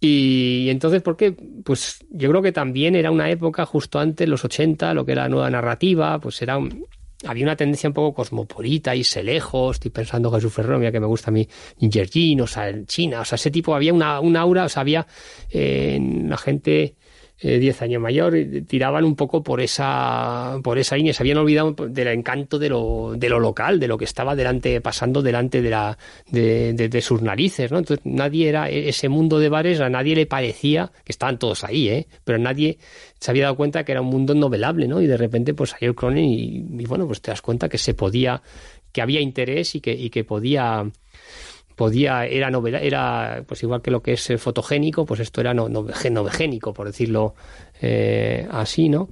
Y, 0.00 0.68
entonces, 0.68 1.02
¿por 1.02 1.16
qué? 1.16 1.32
Pues 1.64 1.98
yo 2.10 2.30
creo 2.30 2.42
que 2.42 2.52
también 2.52 2.94
era 2.94 3.10
una 3.10 3.30
época 3.30 3.64
justo 3.64 3.98
antes, 3.98 4.28
los 4.28 4.44
80, 4.44 4.92
lo 4.94 5.04
que 5.04 5.12
era 5.12 5.22
la 5.22 5.28
nueva 5.28 5.50
narrativa, 5.50 6.18
pues 6.18 6.40
era 6.42 6.58
había 7.26 7.44
una 7.44 7.56
tendencia 7.56 7.88
un 7.88 7.94
poco 7.94 8.14
cosmopolita, 8.14 8.94
y 8.94 9.02
lejos, 9.22 9.76
estoy 9.76 9.90
pensando 9.90 10.30
Jesús 10.30 10.52
Ferrero, 10.52 10.78
mira 10.78 10.92
que 10.92 11.00
me 11.00 11.06
gusta 11.06 11.30
a 11.30 11.32
mí, 11.32 11.48
Ninjerjin, 11.80 12.40
o 12.40 12.46
sea, 12.46 12.72
China, 12.84 13.22
o 13.22 13.24
sea, 13.24 13.36
ese 13.36 13.50
tipo, 13.50 13.74
había 13.74 13.92
una, 13.92 14.20
una 14.20 14.40
aura, 14.40 14.64
o 14.64 14.68
sea, 14.68 14.82
había 14.82 15.06
eh, 15.50 15.98
la 16.00 16.36
gente 16.36 16.96
10 17.40 17.80
eh, 17.80 17.84
años 17.84 18.02
mayor, 18.02 18.34
tiraban 18.66 19.04
un 19.04 19.14
poco 19.14 19.42
por 19.42 19.60
esa, 19.60 20.58
por 20.62 20.78
esa 20.78 20.96
línea, 20.96 21.12
se 21.12 21.22
habían 21.22 21.38
olvidado 21.38 21.72
del 21.88 22.08
encanto 22.08 22.58
de 22.58 22.68
lo, 22.68 23.14
de 23.16 23.28
lo 23.28 23.38
local, 23.38 23.78
de 23.78 23.86
lo 23.86 23.96
que 23.96 24.04
estaba 24.04 24.34
delante, 24.34 24.80
pasando 24.80 25.22
delante 25.22 25.62
de, 25.62 25.70
la, 25.70 25.98
de, 26.30 27.00
sus 27.00 27.22
narices, 27.22 27.70
¿no? 27.70 27.78
Entonces 27.78 28.04
nadie 28.04 28.48
era, 28.48 28.68
e, 28.68 28.88
ese 28.88 29.08
mundo 29.08 29.38
de 29.38 29.48
bares, 29.48 29.80
a 29.80 29.88
nadie 29.88 30.16
le 30.16 30.26
parecía, 30.26 30.90
que 31.04 31.12
estaban 31.12 31.38
todos 31.38 31.62
ahí, 31.62 31.88
¿eh? 31.88 32.08
Pero 32.24 32.38
nadie 32.38 32.78
se 33.20 33.30
había 33.30 33.44
dado 33.44 33.56
cuenta 33.56 33.84
que 33.84 33.92
era 33.92 34.00
un 34.00 34.08
mundo 34.08 34.34
novelable, 34.34 34.88
¿no? 34.88 35.00
Y 35.00 35.06
de 35.06 35.16
repente 35.16 35.54
pues 35.54 35.70
salió 35.70 35.90
el 35.90 35.94
Cronen 35.94 36.24
y, 36.24 36.66
y 36.78 36.86
bueno, 36.86 37.06
pues 37.06 37.20
te 37.20 37.30
das 37.30 37.40
cuenta 37.40 37.68
que 37.68 37.78
se 37.78 37.94
podía, 37.94 38.42
que 38.92 39.00
había 39.00 39.20
interés 39.20 39.76
y 39.76 39.80
que, 39.80 39.92
y 39.92 40.10
que 40.10 40.24
podía 40.24 40.90
podía, 41.78 42.26
era 42.26 42.50
novela, 42.50 42.80
era 42.80 43.44
pues 43.46 43.62
igual 43.62 43.80
que 43.80 43.92
lo 43.92 44.02
que 44.02 44.14
es 44.14 44.32
fotogénico, 44.36 45.06
pues 45.06 45.20
esto 45.20 45.40
era 45.40 45.54
no, 45.54 45.68
novegénico, 45.68 46.74
por 46.74 46.88
decirlo 46.88 47.36
eh, 47.80 48.46
así, 48.50 48.88
¿no? 48.88 49.08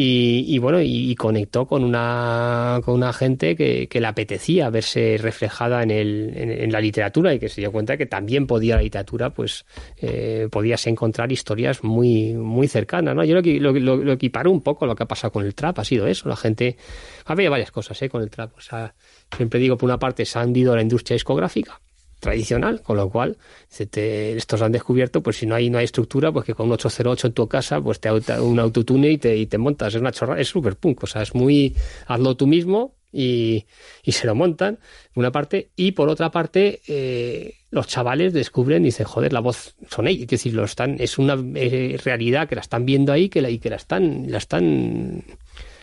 Y, 0.00 0.58
bueno, 0.58 0.80
y, 0.80 1.12
conectó 1.16 1.66
con 1.66 1.82
una, 1.82 2.80
con 2.84 2.94
una 2.94 3.12
gente 3.12 3.56
que, 3.56 3.88
que 3.88 4.00
le 4.00 4.06
apetecía 4.06 4.70
verse 4.70 5.16
reflejada 5.18 5.82
en, 5.82 5.90
el, 5.90 6.32
en, 6.36 6.70
la 6.70 6.80
literatura 6.80 7.34
y 7.34 7.40
que 7.40 7.48
se 7.48 7.60
dio 7.60 7.72
cuenta 7.72 7.96
que 7.96 8.06
también 8.06 8.46
podía 8.46 8.76
la 8.76 8.82
literatura, 8.82 9.30
pues 9.30 9.66
eh, 9.96 10.46
podías 10.52 10.86
encontrar 10.86 11.32
historias 11.32 11.82
muy, 11.82 12.32
muy 12.34 12.68
cercanas, 12.68 13.16
¿no? 13.16 13.24
Yo 13.24 13.34
lo, 13.34 13.40
lo, 13.42 13.72
lo, 13.72 13.96
lo 13.96 14.12
equiparo 14.12 14.52
un 14.52 14.62
poco 14.62 14.86
lo 14.86 14.94
que 14.94 15.02
ha 15.02 15.08
pasado 15.08 15.32
con 15.32 15.44
el 15.44 15.56
trap, 15.56 15.80
ha 15.80 15.84
sido 15.84 16.06
eso, 16.06 16.28
la 16.28 16.36
gente, 16.36 16.76
había 17.24 17.50
varias 17.50 17.72
cosas, 17.72 18.00
¿eh? 18.00 18.08
Con 18.08 18.22
el 18.22 18.30
trap, 18.30 18.56
o 18.56 18.60
sea, 18.60 18.94
siempre 19.36 19.58
digo, 19.58 19.76
por 19.76 19.88
una 19.88 19.98
parte 19.98 20.24
se 20.24 20.38
ha 20.38 20.44
hundido 20.44 20.76
la 20.76 20.82
industria 20.82 21.16
discográfica, 21.16 21.80
tradicional, 22.20 22.82
con 22.82 22.96
lo 22.96 23.08
cual 23.08 23.36
estos 23.70 24.62
han 24.62 24.72
descubierto, 24.72 25.22
pues 25.22 25.36
si 25.36 25.46
no 25.46 25.54
hay 25.54 25.70
no 25.70 25.78
hay 25.78 25.84
estructura, 25.84 26.32
pues 26.32 26.44
que 26.44 26.54
con 26.54 26.66
un 26.66 26.72
808 26.72 27.28
en 27.28 27.32
tu 27.32 27.48
casa, 27.48 27.80
pues 27.80 28.00
te 28.00 28.10
un 28.10 28.58
autotune 28.58 29.10
y 29.10 29.18
te, 29.18 29.36
y 29.36 29.46
te 29.46 29.58
montas, 29.58 29.94
es 29.94 30.00
una 30.00 30.12
chorra, 30.12 30.40
es 30.40 30.48
súper 30.48 30.76
punk, 30.76 31.04
o 31.04 31.06
sea, 31.06 31.22
es 31.22 31.34
muy, 31.34 31.76
hazlo 32.06 32.36
tú 32.36 32.46
mismo 32.46 32.94
y, 33.12 33.66
y 34.02 34.12
se 34.12 34.26
lo 34.26 34.34
montan, 34.34 34.78
una 35.14 35.30
parte, 35.32 35.70
y 35.76 35.92
por 35.92 36.08
otra 36.08 36.30
parte, 36.30 36.80
eh, 36.88 37.54
los 37.70 37.86
chavales 37.86 38.32
descubren 38.32 38.82
y 38.82 38.86
dicen, 38.86 39.06
joder, 39.06 39.32
la 39.32 39.40
voz 39.40 39.74
son 39.90 40.08
ellos, 40.08 40.22
es 40.22 40.28
decir, 40.28 40.54
lo 40.54 40.64
están, 40.64 40.96
es 40.98 41.18
una 41.18 41.36
eh, 41.54 41.98
realidad 42.04 42.48
que 42.48 42.54
la 42.54 42.62
están 42.62 42.84
viendo 42.84 43.12
ahí 43.12 43.28
que 43.28 43.42
la, 43.42 43.50
y 43.50 43.58
que 43.58 43.70
la 43.70 43.76
están, 43.76 44.30
la 44.30 44.38
están 44.38 45.24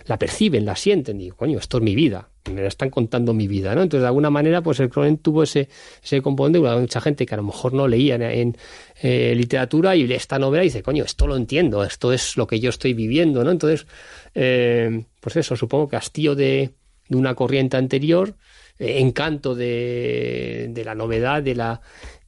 la 0.05 0.19
perciben, 0.19 0.65
la 0.65 0.75
sienten, 0.75 1.19
y 1.19 1.29
coño, 1.29 1.57
esto 1.57 1.77
es 1.77 1.83
mi 1.83 1.95
vida, 1.95 2.29
me 2.51 2.61
la 2.61 2.67
están 2.67 2.89
contando 2.89 3.33
mi 3.33 3.47
vida, 3.47 3.73
¿no? 3.75 3.81
Entonces, 3.81 4.01
de 4.01 4.07
alguna 4.07 4.29
manera, 4.29 4.61
pues 4.61 4.79
el 4.79 4.89
Cronen 4.89 5.17
tuvo 5.17 5.43
ese, 5.43 5.69
ese 6.03 6.21
componente, 6.21 6.59
mucha 6.59 7.01
gente 7.01 7.25
que 7.25 7.33
a 7.33 7.37
lo 7.37 7.43
mejor 7.43 7.73
no 7.73 7.87
leía 7.87 8.15
en, 8.15 8.57
eh, 9.01 9.33
literatura 9.35 9.95
y 9.95 10.05
lee 10.05 10.15
esta 10.15 10.39
novela 10.39 10.63
y 10.63 10.67
dice, 10.67 10.83
coño, 10.83 11.03
esto 11.03 11.27
lo 11.27 11.35
entiendo, 11.35 11.83
esto 11.83 12.13
es 12.13 12.37
lo 12.37 12.47
que 12.47 12.59
yo 12.59 12.69
estoy 12.69 12.93
viviendo, 12.93 13.43
¿no? 13.43 13.51
Entonces, 13.51 13.87
eh, 14.33 15.05
pues 15.19 15.35
eso, 15.35 15.55
supongo 15.55 15.87
que 15.89 15.95
hastío 15.95 16.35
de, 16.35 16.71
de 17.09 17.17
una 17.17 17.35
corriente 17.35 17.77
anterior, 17.77 18.35
eh, 18.79 18.99
encanto 18.99 19.55
de, 19.55 20.67
de 20.69 20.83
la 20.83 20.95
novedad, 20.95 21.41
de 21.41 21.55
la... 21.55 21.81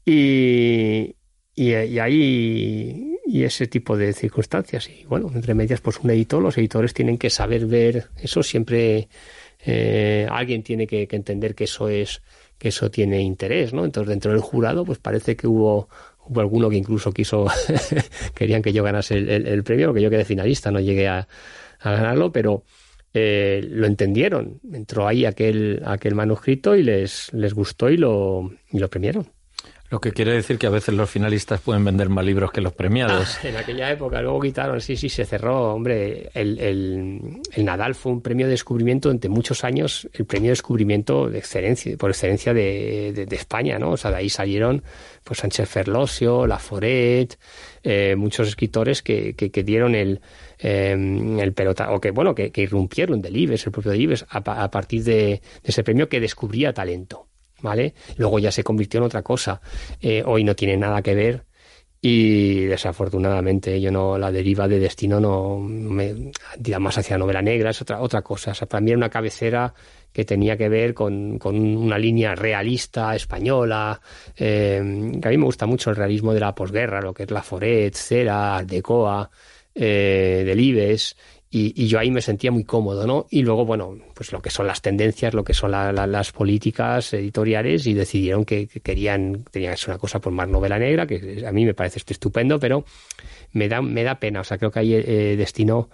Y, 0.05 1.15
y, 1.57 1.73
ahí 1.73 3.17
y 3.25 3.43
ese 3.43 3.67
tipo 3.67 3.97
de 3.97 4.13
circunstancias 4.13 4.87
y 4.89 5.03
bueno 5.05 5.29
entre 5.33 5.53
medias 5.55 5.81
pues 5.81 5.99
un 5.99 6.11
editor 6.11 6.41
los 6.41 6.57
editores 6.57 6.93
tienen 6.93 7.17
que 7.17 7.29
saber 7.29 7.65
ver 7.65 8.07
eso 8.21 8.43
siempre 8.43 9.09
eh, 9.65 10.27
alguien 10.29 10.63
tiene 10.63 10.87
que, 10.87 11.07
entender 11.11 11.55
que 11.55 11.65
eso 11.65 11.89
es 11.89 12.21
que 12.57 12.69
eso 12.69 12.89
tiene 12.89 13.21
interés 13.21 13.73
no 13.73 13.85
entonces 13.85 14.09
dentro 14.09 14.31
del 14.31 14.41
jurado 14.41 14.85
pues 14.85 14.99
parece 14.99 15.35
que 15.35 15.47
hubo 15.47 15.89
hubo 16.25 16.41
alguno 16.41 16.69
que 16.69 16.77
incluso 16.77 17.11
quiso 17.11 17.47
querían 18.35 18.61
que 18.61 18.73
yo 18.73 18.83
ganase 18.83 19.17
el, 19.17 19.63
premio 19.63 19.87
porque 19.87 20.01
yo 20.01 20.09
quedé 20.09 20.25
finalista 20.25 20.71
no 20.71 20.79
llegué 20.79 21.07
a, 21.07 21.27
ganarlo 21.83 22.31
pero 22.31 22.63
eh, 23.13 23.65
lo 23.67 23.87
entendieron. 23.87 24.59
Entró 24.71 25.07
ahí 25.07 25.25
aquel 25.25 25.81
aquel 25.85 26.13
manuscrito 26.13 26.75
y 26.75 26.83
les 26.83 27.31
les 27.33 27.53
gustó 27.53 27.89
y 27.89 27.97
lo 27.97 28.51
y 28.71 28.79
lo 28.79 28.89
premiaron 28.89 29.27
lo 29.89 30.01
que 30.01 30.11
quiere 30.11 30.33
decir 30.33 30.57
que 30.57 30.67
a 30.67 30.69
veces 30.69 30.93
los 30.93 31.09
finalistas 31.09 31.61
pueden 31.61 31.85
vender 31.85 32.09
más 32.09 32.25
libros 32.25 32.51
que 32.51 32.59
los 32.59 32.73
premiados. 32.73 33.37
Ah, 33.37 33.47
en 33.47 33.55
aquella 33.55 33.89
época, 33.89 34.21
luego 34.21 34.41
quitaron, 34.41 34.81
sí, 34.81 34.97
sí, 34.97 35.07
se 35.07 35.23
cerró. 35.23 35.73
Hombre, 35.73 36.29
el, 36.33 36.59
el, 36.59 37.65
Nadal 37.65 37.95
fue 37.95 38.11
un 38.11 38.21
premio 38.21 38.47
de 38.47 38.51
descubrimiento 38.51 39.07
durante 39.07 39.29
muchos 39.29 39.63
años, 39.63 40.09
el 40.11 40.25
premio 40.25 40.47
de 40.47 40.51
descubrimiento 40.51 41.29
de 41.29 41.37
excelencia, 41.37 41.95
por 41.95 42.09
excelencia 42.09 42.53
de, 42.53 43.25
de, 43.27 43.35
España, 43.35 43.79
¿no? 43.79 43.91
O 43.91 43.97
sea, 43.97 44.11
de 44.11 44.17
ahí 44.17 44.29
salieron 44.29 44.83
pues 45.23 45.39
Sánchez 45.39 45.69
Ferlosio, 45.69 46.45
Laforet, 46.47 47.39
eh, 47.83 48.15
muchos 48.17 48.49
escritores 48.49 49.01
que, 49.01 49.35
que, 49.35 49.63
dieron 49.63 49.95
el, 49.95 50.19
eh, 50.59 50.91
el 51.39 51.53
pelota, 51.53 51.91
o 51.91 52.01
que, 52.01 52.11
bueno, 52.11 52.35
que, 52.35 52.51
irrumpieron 52.55 53.21
del 53.21 53.37
IBES, 53.37 53.67
el 53.67 53.71
propio 53.71 53.93
IBES, 53.93 54.25
a, 54.29 54.63
a 54.63 54.71
partir 54.71 55.03
de, 55.03 55.13
de 55.13 55.41
ese 55.63 55.83
premio 55.83 56.09
que 56.09 56.19
descubría 56.19 56.73
talento. 56.73 57.26
¿Vale? 57.61 57.93
Luego 58.17 58.39
ya 58.39 58.51
se 58.51 58.63
convirtió 58.63 58.99
en 58.99 59.05
otra 59.05 59.23
cosa. 59.23 59.61
Eh, 60.01 60.23
hoy 60.25 60.43
no 60.43 60.55
tiene 60.55 60.77
nada 60.77 61.01
que 61.01 61.15
ver 61.15 61.47
y 61.99 62.65
desafortunadamente 62.65 63.81
yo 63.81 63.91
no 63.91 64.17
la 64.17 64.31
deriva 64.31 64.67
de 64.67 64.79
destino 64.79 65.19
no 65.19 65.57
me 65.59 66.31
tira 66.61 66.77
más 66.77 66.97
hacia 66.97 67.17
novela 67.17 67.41
negra 67.41 67.71
es 67.71 67.81
otra 67.81 68.01
otra 68.01 68.21
cosa 68.21 68.51
o 68.51 68.53
sea, 68.53 68.67
era 68.71 68.97
una 68.97 69.09
cabecera 69.09 69.73
que 70.13 70.23
tenía 70.23 70.55
que 70.55 70.69
ver 70.69 70.93
con, 70.93 71.39
con 71.39 71.55
una 71.57 71.97
línea 71.97 72.35
realista 72.35 73.15
española 73.15 73.99
eh, 74.35 75.11
que 75.19 75.27
a 75.27 75.31
mí 75.31 75.37
me 75.37 75.45
gusta 75.45 75.65
mucho 75.65 75.89
el 75.89 75.95
realismo 75.95 76.33
de 76.33 76.39
la 76.39 76.53
posguerra 76.53 77.01
lo 77.01 77.13
que 77.13 77.23
es 77.23 77.31
la 77.31 77.41
Foret, 77.41 77.95
Cera, 77.95 78.63
Decoa 78.63 79.29
eh, 79.73 80.43
Delibes 80.45 81.15
y, 81.49 81.87
yo 81.87 81.99
ahí 81.99 82.11
me 82.11 82.21
sentía 82.21 82.51
muy 82.51 82.65
cómodo, 82.65 83.07
¿no? 83.07 83.25
Y 83.29 83.41
luego, 83.41 83.65
bueno, 83.65 83.97
pues 84.13 84.33
lo 84.33 84.41
que 84.41 84.49
son 84.49 84.67
las 84.67 84.81
tendencias, 84.81 85.33
lo 85.33 85.45
que 85.45 85.53
son 85.53 85.71
las 85.71 86.31
políticas 86.33 87.13
editoriales 87.13 87.87
y 87.87 87.93
decidieron 87.93 88.43
que, 88.43 88.67
querían, 88.67 89.45
tenían 89.49 89.71
que 89.73 89.77
ser 89.77 89.89
una 89.91 89.97
cosa 89.97 90.19
por 90.19 90.33
más 90.33 90.49
novela 90.49 90.77
negra, 90.77 91.07
que 91.07 91.45
a 91.47 91.51
mí 91.53 91.65
me 91.65 91.73
parece 91.73 92.01
estupendo, 92.05 92.59
pero 92.59 92.83
me 93.53 93.69
da, 93.69 93.81
me 93.81 94.03
da 94.03 94.19
pena, 94.19 94.41
o 94.41 94.43
sea, 94.43 94.57
creo 94.57 94.71
que 94.71 94.79
hay 94.79 94.93
eh, 94.95 95.35
destino, 95.37 95.89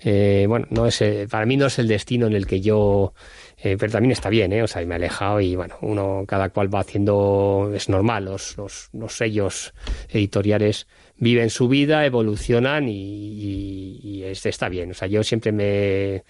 eh, 0.00 0.44
bueno, 0.46 0.66
no 0.70 0.86
es, 0.86 1.00
eh, 1.00 1.26
para 1.30 1.46
mí 1.46 1.56
no 1.56 1.66
es 1.66 1.78
el 1.78 1.88
destino 1.88 2.26
en 2.26 2.34
el 2.34 2.46
que 2.46 2.60
yo, 2.60 3.14
pero 3.60 3.90
también 3.90 4.12
está 4.12 4.28
bien, 4.28 4.52
¿eh? 4.52 4.62
O 4.62 4.66
sea, 4.68 4.84
me 4.84 4.94
he 4.94 4.96
alejado 4.96 5.40
y 5.40 5.56
bueno, 5.56 5.76
uno, 5.80 6.24
cada 6.28 6.50
cual 6.50 6.72
va 6.72 6.80
haciendo, 6.80 7.72
es 7.74 7.88
normal, 7.88 8.26
los, 8.26 8.56
los, 8.58 8.90
los 8.92 9.16
sellos 9.16 9.72
editoriales 10.10 10.86
viven 11.18 11.50
su 11.50 11.68
vida, 11.68 12.06
evolucionan 12.06 12.88
y, 12.88 14.22
está 14.24 14.68
bien. 14.68 14.90
O 14.90 14.94
sea, 14.94 15.08
yo 15.08 15.24
siempre 15.24 15.52
me 15.52 16.24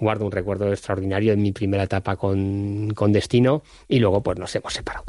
guardo 0.00 0.24
un 0.24 0.32
recuerdo 0.32 0.70
extraordinario 0.70 1.32
en 1.32 1.42
mi 1.42 1.52
primera 1.52 1.84
etapa 1.84 2.16
con, 2.16 2.94
Destino 3.08 3.62
y 3.88 3.98
luego 3.98 4.22
pues 4.22 4.38
nos 4.38 4.54
hemos 4.54 4.72
separado. 4.72 5.04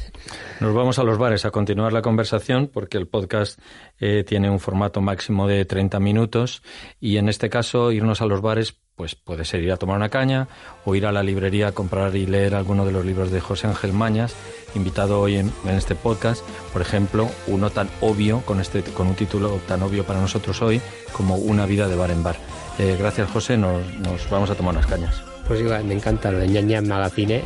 Nos 0.60 0.74
vamos 0.74 0.98
a 0.98 1.04
los 1.04 1.18
bares 1.18 1.44
a 1.44 1.50
continuar 1.50 1.92
la 1.92 2.02
conversación 2.02 2.68
porque 2.72 2.98
el 2.98 3.06
podcast 3.06 3.58
eh, 4.00 4.24
tiene 4.24 4.50
un 4.50 4.58
formato 4.58 5.00
máximo 5.00 5.46
de 5.46 5.64
30 5.64 6.00
minutos 6.00 6.62
y 7.00 7.18
en 7.18 7.28
este 7.28 7.48
caso 7.48 7.92
irnos 7.92 8.20
a 8.20 8.26
los 8.26 8.40
bares 8.40 8.76
pues 8.96 9.14
puede 9.14 9.44
ser 9.44 9.62
ir 9.62 9.70
a 9.70 9.76
tomar 9.76 9.96
una 9.96 10.08
caña 10.08 10.48
o 10.84 10.94
ir 10.94 11.06
a 11.06 11.12
la 11.12 11.22
librería 11.22 11.68
a 11.68 11.72
comprar 11.72 12.16
y 12.16 12.26
leer 12.26 12.54
alguno 12.54 12.86
de 12.86 12.92
los 12.92 13.04
libros 13.04 13.30
de 13.30 13.40
José 13.40 13.66
Ángel 13.66 13.92
Mañas, 13.92 14.34
invitado 14.74 15.20
hoy 15.20 15.36
en, 15.36 15.52
este 15.68 15.94
podcast, 15.94 16.42
por 16.72 16.80
ejemplo, 16.80 17.28
uno 17.46 17.68
tan 17.68 17.90
obvio, 18.00 18.40
con, 18.40 18.58
este, 18.58 18.82
con 18.82 19.06
un 19.08 19.14
título 19.14 19.60
tan 19.68 19.82
obvio 19.82 20.04
para 20.04 20.20
nosotros 20.20 20.62
hoy, 20.62 20.80
como 21.12 21.36
Una 21.36 21.66
vida 21.66 21.88
de 21.88 21.96
bar 21.96 22.10
en 22.10 22.22
bar. 22.22 22.55
Eh, 22.78 22.96
gracias 22.98 23.30
José, 23.30 23.56
nos, 23.56 23.82
nos, 23.98 24.28
vamos 24.28 24.50
a 24.50 24.54
tomar 24.54 24.74
unas 24.74 24.86
cañas. 24.86 25.22
Pues 25.46 25.60
igual, 25.60 25.84
me 25.84 25.94
encanta 25.94 26.30
lo 26.30 26.38
de 26.38 26.48
ñaña 26.48 26.78
en 26.78 26.88
Magazine. 26.88 27.44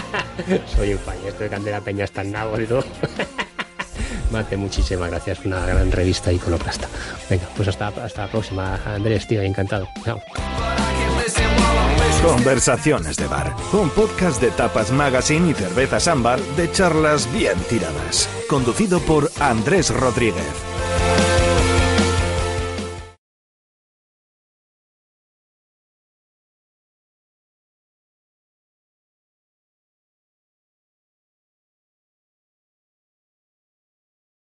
Soy 0.76 0.94
un 0.94 0.98
paño, 0.98 1.20
esto 1.28 1.44
de 1.44 1.50
Candela 1.50 1.80
Peña 1.80 2.04
está 2.04 2.22
en 2.22 2.32
nabo 2.32 2.60
y 2.60 2.66
todo. 2.66 2.84
Mate, 4.30 4.56
muchísimas 4.56 5.10
gracias. 5.10 5.44
Una 5.44 5.64
gran 5.64 5.92
revista 5.92 6.32
iconoclasta. 6.32 6.88
Venga, 7.28 7.44
pues 7.56 7.68
hasta, 7.68 7.88
hasta 7.88 8.22
la 8.22 8.30
próxima, 8.30 8.80
Andrés, 8.84 9.26
tío, 9.28 9.42
encantado. 9.42 9.88
Chao. 10.04 10.20
Conversaciones 12.22 13.16
de 13.16 13.26
Bar, 13.26 13.54
un 13.72 13.90
podcast 13.90 14.40
de 14.40 14.50
Tapas 14.50 14.90
Magazine 14.90 15.50
y 15.50 15.54
Cervezas 15.54 16.08
Ámbar 16.08 16.40
de 16.56 16.70
charlas 16.72 17.30
bien 17.32 17.58
tiradas. 17.68 18.28
Conducido 18.48 18.98
por 19.00 19.30
Andrés 19.40 19.90
Rodríguez. 19.90 20.73